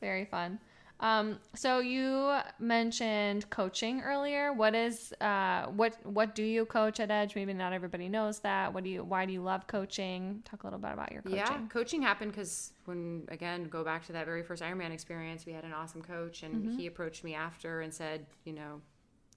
very 0.00 0.24
fun. 0.26 0.60
Um, 1.00 1.38
so 1.54 1.80
you 1.80 2.38
mentioned 2.58 3.50
coaching 3.50 4.00
earlier. 4.00 4.52
What 4.52 4.74
is 4.74 5.12
uh, 5.20 5.66
what 5.66 5.94
what 6.06 6.34
do 6.34 6.42
you 6.42 6.64
coach 6.64 7.00
at 7.00 7.10
Edge? 7.10 7.34
Maybe 7.34 7.52
not 7.52 7.72
everybody 7.74 8.08
knows 8.08 8.38
that. 8.40 8.72
What 8.72 8.84
do 8.84 8.88
you? 8.90 9.04
Why 9.04 9.26
do 9.26 9.32
you 9.32 9.42
love 9.42 9.66
coaching? 9.66 10.42
Talk 10.44 10.62
a 10.62 10.66
little 10.66 10.78
bit 10.78 10.92
about 10.92 11.12
your 11.12 11.20
coaching. 11.22 11.36
Yeah, 11.38 11.58
coaching 11.68 12.00
happened 12.00 12.30
because 12.32 12.72
when 12.86 13.24
again 13.28 13.64
go 13.64 13.84
back 13.84 14.06
to 14.06 14.12
that 14.12 14.24
very 14.24 14.42
first 14.42 14.62
Ironman 14.62 14.90
experience, 14.92 15.44
we 15.44 15.52
had 15.52 15.64
an 15.64 15.72
awesome 15.74 16.00
coach, 16.02 16.42
and 16.42 16.54
Mm-hmm. 16.54 16.78
he 16.78 16.86
approached 16.86 17.24
me 17.24 17.34
after 17.34 17.80
and 17.82 17.92
said, 17.92 18.24
you 18.44 18.54
know, 18.54 18.80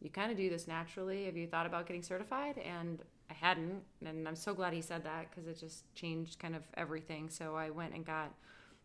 you 0.01 0.09
kind 0.09 0.31
of 0.31 0.37
do 0.37 0.49
this 0.49 0.67
naturally. 0.67 1.25
Have 1.25 1.35
you 1.35 1.47
thought 1.47 1.65
about 1.65 1.85
getting 1.85 2.03
certified? 2.03 2.57
And 2.57 3.01
I 3.29 3.33
hadn't, 3.33 3.83
and 4.05 4.27
I'm 4.27 4.35
so 4.35 4.53
glad 4.53 4.73
he 4.73 4.81
said 4.81 5.03
that 5.03 5.29
because 5.29 5.47
it 5.47 5.59
just 5.59 5.93
changed 5.93 6.39
kind 6.39 6.55
of 6.55 6.63
everything. 6.75 7.29
So 7.29 7.55
I 7.55 7.69
went 7.69 7.93
and 7.93 8.05
got 8.05 8.33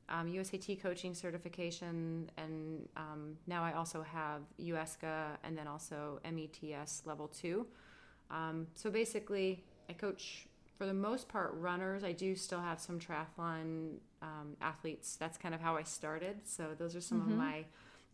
um, 0.09 0.27
USAT 0.31 0.83
coaching 0.83 1.15
certification, 1.15 2.31
and 2.37 2.87
um, 2.97 3.37
now 3.47 3.63
I 3.65 3.73
also 3.73 4.03
have 4.03 4.43
USCA 4.61 5.39
and 5.43 5.57
then 5.57 5.67
also 5.67 6.21
METS 6.25 7.07
level 7.07 7.29
two. 7.29 7.67
Um, 8.31 8.67
so 8.75 8.91
basically, 8.91 9.65
I 9.89 9.95
coach 9.95 10.47
for 10.77 10.87
the 10.87 10.95
most 10.95 11.29
part 11.29 11.55
runners. 11.55 12.05
I 12.05 12.13
do 12.13 12.35
still 12.37 12.61
have 12.61 12.81
some 12.81 12.99
triathlon 12.99 13.97
um, 14.21 14.57
athletes. 14.61 15.17
That's 15.17 15.39
kind 15.39 15.55
of 15.55 15.61
how 15.61 15.77
I 15.77 15.85
started. 15.85 16.41
So 16.45 16.69
those 16.77 16.97
are 16.97 17.01
some 17.01 17.21
of 17.21 17.29
my 17.29 17.65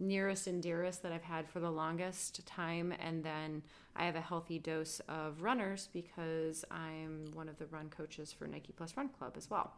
nearest 0.01 0.47
and 0.49 0.61
dearest 0.63 1.03
that 1.03 1.13
I've 1.13 1.23
had 1.23 1.49
for 1.49 1.61
the 1.61 1.71
longest 1.71 2.45
time. 2.47 2.93
And 2.99 3.23
then 3.23 3.63
I 3.95 4.07
have 4.07 4.17
a 4.17 4.21
healthy 4.21 4.59
dose 4.59 5.01
of 5.09 5.43
runners 5.43 5.89
because 5.93 6.65
I'm 6.71 7.31
one 7.35 7.49
of 7.49 7.59
the 7.59 7.67
run 7.67 7.89
coaches 7.91 8.33
for 8.33 8.47
Nike 8.49 8.73
Plus 8.77 8.97
Run 8.97 9.11
Club 9.11 9.35
as 9.37 9.49
well. 9.51 9.75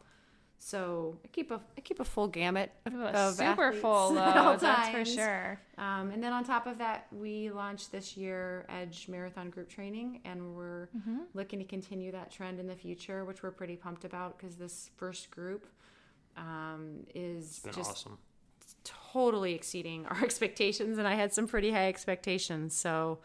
So 0.64 1.18
I 1.24 1.28
keep 1.28 1.50
a 1.50 1.60
I 1.76 1.80
keep 1.80 1.98
a 1.98 2.04
full 2.04 2.28
gamut 2.28 2.70
of, 2.86 2.94
Ooh, 2.94 3.02
of 3.02 3.34
super 3.34 3.64
athletes 3.64 3.78
full 3.82 4.16
at 4.16 4.36
all 4.36 4.52
load, 4.52 4.60
that's 4.60 4.90
for 4.90 5.04
sure. 5.04 5.60
Um, 5.76 6.12
and 6.12 6.22
then 6.22 6.32
on 6.32 6.44
top 6.44 6.68
of 6.68 6.78
that, 6.78 7.08
we 7.10 7.50
launched 7.50 7.90
this 7.90 8.16
year 8.16 8.64
Edge 8.68 9.08
Marathon 9.08 9.50
Group 9.50 9.68
Training, 9.68 10.20
and 10.24 10.54
we're 10.54 10.86
Mm-hmm. 10.96 11.18
looking 11.34 11.58
to 11.58 11.64
continue 11.64 12.12
that 12.12 12.30
trend 12.30 12.60
in 12.60 12.68
the 12.68 12.76
future, 12.76 13.24
which 13.24 13.42
we're 13.42 13.50
pretty 13.50 13.74
pumped 13.74 14.04
about 14.04 14.38
because 14.38 14.54
this 14.54 14.90
first 14.96 15.32
group 15.32 15.66
um, 16.36 17.06
is 17.12 17.46
It's 17.48 17.58
been 17.60 17.72
just 17.72 17.90
awesome. 17.90 18.18
Totally 19.12 19.54
exceeding 19.54 20.06
our 20.10 20.22
expectations, 20.22 20.98
and 20.98 21.06
I 21.06 21.14
had 21.14 21.32
some 21.32 21.46
pretty 21.46 21.70
high 21.70 21.88
expectations. 21.88 22.74
So 22.74 23.18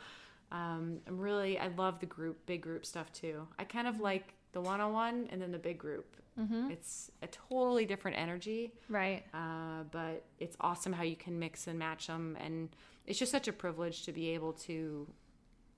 um, 0.51 0.99
I'm 1.07 1.17
really, 1.17 1.57
I 1.59 1.67
love 1.69 1.99
the 1.99 2.05
group, 2.05 2.45
big 2.45 2.61
group 2.61 2.85
stuff 2.85 3.11
too. 3.11 3.47
I 3.59 3.63
kind 3.63 3.87
of 3.87 3.99
like 3.99 4.33
the 4.53 4.61
one-on-one 4.61 5.27
and 5.31 5.41
then 5.41 5.51
the 5.51 5.59
big 5.59 5.77
group. 5.77 6.15
Mm-hmm. 6.39 6.71
It's 6.71 7.11
a 7.23 7.27
totally 7.27 7.85
different 7.85 8.15
energy 8.17 8.71
Right. 8.89 9.23
uh, 9.33 9.83
but 9.91 10.23
it's 10.39 10.55
awesome 10.61 10.93
how 10.93 11.01
you 11.01 11.15
can 11.15 11.39
mix 11.39 11.65
and 11.65 11.79
match 11.79 12.05
them 12.05 12.37
and 12.39 12.69
it's 13.07 13.17
just 13.17 13.31
such 13.31 13.47
a 13.47 13.51
privilege 13.53 14.03
to 14.03 14.11
be 14.11 14.29
able 14.29 14.53
to 14.53 15.07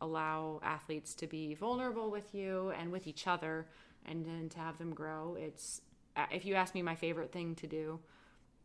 allow 0.02 0.60
athletes 0.62 1.14
to 1.16 1.28
be 1.28 1.54
vulnerable 1.56 2.12
with 2.12 2.36
you 2.36 2.74
and 2.78 2.92
with 2.92 3.08
each 3.08 3.26
other 3.26 3.68
and 4.06 4.26
then 4.26 4.50
to 4.50 4.60
have 4.60 4.78
them 4.78 4.94
grow 4.94 5.38
it's 5.40 5.80
uh, 6.18 6.26
if 6.30 6.44
you 6.44 6.56
ask 6.56 6.76
me 6.76 6.82
my 6.82 6.96
favorite 6.96 7.32
thing 7.32 7.56
to 7.56 7.66
do 7.68 7.98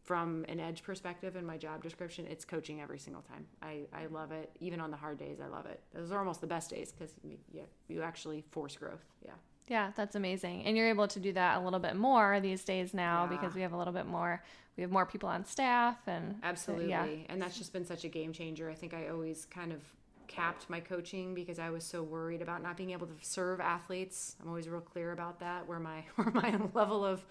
from 0.05 0.45
an 0.49 0.61
edge 0.61 0.83
perspective 0.83 1.35
in 1.37 1.45
my 1.47 1.57
job 1.57 1.83
description 1.83 2.27
it's 2.29 2.45
coaching 2.45 2.81
every 2.81 2.99
single 2.99 3.23
time 3.23 3.47
i, 3.63 3.81
I 3.93 4.07
love 4.07 4.33
it 4.33 4.51
even 4.61 4.81
on 4.81 4.91
the 4.91 4.97
hard 4.97 5.19
days 5.19 5.39
i 5.43 5.47
love 5.49 5.67
it 5.67 5.81
those 5.95 6.13
are 6.13 6.19
almost 6.19 6.41
the 6.41 6.47
best 6.47 6.71
days 6.71 6.93
because 6.93 7.13
you, 7.23 7.37
you 7.89 8.03
actually 8.03 8.45
force 8.51 8.77
growth 8.77 9.05
yeah 9.25 9.33
Yeah, 9.67 9.93
that's 9.97 10.15
amazing. 10.15 10.65
And 10.67 10.77
you're 10.77 10.91
able 10.91 11.09
to 11.09 11.19
do 11.19 11.33
that 11.33 11.57
a 11.57 11.61
little 11.65 11.79
bit 11.81 11.97
more 11.97 12.39
these 12.41 12.63
days 12.65 12.93
now 12.93 13.23
Yeah. 13.23 13.37
because 13.39 13.55
we 13.55 13.63
have 13.63 13.73
a 13.73 13.79
little 13.79 13.95
bit 13.95 14.07
more 14.07 14.43
we 14.77 14.83
have 14.83 14.91
more 14.91 15.07
people 15.07 15.29
on 15.29 15.45
staff 15.47 15.97
and 16.07 16.35
Absolutely. 16.43 16.91
Yeah. 16.91 17.07
And 17.31 17.41
that's 17.41 17.57
just 17.57 17.73
been 17.73 17.87
such 17.87 18.05
a 18.05 18.09
game 18.09 18.33
changer. 18.35 18.69
I 18.69 18.75
think 18.75 18.93
I 18.93 19.09
always 19.09 19.47
kind 19.47 19.73
of 19.73 19.81
capped 20.27 20.69
my 20.69 20.81
coaching 20.81 21.33
because 21.35 21.59
I 21.59 21.71
was 21.71 21.85
so 21.85 22.03
worried 22.03 22.43
about 22.43 22.61
not 22.63 22.77
being 22.77 22.91
able 22.91 23.07
to 23.07 23.15
serve 23.23 23.59
athletes. 23.61 24.37
I'm 24.43 24.49
always 24.49 24.69
real 24.69 24.81
clear 24.83 25.13
about 25.13 25.39
that 25.41 25.67
where 25.69 25.79
my 25.81 26.05
where 26.17 26.31
my 26.31 26.59
level 26.75 27.03
of 27.05 27.25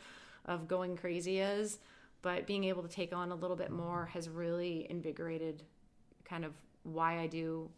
of 0.45 0.67
going 0.67 0.97
crazy 0.97 1.39
is, 1.39 1.77
but 2.23 2.47
being 2.47 2.63
able 2.63 2.81
to 2.81 2.89
take 2.89 3.13
on 3.13 3.31
a 3.31 3.36
little 3.36 3.55
bit 3.55 3.69
more 3.69 4.07
has 4.07 4.27
really 4.27 4.88
invigorated 4.89 5.62
kind 6.25 6.43
of 6.43 6.53
why 6.81 7.19
I 7.19 7.27
do 7.27 7.69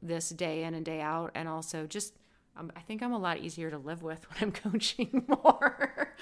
this 0.00 0.28
day 0.30 0.62
in 0.62 0.74
and 0.74 0.84
day 0.86 1.00
out 1.00 1.32
and 1.34 1.48
also 1.48 1.86
just 1.86 2.14
um, 2.56 2.72
I 2.76 2.80
think 2.80 3.02
I'm 3.02 3.12
a 3.12 3.18
lot 3.18 3.38
easier 3.38 3.70
to 3.70 3.78
live 3.78 4.02
with 4.02 4.26
when 4.30 4.38
I'm 4.42 4.52
coaching 4.52 5.24
more. 5.44 6.14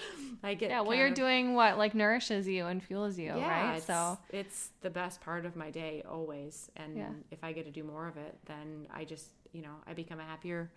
I 0.42 0.54
get 0.54 0.70
Yeah, 0.70 0.80
well 0.82 0.96
you're 0.96 1.08
of- 1.08 1.14
doing 1.14 1.54
what 1.54 1.76
like 1.78 1.94
nourishes 1.94 2.46
you 2.48 2.66
and 2.66 2.82
fuels 2.82 3.18
you, 3.18 3.32
right? 3.32 3.76
it's, 3.76 3.86
So 3.86 4.18
it's 4.30 4.70
the 4.82 4.90
best 4.90 5.20
part 5.20 5.44
of 5.46 5.56
my 5.56 5.70
day 5.70 6.02
always, 6.08 6.70
and 6.76 6.96
Yeah. 6.96 7.08
if 7.30 7.42
I 7.42 7.52
get 7.52 7.64
to 7.66 7.70
do 7.70 7.82
more 7.84 8.06
of 8.06 8.16
it, 8.16 8.36
then 8.46 8.86
I 8.94 9.04
just 9.04 9.28
you 9.52 9.62
know 9.62 9.74
I 9.86 9.92
become 9.94 10.20
a 10.20 10.24
happier 10.24 10.70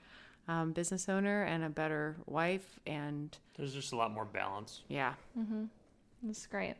um, 0.47 0.71
business 0.71 1.09
owner 1.09 1.43
and 1.43 1.63
a 1.65 1.69
better 1.69 2.15
wife, 2.25 2.79
and 2.87 3.37
There's 3.57 3.73
just 3.73 3.91
a 3.91 3.95
lot 3.97 4.11
more 4.11 4.25
balance. 4.25 4.83
yeah, 4.87 5.13
That's 6.23 6.45
great. 6.45 6.75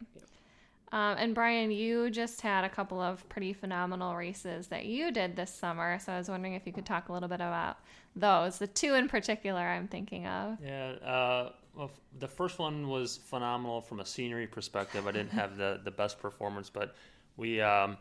Um, 0.92 1.18
and 1.20 1.36
Brian, 1.36 1.70
you 1.70 2.10
just 2.10 2.42
had 2.42 2.64
a 2.64 2.70
couple 2.70 3.00
of 3.00 3.28
pretty 3.30 3.54
phenomenal 3.54 4.16
races 4.16 4.68
that 4.68 4.86
you 4.86 5.12
did 5.12 5.36
this 5.36 5.54
summer. 5.54 6.00
So 6.00 6.14
I 6.14 6.18
was 6.18 6.30
wondering 6.30 6.56
if 6.56 6.66
you 6.66 6.74
could 6.74 6.86
talk 6.86 7.10
a 7.10 7.14
little 7.14 7.30
bit 7.30 7.36
about 7.36 7.78
those. 8.16 8.58
The 8.58 8.68
two 8.68 8.96
in 8.96 9.08
particular 9.08 9.60
I'm 9.60 9.88
thinking 9.88 10.26
of. 10.26 10.58
Yeah. 10.64 10.94
Uh, 10.94 11.52
well, 11.76 11.92
the 12.18 12.28
first 12.28 12.58
one 12.58 12.88
was 12.88 13.18
phenomenal 13.18 13.82
from 13.82 14.00
a 14.00 14.06
scenery 14.06 14.48
perspective. 14.48 15.08
I 15.08 15.12
didn't 15.12 15.32
have 15.32 15.58
the, 15.58 15.80
the 15.84 15.92
best 15.92 16.20
performance, 16.20 16.70
but 16.70 16.96
we 17.38 17.62
um, 17.62 17.92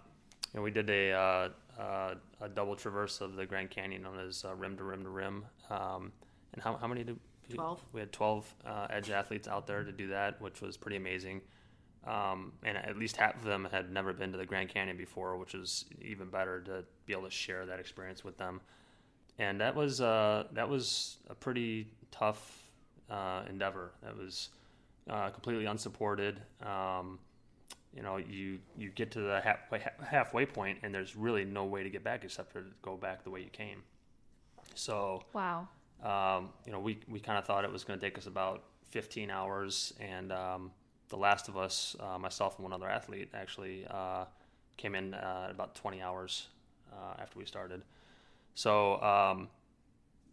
you 0.53 0.59
know, 0.59 0.63
we 0.63 0.71
did 0.71 0.89
a 0.89 1.13
uh, 1.13 1.49
uh, 1.79 2.15
a 2.41 2.49
double 2.49 2.75
traverse 2.75 3.21
of 3.21 3.37
the 3.37 3.45
Grand 3.47 3.71
Canyon 3.71 4.03
known 4.03 4.19
as 4.19 4.45
uh, 4.45 4.55
rim 4.55 4.77
to 4.79 4.85
rim 4.85 5.05
to 5.05 5.11
rim. 5.11 5.45
Um, 5.71 6.11
and 6.55 6.63
how, 6.63 6.77
how 6.77 6.87
many 6.89 7.05
did 7.05 7.17
we- 7.17 7.21
12. 7.57 7.83
We 7.93 8.01
had 8.01 8.13
12 8.13 8.55
uh, 8.67 8.87
edge 8.91 9.11
athletes 9.11 9.49
out 9.49 9.67
there 9.67 9.85
to 9.85 9.93
do 9.93 10.09
that, 10.09 10.41
which 10.41 10.61
was 10.61 10.77
pretty 10.77 10.97
amazing. 10.97 11.41
Um, 12.07 12.53
and 12.63 12.79
at 12.79 12.97
least 12.97 13.17
half 13.17 13.35
of 13.37 13.45
them 13.45 13.69
had 13.71 13.93
never 13.93 14.13
been 14.13 14.33
to 14.33 14.39
the 14.39 14.47
Grand 14.47 14.71
Canyon 14.71 14.97
before, 14.97 15.37
which 15.37 15.53
was 15.53 15.85
even 16.01 16.29
better 16.29 16.61
to 16.63 16.85
be 17.07 17.13
able 17.13 17.25
to 17.25 17.31
share 17.31 17.67
that 17.67 17.79
experience 17.79 18.25
with 18.25 18.39
them. 18.39 18.61
And 19.39 19.61
that 19.61 19.75
was 19.75 20.01
uh, 20.01 20.45
that 20.53 20.69
was 20.69 21.19
a 21.29 21.35
pretty 21.35 21.89
tough 22.11 22.71
uh, 23.11 23.43
endeavor. 23.49 23.93
That 24.03 24.17
was 24.17 24.51
uh, 25.09 25.31
completely 25.31 25.67
unsupported. 25.67 26.41
Um, 26.63 27.19
you 27.95 28.03
know, 28.03 28.17
you 28.17 28.59
you 28.77 28.91
get 28.91 29.11
to 29.13 29.21
the 29.21 29.41
halfway 29.41 29.83
halfway 30.05 30.47
point, 30.47 30.79
and 30.83 30.95
there's 30.95 31.17
really 31.17 31.45
no 31.45 31.65
way 31.65 31.83
to 31.83 31.91
get 31.91 32.05
back 32.05 32.25
except 32.25 32.53
to 32.55 32.65
go 32.83 32.97
back 32.97 33.25
the 33.25 33.31
way 33.31 33.41
you 33.41 33.51
came. 33.51 33.83
So 34.75 35.25
Wow. 35.33 35.69
Um, 36.03 36.51
you 36.65 36.73
know, 36.73 36.81
we, 36.81 37.01
we 37.09 37.21
kind 37.21 37.39
of 37.39 37.45
thought 37.45 37.65
it 37.65 37.73
was 37.73 37.85
going 37.85 37.99
to 37.99 38.05
take 38.05 38.19
us 38.19 38.27
about 38.27 38.65
15 38.91 39.31
hours, 39.31 39.93
and 40.01 40.33
um, 40.33 40.71
the 41.09 41.17
last 41.17 41.49
of 41.49 41.57
us, 41.57 41.97
uh, 42.01 42.19
myself 42.19 42.57
and 42.57 42.65
one 42.65 42.73
other 42.73 42.89
athlete, 42.89 43.31
actually 43.35 43.87
uh, 43.91 44.25
came 44.77 44.95
in 44.95 45.15
uh, 45.15 45.49
about 45.51 45.75
20 45.75 46.01
hours 46.01 46.49
uh, 46.93 47.21
after 47.21 47.39
we 47.39 47.45
started. 47.45 47.83
So, 48.55 49.01
um, 49.03 49.49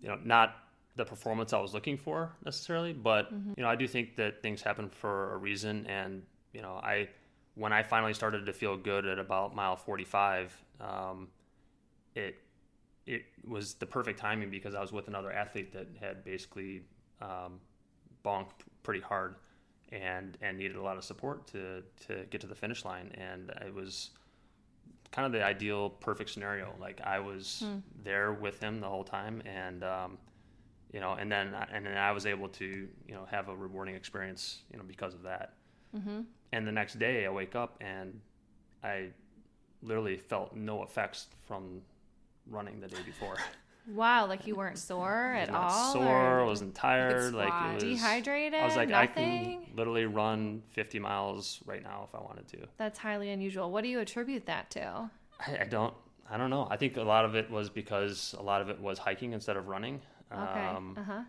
you 0.02 0.08
know, 0.08 0.18
not 0.24 0.56
the 0.96 1.06
performance 1.06 1.52
I 1.54 1.60
was 1.60 1.74
looking 1.74 1.98
for 1.98 2.32
necessarily, 2.44 2.94
but 2.94 3.30
you 3.32 3.64
know, 3.64 3.68
I 3.68 3.76
do 3.76 3.88
think 3.88 4.16
that 4.16 4.42
things 4.42 4.62
happen 4.62 4.90
for 4.90 5.34
a 5.34 5.38
reason, 5.38 5.86
and 5.88 6.24
you 6.54 6.62
know, 6.62 6.80
I 6.82 7.10
when 7.56 7.74
I 7.74 7.84
finally 7.84 8.14
started 8.14 8.46
to 8.46 8.54
feel 8.54 8.78
good 8.78 9.06
at 9.06 9.20
about 9.20 9.56
mile 9.56 9.76
45, 9.76 10.56
um, 10.82 11.28
it 12.16 12.36
it 13.06 13.26
was 13.48 13.76
the 13.76 13.86
perfect 13.86 14.20
timing 14.20 14.50
because 14.50 14.76
I 14.76 14.82
was 14.82 14.92
with 14.92 15.08
another 15.08 15.32
athlete 15.32 15.72
that 15.74 15.88
had 16.00 16.24
basically 16.24 16.82
um, 17.22 17.60
bonked 18.24 18.66
pretty 18.84 19.02
hard 19.02 19.36
and 19.92 20.38
and 20.42 20.58
needed 20.58 20.76
a 20.76 20.82
lot 20.82 20.98
of 20.98 21.04
support 21.04 21.48
to 21.48 21.84
to 22.08 22.26
get 22.30 22.42
to 22.42 22.48
the 22.48 22.56
finish 22.56 22.86
line, 22.86 23.12
and 23.16 23.52
it 23.66 23.74
was 23.74 24.12
kind 25.12 25.26
of 25.26 25.32
the 25.32 25.44
ideal 25.44 25.90
perfect 25.90 26.30
scenario. 26.30 26.74
Like 26.80 27.00
I 27.04 27.20
was 27.20 27.64
there 28.04 28.34
with 28.34 28.60
him 28.60 28.82
the 28.82 28.90
whole 28.90 29.04
time, 29.04 29.42
and 29.46 29.84
um, 29.84 30.18
you 30.92 31.00
know, 31.00 31.14
and 31.14 31.32
then 31.32 31.54
and 31.72 31.86
then 31.86 31.98
I 31.98 32.12
was 32.12 32.26
able 32.26 32.50
to 32.50 32.66
you 32.66 33.14
know 33.14 33.26
have 33.30 33.50
a 33.50 33.56
rewarding 33.56 33.96
experience, 33.96 34.64
you 34.72 34.78
know, 34.78 34.84
because 34.86 35.14
of 35.14 35.24
that. 35.24 35.54
Mm-hmm. 35.96 36.22
And 36.52 36.68
the 36.68 36.72
next 36.72 37.00
day, 37.00 37.26
I 37.26 37.30
wake 37.30 37.56
up 37.56 37.78
and 37.82 38.20
I 38.84 39.10
literally 39.82 40.18
felt 40.18 40.56
no 40.56 40.84
effects 40.84 41.28
from 41.48 41.82
running 42.50 42.80
the 42.80 42.88
day 42.88 43.02
before. 43.06 43.38
Wow, 43.94 44.26
like 44.28 44.48
you 44.48 44.56
weren't 44.56 44.78
sore 44.78 45.34
at 45.38 45.52
not 45.52 45.72
all? 45.72 45.94
sore. 45.94 46.06
or 46.06 46.42
I 46.42 46.44
wasn't 46.44 46.74
tired. 46.74 47.34
Like 47.34 47.54
it 47.72 47.74
was 47.76 47.84
dehydrated? 47.84 48.60
I 48.60 48.66
was 48.66 48.76
like, 48.76 48.92
I 48.92 49.08
can 49.08 49.66
literally 49.76 50.06
run 50.06 50.64
50 50.70 51.00
miles 51.00 51.60
right 51.66 51.84
now 51.84 52.08
if 52.08 52.16
I 52.16 52.20
wanted 52.20 52.48
to. 52.50 52.68
That's 52.78 52.98
highly 52.98 53.30
unusual. 53.30 53.72
What 53.72 53.84
do 53.84 53.90
you 53.90 54.00
attribute 54.00 54.48
that 54.48 54.72
to? 54.72 55.10
I, 55.40 55.60
I 55.62 55.64
don't. 55.66 55.94
I 56.28 56.38
don't 56.38 56.50
know. 56.50 56.68
I 56.72 56.78
think 56.78 56.98
a 56.98 57.04
lot 57.04 57.24
of 57.26 57.36
it 57.36 57.52
was 57.52 57.70
because 57.70 58.34
a 58.40 58.42
lot 58.42 58.62
of 58.62 58.70
it 58.70 58.80
was 58.80 58.98
hiking 58.98 59.34
instead 59.34 59.58
of 59.58 59.68
running. 59.68 60.02
Okay. 60.32 60.66
Um, 60.66 60.96
uh 60.98 61.04
huh. 61.04 61.22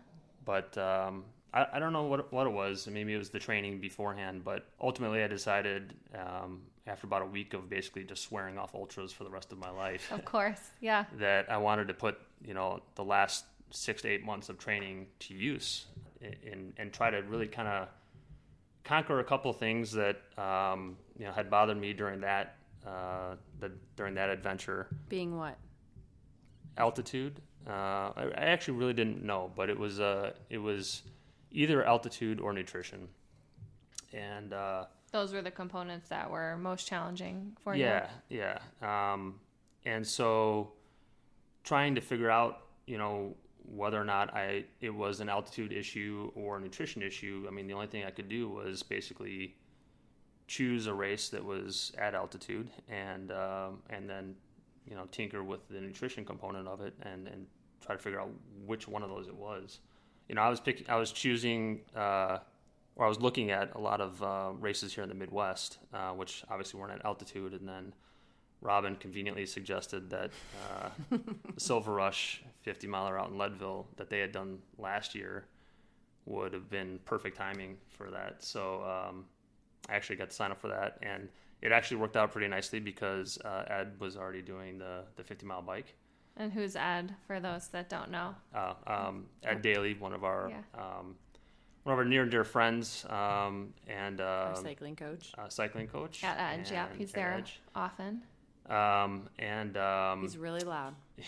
but 0.43 0.75
um, 0.79 1.25
I, 1.53 1.67
I 1.73 1.79
don't 1.79 1.93
know 1.93 2.03
what 2.03 2.33
what 2.33 2.47
it 2.47 2.53
was. 2.53 2.87
Maybe 2.87 3.13
it 3.13 3.17
was 3.17 3.29
the 3.29 3.37
training 3.39 3.79
beforehand. 3.79 4.43
But 4.43 4.65
ultimately, 4.81 5.23
I 5.23 5.27
decided 5.27 5.93
um, 6.15 6.61
after 6.87 7.05
about 7.05 7.21
a 7.21 7.25
week 7.25 7.53
of 7.53 7.69
basically 7.69 8.03
just 8.03 8.23
swearing 8.23 8.57
off 8.57 8.73
ultras 8.73 9.11
for 9.11 9.23
the 9.23 9.29
rest 9.29 9.51
of 9.51 9.57
my 9.59 9.69
life 9.69 10.11
Of 10.11 10.25
course. 10.25 10.61
Yeah. 10.79 11.05
that 11.19 11.51
I 11.51 11.57
wanted 11.57 11.87
to 11.89 11.93
put 11.93 12.17
you 12.45 12.53
know 12.53 12.81
the 12.95 13.03
last 13.03 13.45
six 13.71 14.01
to 14.03 14.07
eight 14.07 14.23
months 14.23 14.49
of 14.49 14.57
training 14.57 15.07
to 15.19 15.33
use 15.33 15.85
and 16.21 16.73
and 16.77 16.93
try 16.93 17.11
to 17.11 17.17
really 17.23 17.47
kind 17.47 17.67
of 17.67 17.87
conquer 18.83 19.19
a 19.19 19.23
couple 19.23 19.51
things 19.53 19.91
that 19.91 20.21
um, 20.37 20.97
you 21.19 21.25
know 21.25 21.31
had 21.31 21.49
bothered 21.49 21.77
me 21.77 21.93
during 21.93 22.21
that 22.21 22.55
uh, 22.85 23.35
the, 23.59 23.71
during 23.95 24.15
that 24.15 24.29
adventure. 24.29 24.87
being 25.09 25.37
what? 25.37 25.57
Altitude. 26.77 27.41
Uh, 27.67 27.71
I, 28.15 28.31
I 28.37 28.45
actually 28.45 28.77
really 28.77 28.93
didn't 28.93 29.23
know, 29.23 29.51
but 29.55 29.69
it 29.69 29.77
was 29.77 29.99
uh, 29.99 30.31
it 30.49 30.57
was 30.57 31.03
either 31.51 31.83
altitude 31.83 32.39
or 32.39 32.53
nutrition, 32.53 33.09
and 34.13 34.53
uh, 34.53 34.85
Those 35.11 35.33
were 35.33 35.41
the 35.41 35.51
components 35.51 36.09
that 36.09 36.29
were 36.29 36.57
most 36.57 36.87
challenging 36.87 37.55
for 37.63 37.75
you. 37.75 37.85
yeah, 37.85 38.09
yeah. 38.29 38.59
Um, 38.81 39.39
and 39.85 40.05
so 40.05 40.73
trying 41.63 41.95
to 41.95 42.01
figure 42.01 42.29
out, 42.29 42.61
you 42.85 42.97
know, 42.97 43.35
whether 43.69 43.99
or 43.99 44.05
not 44.05 44.33
I 44.33 44.65
it 44.79 44.89
was 44.89 45.19
an 45.19 45.29
altitude 45.29 45.73
issue 45.73 46.31
or 46.35 46.57
a 46.57 46.59
nutrition 46.59 47.01
issue. 47.01 47.45
I 47.47 47.51
mean, 47.51 47.67
the 47.67 47.73
only 47.73 47.87
thing 47.87 48.05
I 48.05 48.11
could 48.11 48.29
do 48.29 48.49
was 48.49 48.83
basically 48.83 49.55
choose 50.47 50.87
a 50.87 50.93
race 50.93 51.27
that 51.29 51.43
was 51.43 51.91
at 51.97 52.15
altitude 52.15 52.69
and 52.87 53.31
um, 53.31 53.79
and 53.89 54.09
then 54.09 54.33
you 54.89 54.95
know 54.95 55.05
tinker 55.11 55.43
with 55.43 55.67
the 55.67 55.81
nutrition 55.81 56.23
component 56.23 56.67
of 56.67 56.79
it 56.79 56.93
and 57.01 57.27
and 57.27 57.45
try 57.85 57.95
to 57.95 58.01
figure 58.01 58.21
out 58.21 58.29
which 58.65 58.87
one 58.87 59.03
of 59.03 59.09
those 59.09 59.27
it 59.27 59.35
was. 59.35 59.79
You 60.29 60.35
know, 60.35 60.41
I 60.41 60.49
was 60.49 60.59
picking, 60.59 60.89
I 60.89 60.95
was 60.95 61.11
choosing 61.11 61.81
uh, 61.95 62.39
or 62.97 63.05
I 63.05 63.09
was 63.09 63.19
looking 63.21 63.51
at 63.51 63.73
a 63.75 63.79
lot 63.79 64.01
of 64.01 64.21
uh, 64.21 64.49
races 64.59 64.93
here 64.93 65.03
in 65.03 65.09
the 65.09 65.15
Midwest, 65.15 65.77
uh, 65.93 66.11
which 66.11 66.43
obviously 66.49 66.79
weren't 66.79 66.93
at 66.93 67.05
altitude, 67.05 67.53
and 67.53 67.67
then 67.67 67.93
Robyn 68.61 68.95
conveniently 68.95 69.45
suggested 69.45 70.09
that 70.09 70.31
uh, 70.69 70.89
the 71.53 71.59
Silver 71.59 71.93
Rush 71.93 72.43
50 72.63 72.87
miler 72.87 73.17
out 73.19 73.29
in 73.29 73.37
Leadville 73.37 73.87
that 73.97 74.09
they 74.09 74.19
had 74.19 74.31
done 74.31 74.59
last 74.77 75.13
year 75.15 75.45
would 76.25 76.51
have 76.53 76.69
been 76.69 76.99
perfect 77.05 77.37
timing 77.37 77.77
for 77.97 78.09
that. 78.11 78.43
So 78.43 78.83
um, 78.83 79.25
I 79.89 79.93
actually 79.95 80.15
got 80.17 80.31
to 80.31 80.35
sign 80.35 80.51
up 80.51 80.59
for 80.59 80.67
that, 80.69 80.97
and 81.03 81.29
it 81.61 81.71
actually 81.71 81.97
worked 81.97 82.17
out 82.17 82.31
pretty 82.31 82.47
nicely 82.47 82.79
because 82.79 83.37
uh, 83.45 83.63
Ed 83.67 83.93
was 83.99 84.17
already 84.17 84.41
doing 84.41 84.77
the 84.79 85.03
the 85.15 85.23
50 85.23 85.45
mile 85.45 85.61
bike. 85.61 85.95
And 86.35 86.51
who's 86.51 86.75
Ed 86.75 87.15
for 87.25 87.39
those 87.39 87.67
that 87.69 87.89
don't 87.89 88.11
know? 88.11 88.35
Uh, 88.53 88.73
um, 88.85 89.25
Ed 89.43 89.61
Daly, 89.63 89.93
one 89.95 90.13
of 90.13 90.23
our 90.23 90.49
Yeah. 90.51 90.81
um, 90.81 91.15
one 91.87 91.93
of 91.93 91.99
our 91.99 92.05
near 92.05 92.23
and 92.23 92.31
dear 92.31 92.43
friends, 92.43 93.05
um, 93.09 93.73
and 93.87 94.19
Our 94.19 94.49
um, 94.49 94.61
cycling 94.61 94.97
coach. 94.97 95.31
uh, 95.37 95.47
cycling 95.47 95.87
coach 95.87 96.21
At 96.21 96.37
Edge, 96.37 96.69
yeah, 96.69 96.87
he's 96.97 97.13
there 97.13 97.35
Edge. 97.37 97.61
often. 97.73 98.23
Um, 98.69 99.29
and 99.39 99.77
um, 99.77 100.21
He's 100.21 100.37
really 100.37 100.59
loud. 100.65 100.95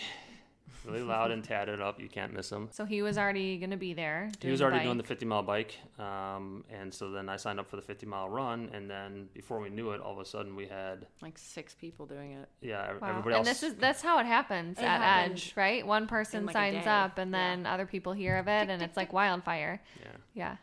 really 0.86 1.02
loud 1.04 1.32
and 1.32 1.44
tatted 1.44 1.82
up. 1.82 2.00
You 2.00 2.08
can't 2.10 2.34
miss 2.34 2.52
him. 2.52 2.70
So 2.72 2.86
he 2.86 3.02
was 3.02 3.18
already 3.18 3.58
going 3.58 3.72
to 3.72 3.78
be 3.78 3.94
there. 3.94 4.30
He 4.42 4.50
was 4.50 4.60
the 4.60 4.66
already 4.66 4.84
doing 4.86 4.98
the 4.98 5.04
50 5.04 5.26
mile 5.26 5.44
bike, 5.44 5.76
um, 5.98 6.64
and 6.70 6.94
so 6.94 7.12
then 7.12 7.30
I 7.30 7.36
signed 7.38 7.60
up 7.60 7.68
for 7.68 7.76
the 7.76 7.82
50 7.82 8.06
mile 8.06 8.30
run, 8.30 8.70
and 8.74 8.90
then 8.90 9.28
before 9.34 9.60
we 9.60 9.70
knew 9.70 9.92
it, 9.92 10.02
all 10.02 10.14
of 10.14 10.20
a 10.20 10.26
sudden 10.26 10.56
we 10.56 10.68
had 10.68 11.06
Like 11.22 11.38
six 11.38 11.74
people 11.76 12.06
doing 12.06 12.32
it. 12.34 12.50
yeah 12.62 12.92
Wow. 13.02 13.10
everybody 13.10 13.36
else. 13.36 13.48
and 13.48 13.56
this 13.56 13.64
is 13.64 13.76
that's 13.76 14.02
how 14.02 14.20
it 14.20 14.26
happens 14.26 14.78
It 14.80 14.84
at 14.84 15.02
happened 15.02 15.34
Edge, 15.36 15.54
right? 15.56 15.86
One 15.86 16.08
person 16.08 16.46
like 16.46 16.54
signs 16.54 16.88
up, 16.88 17.18
and 17.18 17.32
Yeah. 17.32 17.38
then 17.56 17.66
other 17.66 17.86
people 17.86 18.14
hear 18.14 18.38
of 18.38 18.48
it, 18.48 18.70
and 18.70 18.82
it's 18.82 18.98
like 18.98 19.14
wildfire. 19.14 19.82
yeah. 20.02 20.12
Yeah. 20.34 20.56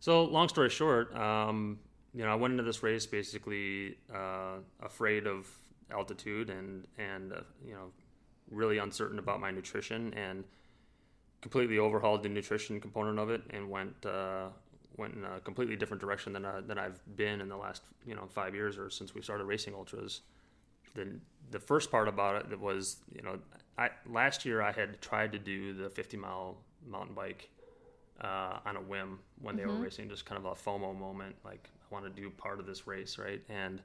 So 0.00 0.24
long 0.24 0.48
story 0.48 0.68
short, 0.68 1.14
um, 1.16 1.78
you 2.12 2.24
know, 2.24 2.30
I 2.30 2.34
went 2.34 2.52
into 2.52 2.62
this 2.62 2.82
race 2.82 3.06
basically 3.06 3.96
uh, 4.14 4.58
afraid 4.82 5.26
of 5.26 5.48
altitude 5.90 6.48
and 6.50 6.86
and 6.98 7.32
uh, 7.32 7.40
you 7.64 7.74
know 7.74 7.90
really 8.50 8.78
uncertain 8.78 9.18
about 9.18 9.40
my 9.40 9.50
nutrition 9.50 10.12
and 10.14 10.44
completely 11.40 11.78
overhauled 11.78 12.22
the 12.22 12.28
nutrition 12.28 12.80
component 12.80 13.18
of 13.18 13.30
it 13.30 13.42
and 13.50 13.68
went 13.68 13.94
uh, 14.06 14.46
went 14.96 15.14
in 15.14 15.24
a 15.24 15.40
completely 15.40 15.76
different 15.76 16.00
direction 16.00 16.32
than 16.32 16.44
I, 16.44 16.60
than 16.60 16.78
I've 16.78 17.00
been 17.16 17.40
in 17.40 17.48
the 17.48 17.56
last 17.56 17.82
you 18.06 18.14
know 18.14 18.26
five 18.32 18.54
years 18.54 18.78
or 18.78 18.90
since 18.90 19.14
we 19.14 19.22
started 19.22 19.44
racing 19.44 19.74
ultras. 19.74 20.20
The 20.94 21.08
the 21.50 21.58
first 21.58 21.90
part 21.90 22.08
about 22.08 22.50
it 22.50 22.60
was 22.60 22.96
you 23.14 23.22
know 23.22 23.38
I 23.76 23.90
last 24.06 24.44
year 24.44 24.62
I 24.62 24.72
had 24.72 25.00
tried 25.00 25.32
to 25.32 25.38
do 25.38 25.72
the 25.74 25.90
50 25.90 26.16
mile 26.16 26.56
mountain 26.86 27.14
bike 27.14 27.50
uh, 28.20 28.58
on 28.64 28.76
a 28.76 28.80
whim 28.80 29.18
when 29.40 29.56
they 29.56 29.66
were 29.66 29.74
racing, 29.74 30.08
just 30.08 30.24
kind 30.24 30.38
of 30.38 30.44
a 30.44 30.54
FOMO 30.54 30.96
moment, 30.96 31.34
like 31.44 31.68
I 31.74 31.94
want 31.94 32.04
to 32.04 32.22
do 32.22 32.30
part 32.30 32.60
of 32.60 32.66
this 32.66 32.86
race, 32.86 33.18
right? 33.18 33.42
And 33.48 33.82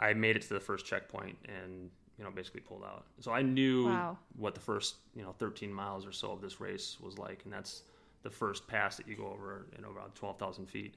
I 0.00 0.14
made 0.14 0.36
it 0.36 0.42
to 0.42 0.54
the 0.54 0.60
first 0.60 0.86
checkpoint 0.86 1.36
and 1.44 1.90
you 2.18 2.24
know 2.24 2.30
basically 2.30 2.60
pulled 2.60 2.84
out. 2.84 3.06
So 3.20 3.32
I 3.32 3.42
knew 3.42 3.84
Wow. 3.86 4.18
what 4.36 4.54
the 4.54 4.60
first 4.60 4.96
you 5.14 5.22
know 5.22 5.32
13 5.38 5.72
miles 5.72 6.06
or 6.06 6.12
so 6.12 6.32
of 6.32 6.40
this 6.40 6.60
race 6.60 6.98
was 7.00 7.18
like, 7.18 7.42
and 7.44 7.52
that's 7.52 7.82
the 8.22 8.30
first 8.30 8.66
pass 8.68 8.96
that 8.96 9.08
you 9.08 9.16
go 9.16 9.26
over 9.28 9.66
in 9.76 9.84
about 9.84 10.14
12,000 10.14 10.66
feet. 10.66 10.94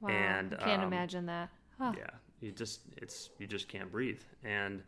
Wow. 0.00 0.08
And, 0.12 0.54
I 0.54 0.56
can't 0.56 0.82
um, 0.82 0.82
imagine 0.82 1.26
that. 1.26 1.50
Oh, 1.80 1.94
Yeah, 1.96 2.10
you 2.40 2.52
just 2.52 2.80
it's 2.96 3.30
you 3.38 3.46
just 3.46 3.68
can't 3.68 3.90
breathe, 3.90 4.22
and 4.44 4.82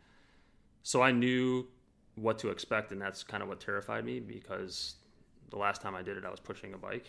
so 0.83 1.01
I 1.01 1.11
knew 1.11 1.67
what 2.15 2.39
to 2.39 2.49
expect, 2.49 2.91
and 2.91 3.01
that's 3.01 3.23
kind 3.23 3.43
of 3.43 3.49
what 3.49 3.59
terrified 3.59 4.05
me 4.05 4.19
because 4.19 4.95
the 5.49 5.57
last 5.57 5.81
time 5.81 5.95
I 5.95 6.01
did 6.01 6.17
it, 6.17 6.25
I 6.25 6.29
was 6.29 6.39
pushing 6.39 6.73
a 6.73 6.77
bike, 6.77 7.05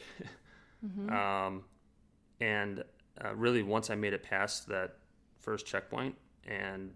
um, 1.08 1.64
and 2.40 2.84
uh, 3.24 3.34
really 3.34 3.62
once 3.62 3.90
I 3.90 3.94
made 3.96 4.12
it 4.14 4.22
past 4.22 4.68
that 4.68 4.96
first 5.40 5.66
checkpoint, 5.66 6.16
and 6.46 6.92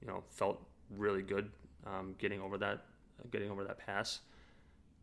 you 0.00 0.08
know 0.08 0.24
felt 0.30 0.67
really 0.96 1.22
good 1.22 1.50
um, 1.86 2.14
getting 2.18 2.40
over 2.40 2.58
that 2.58 2.84
getting 3.30 3.50
over 3.50 3.64
that 3.64 3.78
pass, 3.78 4.20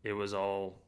it 0.04 0.12
was 0.12 0.34
all 0.34 0.78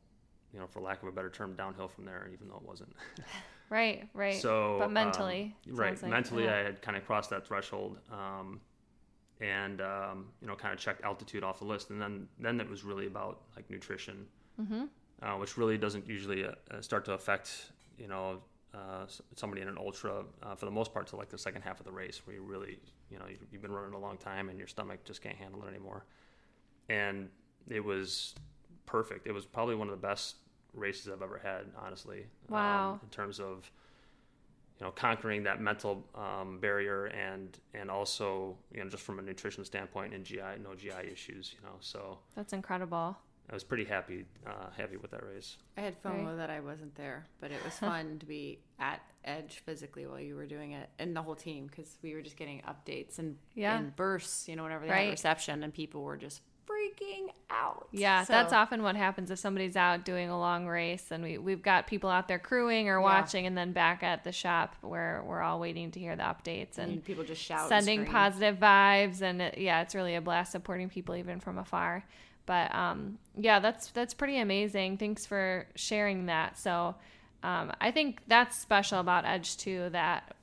you 0.52 0.58
know 0.58 0.66
for 0.66 0.80
lack 0.80 1.02
of 1.02 1.08
a 1.08 1.12
better 1.12 1.30
term 1.30 1.54
downhill 1.54 1.88
from 1.88 2.04
there, 2.04 2.28
even 2.32 2.48
though 2.48 2.56
it 2.56 2.62
wasn't. 2.66 2.94
Right, 3.70 4.08
right. 4.14 4.40
So, 4.40 4.76
but 4.78 4.87
um, 4.87 4.92
mentally, 4.94 5.54
right? 5.66 6.00
like, 6.00 6.11
mentally, 6.11 6.44
yeah. 6.44 6.54
I 6.54 6.58
had 6.61 6.80
kind 6.80 6.96
of 6.96 7.04
crossed 7.04 7.28
that 7.28 7.46
threshold, 7.46 7.98
um, 8.11 8.62
and 9.42 9.82
um, 9.82 10.28
you 10.40 10.46
know, 10.48 10.54
kind 10.54 10.72
of 10.72 10.80
checked 10.80 11.04
altitude 11.04 11.44
off 11.44 11.58
the 11.58 11.66
list, 11.66 11.90
and 11.90 12.00
then 12.00 12.28
then 12.40 12.62
it 12.62 12.70
was 12.70 12.82
really 12.82 13.06
about 13.06 13.42
like 13.56 13.68
nutrition, 13.68 14.24
Mm-hmm. 14.58 14.84
uh, 15.22 15.37
which 15.37 15.58
really 15.58 15.76
doesn't 15.76 16.08
usually 16.08 16.46
uh, 16.46 16.52
start 16.80 17.04
to 17.04 17.12
affect 17.12 17.72
you 17.98 18.08
know 18.08 18.40
uh, 18.74 19.07
somebody 19.37 19.62
in 19.62 19.68
an 19.68 19.78
ultra 19.78 20.24
uh, 20.42 20.54
for 20.54 20.66
the 20.66 20.70
most 20.70 20.92
part 20.92 21.07
to 21.09 21.16
like 21.16 21.28
the 21.31 21.38
second 21.38 21.62
half 21.62 21.81
of 21.81 21.87
the 21.87 21.92
race, 21.92 22.20
where 22.26 22.37
you 22.37 22.42
really 22.42 22.78
you 23.11 23.18
know 23.18 23.26
you- 23.28 23.38
you've 23.50 23.62
been 23.62 23.72
running 23.72 23.94
a 23.94 23.98
long 23.98 24.16
time 24.18 24.48
and 24.50 24.59
your 24.59 24.68
stomach 24.68 25.04
just 25.04 25.22
can't 25.22 25.37
handle 25.37 25.62
it 25.64 25.68
anymore, 25.68 26.04
and 26.88 27.28
it 27.68 27.85
was 27.85 28.35
perfect. 28.87 29.26
It 29.26 29.33
was 29.33 29.44
probably 29.44 29.74
one 29.74 29.88
of 29.88 30.00
the 30.00 30.07
best 30.07 30.37
races 30.74 31.09
I've 31.09 31.22
ever 31.22 31.38
had, 31.38 31.66
honestly. 31.76 32.26
Wow. 32.48 32.92
Um, 32.92 33.00
in 33.02 33.09
terms 33.09 33.40
of 33.40 33.70
you 34.78 34.87
know 34.87 34.92
conquering 34.92 35.42
that 35.44 35.61
mental 35.61 36.04
um, 36.14 36.59
barrier 36.61 37.07
and 37.07 37.59
and 37.74 37.90
also 37.90 38.57
you 38.72 38.83
know 38.85 38.88
just 38.88 39.02
from 39.02 39.18
a 39.18 39.22
nutrition 39.22 39.64
standpoint 39.64 40.14
and 40.14 40.24
GI 40.24 40.59
no 40.62 40.74
GI 40.74 41.11
issues. 41.11 41.54
You 41.59 41.66
know, 41.66 41.76
so 41.81 42.18
That's 42.35 42.52
incredible. 42.52 43.16
I 43.50 43.54
was 43.54 43.64
pretty 43.64 43.84
happy 43.84 44.26
uh, 44.46 44.66
happy 44.76 44.96
with 44.98 45.11
that 45.12 45.24
race. 45.24 45.56
I 45.76 45.80
had 45.80 46.02
FOMO 46.02 46.26
Right. 46.26 46.37
that 46.37 46.50
I 46.50 46.61
wasn't 46.61 46.94
there, 46.96 47.26
but 47.40 47.50
it 47.50 47.62
was 47.64 47.72
fun 47.78 48.18
to 48.18 48.26
be 48.26 48.58
at 48.78 49.00
Edge 49.24 49.62
physically 49.64 50.06
while 50.06 50.20
you 50.20 50.34
were 50.37 50.46
doing 50.46 50.72
it, 50.72 50.88
and 50.98 51.16
the 51.16 51.22
whole 51.22 51.34
team 51.34 51.66
because 51.66 51.98
we 52.02 52.14
were 52.14 52.22
just 52.22 52.37
getting 52.37 52.61
updates 52.62 53.18
and 53.18 53.37
Yeah. 53.54 53.78
and 53.78 53.94
bursts, 53.96 54.48
you 54.48 54.56
know, 54.56 54.62
whenever 54.64 54.84
they 54.87 54.90
Right. 54.92 55.04
had 55.04 55.11
reception, 55.12 55.62
and 55.62 55.72
people 55.72 56.02
were 56.02 56.16
just 56.16 56.42
freaking 56.66 57.28
out. 57.48 57.88
Yeah, 57.92 58.24
So- 58.24 58.34
that's 58.34 58.52
often 58.52 58.82
what 58.82 58.94
happens 58.96 59.30
if 59.30 59.38
somebody's 59.38 59.74
out 59.76 60.04
doing 60.04 60.28
a 60.28 60.38
long 60.38 60.66
race 60.66 61.11
and 61.11 61.24
we, 61.24 61.38
we've 61.38 61.62
got 61.62 61.87
people 61.87 62.11
out 62.11 62.28
there 62.28 62.38
crewing 62.38 62.90
or 62.90 63.00
watching 63.00 63.46
and 63.46 63.56
then 63.56 63.72
back 63.72 64.02
at 64.02 64.22
the 64.22 64.32
shop 64.32 64.76
where 64.82 65.22
we're 65.26 65.40
all 65.40 65.58
waiting 65.58 65.90
to 65.92 65.98
hear 66.00 66.14
the 66.14 66.22
updates 66.24 66.76
and 66.76 66.92
and 66.92 67.04
people 67.04 67.24
just 67.24 67.42
shout, 67.42 67.70
sending 67.70 68.00
scream. 68.00 68.12
positive 68.12 68.56
vibes 68.58 69.22
and 69.22 69.40
it, 69.40 69.56
yeah 69.56 69.80
it's 69.80 69.94
really 69.94 70.14
a 70.14 70.20
blast 70.20 70.52
supporting 70.52 70.90
people 70.90 71.16
even 71.16 71.40
from 71.40 71.56
afar 71.56 72.04
but 72.48 72.74
um, 72.74 73.18
yeah 73.37 73.61
that's 73.61 73.90
that's 73.90 74.14
pretty 74.14 74.38
amazing. 74.38 74.96
Thanks 74.96 75.26
for 75.26 75.66
sharing 75.76 76.26
that. 76.26 76.58
So 76.58 76.96
um, 77.44 77.70
i 77.80 77.92
think 77.92 78.18
that's 78.26 78.58
special 78.58 78.98
about 78.98 79.24
edge 79.24 79.56
too 79.58 79.90
that 79.92 80.34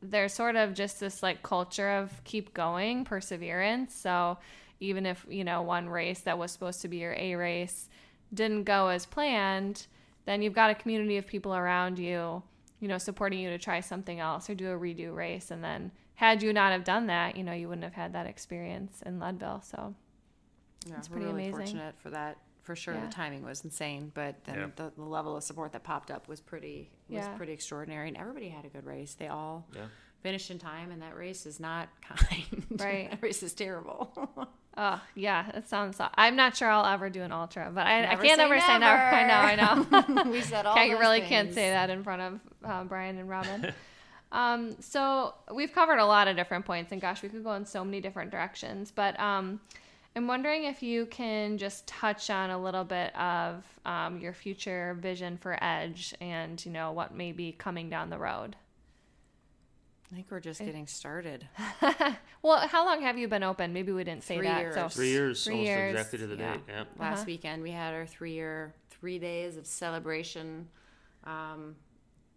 there's 0.00 0.32
sort 0.32 0.56
of 0.56 0.72
just 0.72 1.00
this 1.00 1.22
like 1.22 1.42
culture 1.42 1.90
of 1.90 2.24
keep 2.24 2.54
going 2.54 3.04
perseverance. 3.04 3.94
So 3.94 4.38
even 4.80 5.04
if 5.04 5.26
you 5.28 5.44
know 5.44 5.62
one 5.62 5.88
race 5.88 6.20
that 6.20 6.38
was 6.38 6.52
supposed 6.52 6.80
to 6.82 6.88
be 6.88 6.98
your 6.98 7.14
a 7.18 7.34
race 7.34 7.88
didn't 8.32 8.64
go 8.64 8.88
as 8.88 9.04
planned 9.04 9.86
then 10.24 10.40
you've 10.42 10.54
got 10.54 10.70
a 10.70 10.74
community 10.74 11.16
of 11.16 11.26
people 11.26 11.54
around 11.54 11.98
you 11.98 12.42
you 12.78 12.86
know 12.86 12.98
supporting 12.98 13.40
you 13.40 13.50
to 13.50 13.58
try 13.58 13.80
something 13.80 14.20
else 14.20 14.48
or 14.48 14.54
do 14.54 14.70
a 14.70 14.78
redo 14.78 15.14
race. 15.14 15.50
And 15.50 15.64
then 15.64 15.90
had 16.14 16.42
you 16.42 16.52
not 16.52 16.72
have 16.72 16.84
done 16.84 17.08
that 17.08 17.36
you 17.36 17.42
know 17.42 17.52
you 17.52 17.68
wouldn't 17.68 17.84
have 17.84 17.94
had 17.94 18.12
that 18.12 18.26
experience 18.26 19.02
in 19.04 19.18
leadville. 19.18 19.62
So 19.62 19.94
Yeah, 20.86 20.96
It's 20.98 21.08
we're 21.10 21.16
pretty 21.16 21.32
really 21.32 21.48
amazing. 21.48 21.66
fortunate 21.76 21.94
for 21.98 22.10
that. 22.10 22.38
For 22.62 22.76
sure, 22.76 22.94
Yeah. 22.94 23.06
the 23.06 23.12
timing 23.12 23.42
was 23.44 23.64
insane, 23.64 24.12
but 24.14 24.44
then 24.44 24.58
Yeah. 24.58 24.66
the, 24.76 24.92
the 24.94 25.02
level 25.02 25.36
of 25.36 25.42
support 25.42 25.72
that 25.72 25.84
popped 25.84 26.10
up 26.10 26.28
was 26.28 26.40
pretty 26.40 26.90
was 27.08 27.16
Yeah. 27.24 27.36
pretty 27.36 27.52
extraordinary, 27.52 28.08
and 28.08 28.16
everybody 28.16 28.50
had 28.50 28.64
a 28.66 28.68
good 28.68 28.84
race. 28.84 29.14
They 29.14 29.28
all 29.28 29.66
Yeah. 29.74 29.86
finished 30.22 30.50
in 30.50 30.58
time, 30.58 30.90
and 30.90 31.00
that 31.00 31.16
race 31.16 31.46
is 31.46 31.58
not 31.60 31.88
kind. 32.02 32.66
Right. 32.78 33.10
that 33.10 33.22
race 33.22 33.42
is 33.42 33.54
terrible. 33.54 34.12
oh 34.80 35.00
yeah 35.16 35.48
it 35.56 35.66
sounds 35.68 35.96
i'm 36.14 36.36
not 36.36 36.56
sure 36.56 36.70
i'll 36.70 36.86
ever 36.86 37.10
do 37.10 37.20
an 37.22 37.32
ultra 37.32 37.68
but 37.74 37.84
i, 37.84 38.04
I 38.12 38.14
can't 38.14 38.36
say 38.38 38.44
ever 38.44 38.60
say 38.60 38.78
never 38.78 39.02
i 39.02 39.26
know 39.26 39.34
i 39.34 40.14
know 40.22 40.22
we 40.30 40.40
said 40.40 40.66
all. 40.66 40.74
Okay, 40.74 40.84
you 40.86 40.92
those 40.92 41.00
really 41.00 41.20
can't 41.22 41.52
say 41.52 41.70
that 41.70 41.90
in 41.90 42.04
front 42.04 42.22
of 42.22 42.40
uh, 42.64 42.84
Brian 42.84 43.18
and 43.18 43.28
Robyn. 43.28 43.72
um, 44.30 44.76
so 44.80 45.34
we've 45.52 45.72
covered 45.72 45.98
a 45.98 46.06
lot 46.06 46.28
of 46.28 46.36
different 46.36 46.64
points, 46.64 46.92
and 46.92 47.00
gosh, 47.00 47.22
we 47.24 47.28
could 47.28 47.42
go 47.42 47.54
in 47.54 47.64
so 47.66 47.84
many 47.84 48.00
different 48.00 48.30
directions. 48.30 48.92
But 48.92 49.18
um, 49.18 49.60
I'm 50.18 50.26
wondering 50.26 50.64
if 50.64 50.82
you 50.82 51.06
can 51.06 51.58
just 51.58 51.86
touch 51.86 52.28
on 52.28 52.50
a 52.50 52.60
little 52.60 52.82
bit 52.82 53.14
of 53.14 53.62
um, 53.86 54.18
your 54.18 54.32
future 54.32 54.96
vision 55.00 55.36
for 55.38 55.56
Edge, 55.62 56.12
and 56.20 56.64
you 56.66 56.72
know 56.72 56.90
what 56.90 57.14
may 57.14 57.30
be 57.30 57.52
coming 57.52 57.88
down 57.88 58.10
the 58.10 58.18
road. 58.18 58.56
I 60.10 60.14
think 60.16 60.26
we're 60.28 60.40
just 60.40 60.58
getting 60.58 60.88
started. 60.88 61.46
well, 62.42 62.66
how 62.66 62.84
long 62.84 63.02
have 63.02 63.16
you 63.16 63.28
been 63.28 63.44
open? 63.44 63.72
Maybe 63.72 63.92
we 63.92 64.02
didn't 64.02 64.24
say 64.24 64.38
Three 64.38 64.46
that. 64.48 64.60
years. 64.60 64.74
So 64.74 64.88
Three 64.88 65.10
years, 65.10 65.44
Three 65.44 65.52
almost 65.54 65.68
years, 65.68 65.90
exactly 65.92 66.18
to 66.18 66.26
the 66.26 66.36
yeah. 66.36 66.52
date. 66.54 66.60
Yeah. 66.68 66.84
Last 66.98 67.18
Uh-huh. 67.18 67.24
weekend 67.28 67.62
we 67.62 67.70
had 67.70 67.94
our 67.94 68.06
three 68.06 68.32
year, 68.32 68.74
three 68.90 69.20
days 69.20 69.56
of 69.56 69.66
celebration. 69.68 70.66
Um, 71.22 71.76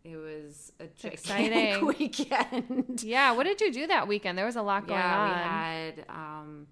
it 0.04 0.18
was 0.18 0.72
a 0.80 0.86
gigantic 0.86 1.14
Exciting. 1.14 1.86
weekend. 2.00 3.02
yeah, 3.04 3.32
what 3.32 3.46
did 3.48 3.60
you 3.60 3.72
do 3.74 3.88
that 3.88 4.08
weekend? 4.08 4.38
There 4.38 4.46
was 4.46 4.56
a 4.58 4.62
lot 4.62 4.86
going 4.86 5.00
yeah, 5.00 5.20
on. 5.20 5.30
we 5.30 5.36
had 5.36 6.06
um, 6.10 6.68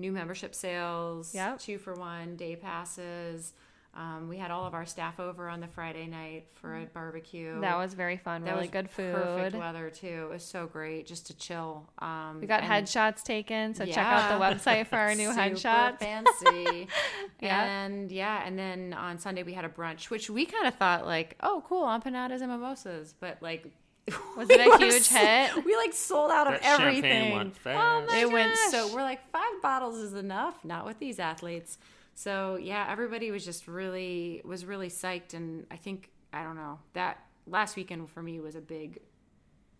new 0.00 0.12
membership 0.12 0.54
sales, 0.54 1.34
Yep. 1.34 1.58
two 1.60 1.78
for 1.78 1.94
one 1.94 2.36
day 2.36 2.56
passes, 2.56 3.52
Um, 3.92 4.28
we 4.28 4.36
had 4.38 4.52
all 4.52 4.66
of 4.66 4.72
our 4.74 4.86
staff 4.86 5.18
over 5.18 5.48
on 5.48 5.58
the 5.58 5.66
Friday 5.66 6.06
night 6.06 6.44
for 6.54 6.76
a 6.76 6.84
barbecue. 6.86 7.60
That 7.60 7.76
was 7.76 7.92
very 7.94 8.16
fun. 8.16 8.44
That 8.44 8.50
really 8.52 8.68
was 8.68 8.70
good 8.70 8.88
food. 8.88 9.12
Perfect 9.16 9.56
weather 9.56 9.90
too. 9.90 10.26
It 10.26 10.30
was 10.30 10.44
so 10.44 10.68
great 10.68 11.08
just 11.08 11.26
to 11.26 11.36
chill. 11.36 11.90
Um, 11.98 12.38
We 12.40 12.46
got 12.46 12.62
headshots 12.62 13.24
taken, 13.24 13.74
so 13.74 13.84
check 13.84 13.98
out 13.98 14.38
the 14.38 14.44
website 14.44 14.86
for 14.86 14.94
our 14.96 15.12
new 15.22 15.30
headshots. 15.30 15.98
Fancy. 15.98 16.86
Yeah. 17.40 17.64
And 17.64 18.12
yeah, 18.12 18.42
and 18.46 18.56
then 18.56 18.92
on 18.92 19.18
Sunday 19.18 19.42
we 19.42 19.54
had 19.54 19.64
a 19.64 19.68
brunch, 19.68 20.08
which 20.08 20.30
we 20.30 20.46
kind 20.46 20.68
of 20.68 20.74
thought 20.76 21.04
like, 21.04 21.36
oh, 21.42 21.64
cool, 21.66 21.84
empanadas 21.86 22.42
and 22.42 22.48
mimosas, 22.52 23.12
but 23.18 23.38
like. 23.42 23.66
Was 24.36 24.48
we 24.48 24.54
it 24.54 24.66
a 24.66 24.68
were 24.70 24.78
huge 24.78 25.08
hit? 25.08 25.64
We 25.64 25.76
like 25.76 25.92
sold 25.92 26.30
out 26.30 26.46
of 26.52 26.60
That 26.60 26.80
everything. 26.80 27.02
champagne 27.02 27.32
went 27.36 27.56
fast. 27.56 27.78
Oh 27.78 28.12
my 28.12 28.18
it 28.20 28.30
went 28.32 28.56
so 28.70 28.94
we're 28.94 29.02
like 29.02 29.28
five 29.30 29.60
bottles 29.62 29.96
is 29.98 30.14
enough 30.14 30.64
not 30.64 30.84
with 30.86 30.98
these 30.98 31.18
athletes 31.18 31.78
so 32.14 32.56
yeah 32.60 32.86
everybody 32.90 33.30
was 33.30 33.44
just 33.44 33.66
really 33.68 34.42
was 34.44 34.64
really 34.64 34.88
psyched 34.88 35.32
and 35.34 35.64
i 35.70 35.76
think 35.76 36.10
i 36.32 36.42
don't 36.42 36.56
know 36.56 36.78
that 36.92 37.18
last 37.46 37.76
weekend 37.76 38.08
for 38.10 38.22
me 38.22 38.40
was 38.40 38.56
a 38.56 38.60
big 38.60 39.00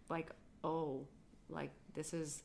like 0.09 0.31
oh 0.65 1.07
like 1.49 1.71
this 1.95 2.15
is 2.15 2.43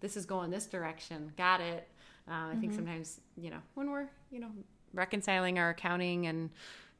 this 0.00 0.16
is 0.16 0.24
going 0.24 0.50
this 0.50 0.66
direction 0.66 1.32
got 1.36 1.60
it 1.60 1.88
uh, 2.28 2.30
i 2.32 2.34
Mm-hmm. 2.34 2.60
think 2.60 2.74
sometimes 2.74 3.20
you 3.36 3.50
know 3.50 3.58
when 3.74 3.90
we're 3.90 4.08
you 4.30 4.38
know 4.40 4.50
reconciling 4.94 5.58
our 5.58 5.70
accounting 5.70 6.26
and 6.26 6.50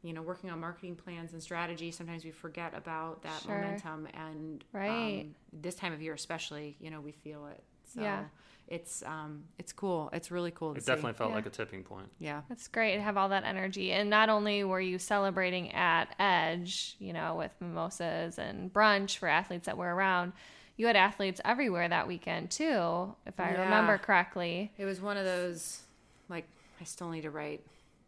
you 0.04 0.12
know 0.12 0.22
working 0.22 0.50
on 0.50 0.60
marketing 0.60 0.94
plans 0.94 1.32
and 1.32 1.42
strategy 1.42 1.90
sometimes 1.90 2.24
we 2.24 2.30
forget 2.30 2.72
about 2.76 3.22
that 3.22 3.42
Sure. 3.42 3.54
momentum 3.54 4.06
and 4.14 4.62
Right. 4.72 5.24
um, 5.24 5.34
this 5.60 5.74
time 5.74 5.92
of 5.92 6.00
year 6.02 6.14
especially 6.14 6.76
you 6.78 6.90
know 6.90 7.00
we 7.00 7.10
feel 7.12 7.46
it 7.46 7.62
so 7.84 8.00
Yeah. 8.02 8.24
it's 8.68 9.02
um 9.04 9.44
it's 9.58 9.72
cool 9.72 10.10
it's 10.12 10.30
really 10.30 10.50
cool 10.50 10.72
to 10.74 10.78
It 10.78 10.84
see. 10.84 10.86
definitely 10.86 11.14
felt 11.14 11.30
Yeah. 11.30 11.36
like 11.36 11.46
a 11.46 11.50
tipping 11.50 11.82
point. 11.82 12.08
yeah 12.18 12.42
That's 12.48 12.68
great 12.68 12.96
to 12.96 13.02
have 13.02 13.16
all 13.16 13.30
that 13.30 13.44
energy. 13.44 13.92
And 13.92 14.08
not 14.10 14.28
only 14.28 14.62
were 14.64 14.80
you 14.80 14.98
celebrating 14.98 15.72
at 15.72 16.14
Edge, 16.18 16.96
you 16.98 17.12
know, 17.12 17.36
with 17.36 17.52
mimosas 17.60 18.38
and 18.38 18.72
brunch 18.72 19.16
for 19.18 19.28
athletes 19.28 19.66
that 19.66 19.76
were 19.78 19.94
around, 19.94 20.32
you 20.76 20.86
had 20.86 20.96
athletes 20.96 21.40
everywhere 21.44 21.88
that 21.88 22.06
weekend 22.08 22.50
too, 22.50 23.14
if 23.26 23.38
I 23.38 23.52
Yeah. 23.52 23.60
remember 23.64 23.96
correctly. 23.98 24.72
it 24.76 24.84
was 24.84 25.00
one 25.00 25.16
of 25.16 25.24
those 25.24 25.80
like 26.28 26.46
i 26.80 26.84
still 26.84 27.10
need 27.10 27.22
to 27.22 27.30
write 27.30 27.62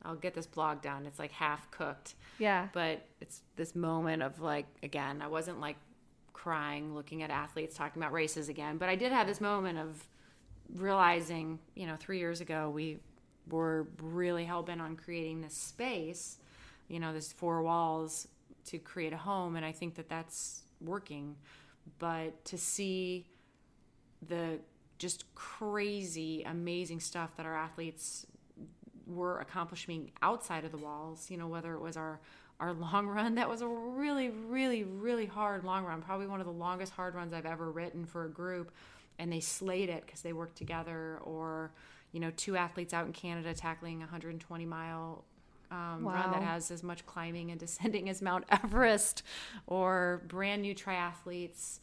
i'll 0.07 0.14
get 0.14 0.32
this 0.34 0.46
blog 0.46 0.80
done. 0.80 1.04
it's 1.07 1.18
like 1.18 1.32
half 1.32 1.70
cooked 1.70 2.14
Yeah. 2.38 2.68
but 2.72 3.04
it's 3.20 3.42
this 3.57 3.74
moment 3.74 4.22
of 4.22 4.40
like 4.40 4.66
again 4.82 5.20
i 5.20 5.26
wasn't 5.26 5.61
like 5.61 5.76
crying 6.32 6.94
looking 6.94 7.22
at 7.22 7.30
athletes 7.30 7.74
talking 7.76 8.00
about 8.00 8.12
races 8.12 8.48
again 8.48 8.78
but 8.78 8.88
i 8.88 8.94
did 8.96 9.11
have 9.12 9.26
this 9.26 9.40
moment 9.40 9.78
of 9.78 10.07
realizing 10.74 11.59
you 11.74 11.86
know 11.86 11.96
three 11.98 12.18
years 12.18 12.40
ago 12.40 12.70
we 12.70 12.98
were 13.50 13.86
really 14.02 14.44
hell-bent 14.44 14.80
on 14.80 14.96
creating 14.96 15.40
this 15.40 15.54
space 15.54 16.38
you 16.88 16.98
know 17.00 17.12
this 17.12 17.32
four 17.32 17.62
walls 17.62 18.28
to 18.64 18.78
create 18.78 19.12
a 19.12 19.16
home 19.16 19.57
and 19.57 19.64
i 19.64 19.72
think 19.72 19.94
that 19.94 20.09
that's 20.09 20.62
working 20.80 21.36
but 21.98 22.44
to 22.44 22.59
see 22.59 23.26
the 24.28 24.59
just 24.98 25.32
crazy 25.34 26.42
amazing 26.46 26.98
stuff 27.00 27.30
that 27.36 27.46
our 27.46 27.57
athletes 27.57 28.26
were 29.07 29.38
accomplishing 29.40 30.11
outside 30.22 30.64
of 30.64 30.72
the 30.72 30.78
walls 30.78 31.30
you 31.30 31.36
know 31.36 31.46
whether 31.46 31.74
it 31.74 31.80
was 31.80 31.96
our 31.96 32.20
our 32.61 32.72
long 32.92 33.07
run 33.07 33.34
that 33.34 33.48
was 33.48 33.62
a 33.62 33.68
really 33.68 34.30
really 34.30 34.84
really 34.84 35.26
hard 35.26 35.64
long 35.64 35.84
run 35.84 36.02
probably 36.02 36.26
one 36.26 36.40
of 36.40 36.46
the 36.46 36.52
longest 36.52 36.92
hard 36.92 37.14
runs 37.14 37.32
i've 37.32 37.46
ever 37.46 37.70
written 37.70 38.04
for 38.04 38.24
a 38.24 38.28
group 38.28 38.70
and 39.18 39.32
they 39.32 39.40
slayed 39.40 39.88
it 39.88 40.04
because 40.04 40.22
they 40.22 40.32
worked 40.32 40.57
together 40.57 41.18
or 41.22 41.70
you 42.12 42.20
know 42.20 42.30
two 42.36 42.57
athletes 42.57 42.92
out 42.92 43.07
in 43.07 43.12
canada 43.12 43.54
tackling 43.54 43.98
a 43.98 44.00
120 44.00 44.64
mile 44.64 45.24
um, 45.70 46.07
run 46.07 46.30
that 46.30 46.42
has 46.42 46.70
as 46.70 46.84
much 46.84 47.04
climbing 47.07 47.50
and 47.50 47.59
descending 47.66 48.09
as 48.09 48.22
mount 48.22 48.44
everest 48.50 49.22
or 49.66 50.22
brand 50.28 50.62
new 50.62 50.74
triathletes 50.74 51.80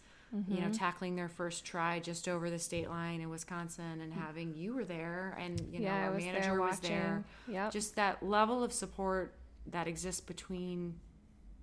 you 0.47 0.55
know 0.55 0.61
mm-hmm. 0.61 0.71
tackling 0.71 1.15
their 1.15 1.29
first 1.29 1.63
try 1.63 1.99
just 1.99 2.27
over 2.27 2.49
the 2.49 2.57
state 2.57 2.89
line 2.89 3.21
in 3.21 3.29
wisconsin 3.29 4.01
and 4.01 4.11
having 4.11 4.55
you 4.55 4.73
were 4.73 4.83
there 4.83 5.37
and 5.39 5.59
you 5.71 5.79
know 5.79 5.85
yeah, 5.85 6.05
our 6.07 6.11
was 6.13 6.23
manager 6.23 6.41
there 6.41 6.59
was 6.61 6.79
there 6.79 7.23
Yep. 7.47 7.71
just 7.71 7.95
that 7.95 8.23
level 8.23 8.63
of 8.63 8.73
support 8.73 9.35
that 9.67 9.87
exists 9.87 10.21
between 10.21 10.95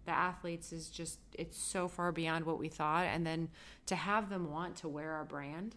the 0.05 0.13
athletes 0.13 0.73
is 0.73 0.89
just 0.89 1.19
it's 1.37 1.59
so 1.59 1.89
far 1.89 2.13
beyond 2.13 2.47
what 2.47 2.59
we 2.59 2.69
thought 2.69 3.07
and 3.07 3.27
then 3.27 3.49
to 3.87 3.97
have 3.97 4.31
them 4.31 4.51
want 4.51 4.77
to 4.77 4.89
wear 4.89 5.13
our 5.13 5.25
brand 5.25 5.75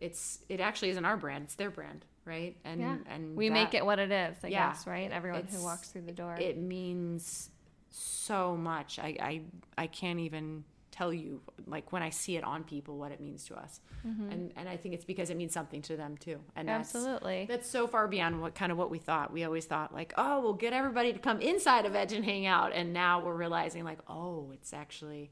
it's 0.00 0.40
it 0.48 0.60
actually 0.60 0.90
isn't 0.90 1.04
our 1.04 1.16
brand 1.16 1.44
it's 1.44 1.54
their 1.54 1.70
brand 1.70 2.04
right 2.24 2.56
and 2.64 2.80
yeah. 2.80 2.96
and 3.08 3.36
we 3.36 3.50
make 3.50 3.74
it 3.74 3.84
what 3.84 3.98
it 3.98 4.10
is, 4.12 4.36
I 4.44 4.48
Yeah. 4.48 4.68
guess, 4.70 4.86
right? 4.86 5.10
Everyone 5.10 5.44
who 5.50 5.62
walks 5.62 5.88
through 5.88 6.02
the 6.02 6.12
door. 6.12 6.36
it 6.40 6.56
means 6.58 7.50
so 7.90 8.56
much 8.56 8.98
I, 8.98 9.16
I 9.20 9.40
i 9.76 9.86
can't 9.86 10.18
even 10.20 10.64
tell 10.92 11.12
you 11.12 11.40
like 11.66 11.90
when 11.92 12.02
i 12.02 12.10
see 12.10 12.36
it 12.36 12.44
on 12.44 12.62
people 12.62 12.98
what 12.98 13.10
it 13.10 13.20
means 13.20 13.44
to 13.44 13.54
us 13.54 13.80
mm-hmm. 14.06 14.30
and 14.30 14.52
and 14.56 14.68
i 14.68 14.76
think 14.76 14.94
it's 14.94 15.04
because 15.04 15.30
it 15.30 15.36
means 15.36 15.52
something 15.52 15.82
to 15.82 15.96
them 15.96 16.16
too 16.18 16.38
and 16.54 16.68
that's 16.68 16.94
Absolutely. 16.94 17.46
that's 17.48 17.68
so 17.68 17.86
far 17.88 18.06
beyond 18.06 18.40
what 18.40 18.54
kind 18.54 18.70
of 18.70 18.78
what 18.78 18.90
we 18.90 18.98
thought. 18.98 19.32
We 19.32 19.44
always 19.44 19.64
thought 19.64 19.92
like, 19.94 20.12
oh, 20.16 20.40
we'll 20.40 20.52
get 20.52 20.72
everybody 20.72 21.12
to 21.12 21.18
come 21.18 21.40
inside 21.40 21.86
of 21.86 21.94
Edge 21.94 22.12
and 22.12 22.24
hang 22.24 22.46
out, 22.46 22.72
and 22.72 22.92
now 22.92 23.24
we're 23.24 23.34
realizing 23.34 23.84
like, 23.84 23.98
oh, 24.08 24.50
it's 24.52 24.72
actually 24.72 25.30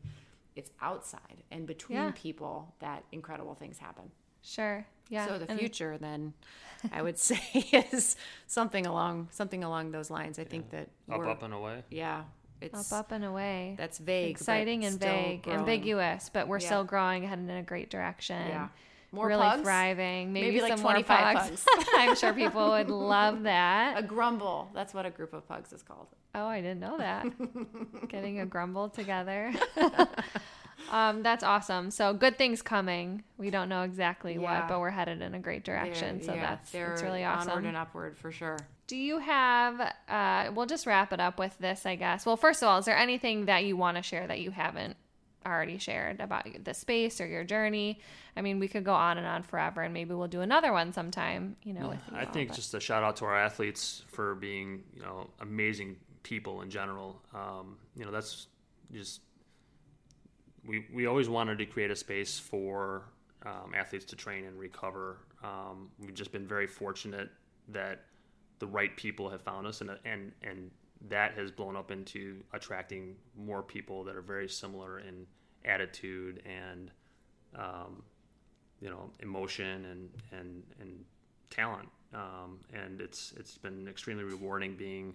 it's 0.56 0.70
outside 0.80 1.42
and 1.50 1.66
between 1.66 1.98
Yeah. 1.98 2.12
people 2.14 2.74
that 2.80 3.04
incredible 3.12 3.54
things 3.54 3.78
happen. 3.78 4.10
Sure. 4.42 4.86
Yeah. 5.08 5.26
So 5.26 5.38
the 5.38 5.50
and- 5.50 5.58
future 5.60 5.98
then, 5.98 6.32
I 6.92 7.02
would 7.02 7.18
say, 7.18 7.40
is 7.92 8.16
something 8.46 8.86
along 8.86 9.28
something 9.30 9.62
along 9.64 9.90
those 9.92 10.10
lines. 10.10 10.38
I 10.38 10.44
think 10.44 10.70
that 10.70 10.88
Up, 11.10 11.18
we're, 11.18 11.28
up, 11.28 11.42
and 11.42 11.52
away. 11.54 11.84
yeah, 11.90 12.22
it's 12.60 12.92
up, 12.92 12.98
up, 13.06 13.12
and 13.12 13.24
away. 13.24 13.74
that's 13.78 13.98
vague, 13.98 14.30
Exciting 14.30 14.84
and 14.84 14.98
vague, 15.00 15.42
growing. 15.42 15.60
ambiguous, 15.60 16.30
but 16.32 16.48
we're 16.48 16.58
Yeah. 16.60 16.66
still 16.66 16.84
growing, 16.84 17.22
heading 17.24 17.48
in 17.48 17.56
a 17.56 17.62
great 17.62 17.90
direction. 17.90 18.46
Yeah, 18.48 18.68
more 19.12 19.26
really 19.26 19.42
pugs? 19.42 19.62
thriving. 19.62 20.32
Maybe, 20.32 20.46
Maybe 20.48 20.60
like 20.60 20.72
some 20.74 20.82
more 20.82 20.92
25 20.92 21.36
pugs. 21.36 21.66
I'm 21.94 22.14
sure 22.16 22.32
people 22.32 22.70
would 22.70 22.90
love 22.90 23.42
that. 23.44 23.98
A 23.98 24.02
grumble. 24.02 24.70
That's 24.74 24.92
what 24.94 25.06
a 25.06 25.10
group 25.10 25.32
of 25.32 25.46
pugs 25.48 25.72
is 25.72 25.82
called. 25.82 26.06
Oh, 26.34 26.46
I 26.46 26.60
didn't 26.60 26.80
know 26.80 26.96
that. 26.98 27.26
Getting 28.08 28.38
a 28.40 28.46
grumble 28.46 28.88
together. 28.88 29.52
um, 30.90 31.22
that's 31.22 31.42
awesome. 31.44 31.90
So 31.90 32.14
good 32.14 32.38
things 32.38 32.62
coming. 32.62 33.22
We 33.36 33.50
don't 33.50 33.68
know 33.68 33.82
exactly 33.82 34.34
Yeah. 34.34 34.40
what, 34.60 34.68
but 34.68 34.80
we're 34.80 34.90
headed 34.90 35.22
in 35.22 35.34
a 35.34 35.38
great 35.40 35.64
direction. 35.64 36.18
They're- 36.18 36.26
so 36.26 36.34
yeah, 36.34 36.40
that's 36.50 36.70
that's 36.70 37.02
really 37.02 37.24
onward 37.24 37.48
awesome. 37.50 37.66
and 37.66 37.76
upward 37.76 38.16
for 38.18 38.30
sure. 38.32 38.58
Do 38.90 38.96
you 38.96 39.20
have? 39.20 39.94
Uh, 40.08 40.50
we'll 40.52 40.66
just 40.66 40.84
wrap 40.84 41.12
it 41.12 41.20
up 41.20 41.38
with 41.38 41.56
this, 41.58 41.86
I 41.86 41.94
guess. 41.94 42.26
Well, 42.26 42.36
first 42.36 42.60
of 42.60 42.68
all, 42.68 42.80
is 42.80 42.86
there 42.86 42.96
anything 42.96 43.44
that 43.44 43.64
you 43.64 43.76
want 43.76 43.96
to 43.96 44.02
share 44.02 44.26
that 44.26 44.40
you 44.40 44.50
haven't 44.50 44.96
already 45.46 45.78
shared 45.78 46.18
about 46.20 46.48
the 46.64 46.74
space 46.74 47.20
or 47.20 47.26
your 47.28 47.44
journey? 47.44 48.00
I 48.36 48.40
mean, 48.40 48.58
we 48.58 48.66
could 48.66 48.82
go 48.82 48.92
on 48.92 49.16
and 49.16 49.28
on 49.28 49.44
forever, 49.44 49.82
and 49.82 49.94
maybe 49.94 50.12
we'll 50.14 50.26
do 50.26 50.40
another 50.40 50.72
one 50.72 50.92
sometime. 50.92 51.54
You 51.62 51.74
know, 51.74 51.90
with 51.90 52.00
you 52.10 52.16
I 52.16 52.24
all, 52.24 52.32
think 52.32 52.48
but- 52.48 52.56
just 52.56 52.74
a 52.74 52.80
shout 52.80 53.04
out 53.04 53.14
to 53.18 53.26
our 53.26 53.38
athletes 53.38 54.02
for 54.08 54.34
being, 54.34 54.82
you 54.92 55.02
know, 55.02 55.30
amazing 55.38 55.94
people 56.24 56.62
in 56.62 56.68
general. 56.68 57.22
Um, 57.32 57.76
you 57.94 58.04
know, 58.04 58.10
that's 58.10 58.48
just 58.92 59.20
we 60.66 60.84
we 60.92 61.06
always 61.06 61.28
wanted 61.28 61.58
to 61.58 61.64
create 61.64 61.92
a 61.92 61.96
space 61.96 62.40
for 62.40 63.04
um, 63.46 63.72
athletes 63.72 64.06
to 64.06 64.16
train 64.16 64.46
and 64.46 64.58
recover. 64.58 65.18
Um, 65.44 65.90
we've 66.00 66.12
just 66.12 66.32
been 66.32 66.48
very 66.48 66.66
fortunate 66.66 67.30
that 67.68 68.06
the 68.60 68.66
right 68.66 68.94
people 68.96 69.28
have 69.28 69.42
found 69.42 69.66
us, 69.66 69.80
and 69.80 69.90
and 70.04 70.32
and 70.42 70.70
that 71.08 71.32
has 71.34 71.50
blown 71.50 71.76
up 71.76 71.90
into 71.90 72.36
attracting 72.52 73.16
more 73.36 73.62
people 73.62 74.04
that 74.04 74.14
are 74.14 74.22
very 74.22 74.48
similar 74.48 75.00
in 75.00 75.26
attitude 75.64 76.42
and 76.46 76.90
um, 77.56 78.02
you 78.80 78.88
know 78.88 79.10
emotion 79.20 79.84
and 79.86 80.10
and 80.38 80.62
and 80.80 81.04
talent. 81.50 81.88
Um, 82.14 82.60
and 82.72 83.00
it's 83.00 83.32
it's 83.36 83.56
been 83.56 83.88
extremely 83.88 84.24
rewarding 84.24 84.76
being 84.76 85.14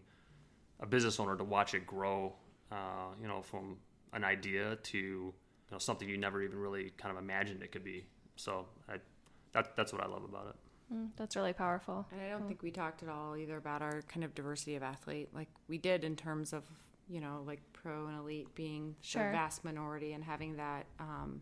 a 0.80 0.86
business 0.86 1.20
owner 1.20 1.38
to 1.38 1.44
watch 1.44 1.74
it 1.74 1.86
grow 1.86 2.34
uh, 2.72 3.14
you 3.22 3.28
know 3.28 3.42
from 3.42 3.78
an 4.14 4.24
idea 4.24 4.78
to 4.78 4.98
you 4.98 5.34
know 5.72 5.78
something 5.78 6.10
you 6.10 6.18
never 6.18 6.42
even 6.42 6.58
really 6.58 6.92
kind 6.98 7.16
of 7.16 7.24
imagined 7.24 7.62
it 7.62 7.72
could 7.72 7.84
be. 7.84 8.06
So 8.38 8.66
I 8.90 8.96
that, 9.54 9.76
that's 9.78 9.94
what 9.94 10.04
I 10.04 10.08
love 10.08 10.24
about 10.24 10.48
it 10.48 10.65
Mm, 10.94 11.10
that's 11.18 11.36
really 11.36 11.54
powerful. 11.54 12.06
And 12.12 12.22
I 12.22 12.30
don't 12.30 12.48
think 12.48 12.62
we 12.62 12.72
talked 12.72 13.02
at 13.04 13.10
all 13.10 13.36
either 13.36 13.58
about 13.58 13.82
our 13.82 14.02
kind 14.04 14.24
of 14.24 14.36
diversity 14.36 14.76
of 14.76 14.84
athlete, 14.84 15.30
like 15.34 15.50
we 15.68 15.78
did 15.78 16.04
in 16.04 16.16
terms 16.16 16.54
of, 16.54 16.64
you 17.10 17.20
know, 17.20 17.44
like 17.46 17.62
pro 17.74 18.08
and 18.08 18.18
elite 18.18 18.54
being 18.56 18.96
Sure. 19.02 19.26
the 19.26 19.32
vast 19.32 19.64
minority 19.66 20.14
and 20.14 20.24
having 20.24 20.58
that 20.58 20.86
um, 21.00 21.42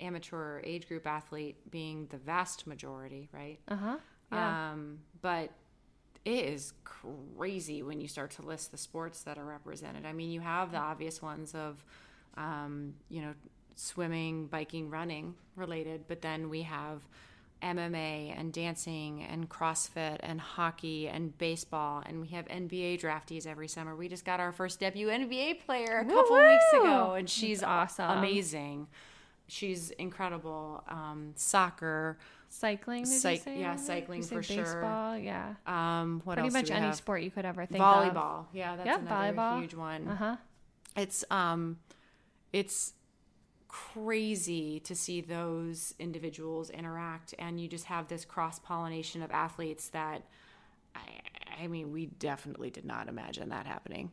amateur 0.00 0.60
age 0.64 0.86
group 0.88 1.06
athlete 1.06 1.56
being 1.70 2.06
the 2.10 2.16
vast 2.18 2.66
majority, 2.66 3.28
right? 3.32 3.58
Uh 3.68 3.76
huh. 3.76 3.96
Yeah. 4.32 4.70
Um, 4.72 5.00
but 5.20 5.50
it 6.24 6.44
is 6.44 6.72
crazy 6.84 7.82
when 7.82 8.00
you 8.00 8.06
start 8.06 8.30
to 8.32 8.42
list 8.42 8.70
the 8.70 8.78
sports 8.78 9.22
that 9.22 9.38
are 9.38 9.44
represented. 9.44 10.06
I 10.06 10.12
mean, 10.12 10.30
you 10.30 10.40
have 10.40 10.70
the 10.70 10.78
obvious 10.78 11.20
ones 11.20 11.54
of, 11.54 11.84
um, 12.36 12.94
you 13.08 13.22
know, 13.22 13.34
swimming, 13.74 14.46
biking, 14.46 14.90
running 14.90 15.34
related, 15.56 16.04
but 16.06 16.20
then 16.22 16.48
we 16.50 16.62
have 16.62 17.00
MMA 17.62 18.34
and 18.38 18.52
dancing 18.52 19.22
and 19.22 19.48
CrossFit 19.48 20.18
and 20.20 20.40
hockey 20.40 21.08
and 21.08 21.36
baseball 21.38 22.02
and 22.06 22.20
we 22.20 22.28
have 22.28 22.46
NBA 22.48 23.00
draftees 23.00 23.46
every 23.46 23.68
summer. 23.68 23.94
We 23.96 24.08
just 24.08 24.24
got 24.24 24.40
our 24.40 24.52
first 24.52 24.80
debut 24.80 25.08
NBA 25.08 25.64
player 25.64 25.98
a 25.98 26.04
couple 26.04 26.36
Woo-woo! 26.36 26.46
weeks 26.50 26.64
ago 26.74 27.12
and 27.14 27.28
she's 27.28 27.60
That's 27.60 27.98
awesome. 28.00 28.18
amazing. 28.18 28.86
She's 29.46 29.90
incredible. 29.90 30.84
Um, 30.88 31.32
soccer, 31.34 32.18
Cycling, 32.48 33.04
did 33.04 33.12
Cyc- 33.12 33.32
you 33.32 33.38
say? 33.38 33.60
yeah, 33.60 33.76
cycling 33.76 34.22
for 34.22 34.42
sure. 34.42 34.64
baseball? 34.64 35.16
Yeah. 35.18 35.54
um, 35.66 36.20
what 36.24 36.34
Pretty 36.34 36.46
else 36.48 36.52
much 36.52 36.66
do 36.66 36.72
we 36.72 36.76
any 36.78 36.86
have? 36.86 36.96
sport 36.96 37.22
you 37.22 37.30
could 37.30 37.44
ever 37.44 37.64
think 37.66 37.82
of. 37.82 37.96
volleyball. 38.12 38.46
Yeah, 38.52 38.76
that's 38.76 38.86
Yep, 38.86 39.00
another 39.02 39.32
volleyball. 39.36 39.60
huge 39.60 39.74
one. 39.74 40.08
Uh 40.08 40.16
huh. 40.16 40.36
It's 40.96 41.24
um 41.30 41.78
it's 42.52 42.92
crazy 43.70 44.80
to 44.80 44.96
see 44.96 45.20
those 45.20 45.94
individuals 46.00 46.70
interact 46.70 47.36
and 47.38 47.60
you 47.60 47.68
just 47.68 47.84
have 47.84 48.08
this 48.08 48.24
cross 48.24 48.58
pollination 48.58 49.22
of 49.22 49.30
athletes 49.30 49.90
that 49.90 50.24
I, 50.96 51.62
I 51.62 51.66
mean 51.68 51.92
we 51.92 52.06
definitely 52.06 52.70
did 52.70 52.84
not 52.84 53.08
imagine 53.08 53.50
that 53.50 53.66
happening 53.66 54.10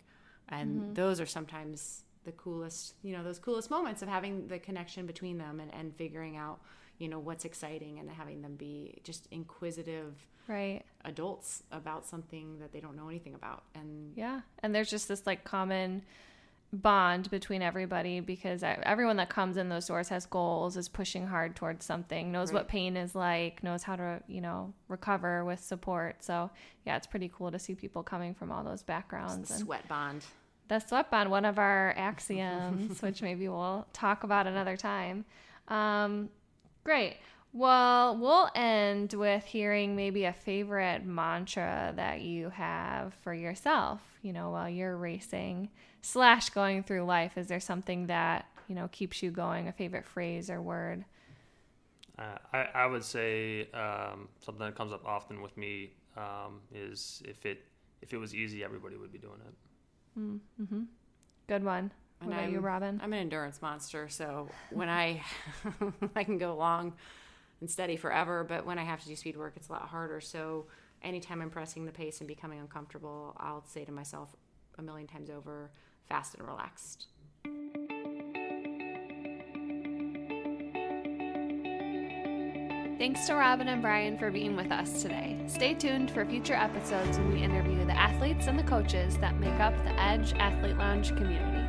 and 0.49 0.82
mm-hmm. 0.82 0.93
those 0.93 1.20
are 1.20 1.26
sometimes 1.26 2.03
the 2.24 2.34
coolest 2.34 2.93
you 3.01 3.18
know 3.18 3.24
those 3.24 3.39
coolest 3.39 3.72
moments 3.72 4.03
of 4.03 4.10
having 4.10 4.47
the 4.47 4.60
connection 4.60 5.08
between 5.08 5.39
them 5.39 5.60
and, 5.60 5.74
and 5.74 5.95
figuring 5.95 6.38
out 6.38 6.60
you 6.99 7.08
know 7.08 7.18
what's 7.18 7.43
exciting 7.43 7.97
and 7.97 8.12
having 8.12 8.43
them 8.43 8.55
be 8.58 8.99
just 9.03 9.28
inquisitive 9.32 10.14
Right. 10.47 10.84
adults 11.03 11.64
about 11.74 12.05
something 12.05 12.60
that 12.60 12.72
they 12.72 12.80
don't 12.80 12.95
know 12.95 13.10
anything 13.10 13.34
about 13.34 13.64
and 13.74 14.14
Yeah. 14.16 14.41
And 14.62 14.74
there's 14.74 14.89
just 14.89 15.08
this 15.08 15.26
like 15.26 15.43
common 15.43 16.03
bond 16.74 17.30
between 17.30 17.61
everybody 17.61 18.20
because 18.20 18.61
everyone 18.63 19.18
that 19.18 19.30
comes 19.30 19.57
in 19.57 19.70
those 19.70 19.88
doors 19.88 20.09
has 20.09 20.26
goals, 20.26 20.76
is 20.76 20.89
pushing 20.89 21.28
hard 21.28 21.55
towards 21.55 21.86
something, 21.86 22.32
knows 22.32 22.51
what 22.51 22.68
pain 22.68 22.97
is 22.97 23.15
like, 23.15 23.63
knows 23.63 23.84
how 23.84 23.95
to, 23.95 24.22
you 24.28 24.41
know, 24.41 24.74
recover 24.88 25.45
with 25.45 25.59
support. 25.59 26.24
So, 26.24 26.49
yeah, 26.86 26.97
it's 26.97 27.07
pretty 27.07 27.32
cool 27.34 27.51
to 27.51 27.59
see 27.59 27.74
people 27.74 28.03
coming 28.03 28.34
from 28.34 28.51
all 28.51 28.63
those 28.63 28.84
backgrounds. 28.84 29.49
And 29.49 29.59
sweat 29.61 29.88
bond 29.88 30.26
the 30.68 30.80
sweat 30.80 31.09
bond, 31.09 31.32
one 31.32 31.45
of 31.45 31.59
our 31.59 31.93
axioms, 31.97 33.01
which 33.01 33.22
maybe 33.22 33.47
we'll 33.47 33.86
talk 33.93 34.24
about 34.24 34.47
another 34.47 34.78
time. 34.78 35.26
Um, 35.68 36.30
great. 36.84 37.18
Well, 37.53 38.18
we'll 38.18 38.49
end 38.55 39.13
with 39.13 39.43
hearing 39.45 39.95
maybe 39.95 40.26
a 40.26 40.34
favorite 40.34 41.05
mantra 41.05 41.93
that 41.95 42.22
you 42.22 42.49
have 42.49 43.13
for 43.22 43.34
yourself, 43.34 44.01
you 44.22 44.34
know, 44.34 44.51
while 44.51 44.70
you're 44.70 44.97
racing 44.97 45.70
slash 46.08 46.49
going 46.51 46.84
through 46.84 47.03
life. 47.03 47.38
Is 47.38 47.47
there 47.47 47.60
something 47.60 48.08
that, 48.08 48.45
you 48.68 48.76
know, 48.76 48.88
keeps 48.91 49.22
you 49.22 49.30
going, 49.32 49.68
a 49.68 49.72
favorite 49.74 50.05
phrase 50.05 50.49
or 50.49 50.62
word? 50.62 51.03
Uh, 52.18 52.38
I, 52.53 52.68
I 52.74 52.86
would 52.86 53.03
say 53.03 53.70
um, 53.74 54.30
something 54.43 54.66
that 54.66 54.76
comes 54.76 54.93
up 54.93 55.05
often 55.05 55.41
with 55.41 55.55
me 55.58 55.91
um, 56.16 56.62
is 56.74 57.22
if 57.26 57.45
it 57.45 57.66
if 58.01 58.14
it 58.14 58.18
was 58.18 58.34
easy, 58.34 58.64
everybody 58.64 58.95
would 58.95 59.12
be 59.12 59.18
doing 59.20 59.39
it. 59.47 60.20
Mm-hmm. 60.20 60.84
Good 61.47 61.64
one. 61.64 61.91
What 62.20 62.32
And 62.32 62.34
about 62.34 62.49
you, 62.49 62.58
I'm- 62.58 62.66
Robyn? 62.66 62.99
I'm 63.03 63.14
an 63.14 63.20
endurance 63.20 63.62
monster, 63.62 64.08
so 64.10 64.49
when 64.72 64.89
I 64.89 65.22
I 66.16 66.24
can 66.24 66.38
go 66.38 66.55
long 66.55 66.93
and 67.60 67.70
steady 67.70 67.97
forever, 67.97 68.43
but 68.47 68.66
when 68.66 68.80
I 68.80 68.84
have 68.84 69.01
to 69.01 69.08
do 69.08 69.16
speed 69.16 69.36
work, 69.38 69.53
it's 69.58 69.68
a 69.68 69.72
lot 69.74 69.84
harder. 69.89 70.22
So 70.22 70.68
anytime 71.03 71.41
I'm 71.41 71.49
pressing 71.49 71.86
the 71.86 71.91
pace 71.91 72.20
and 72.22 72.28
becoming 72.28 72.60
uncomfortable, 72.60 73.36
I'll 73.39 73.66
say 73.66 73.84
to 73.86 73.91
myself 73.91 74.36
a 74.78 74.82
million 74.82 75.08
times 75.08 75.30
over, 75.30 75.72
fast 76.10 76.36
and 76.36 76.47
relaxed. 76.47 77.08
Thanks 82.97 83.28
to 83.28 83.34
Robyn 83.34 83.68
and 83.68 83.82
Brian 83.82 84.18
for 84.18 84.32
being 84.32 84.55
with 84.55 84.72
us 84.72 85.03
today. 85.03 85.38
Stay 85.45 85.76
tuned 85.76 86.10
for 86.10 86.26
future 86.26 86.55
episodes 86.55 87.20
when 87.20 87.32
we 87.32 87.43
interview 87.43 87.86
the 87.86 87.97
athletes 87.97 88.47
and 88.47 88.58
the 88.58 88.64
coaches 88.64 89.18
that 89.20 89.39
make 89.39 89.60
up 89.60 89.78
the 89.84 90.01
Edge 90.01 90.34
Athlete 90.34 90.78
Lounge 90.78 91.10
community. 91.10 91.66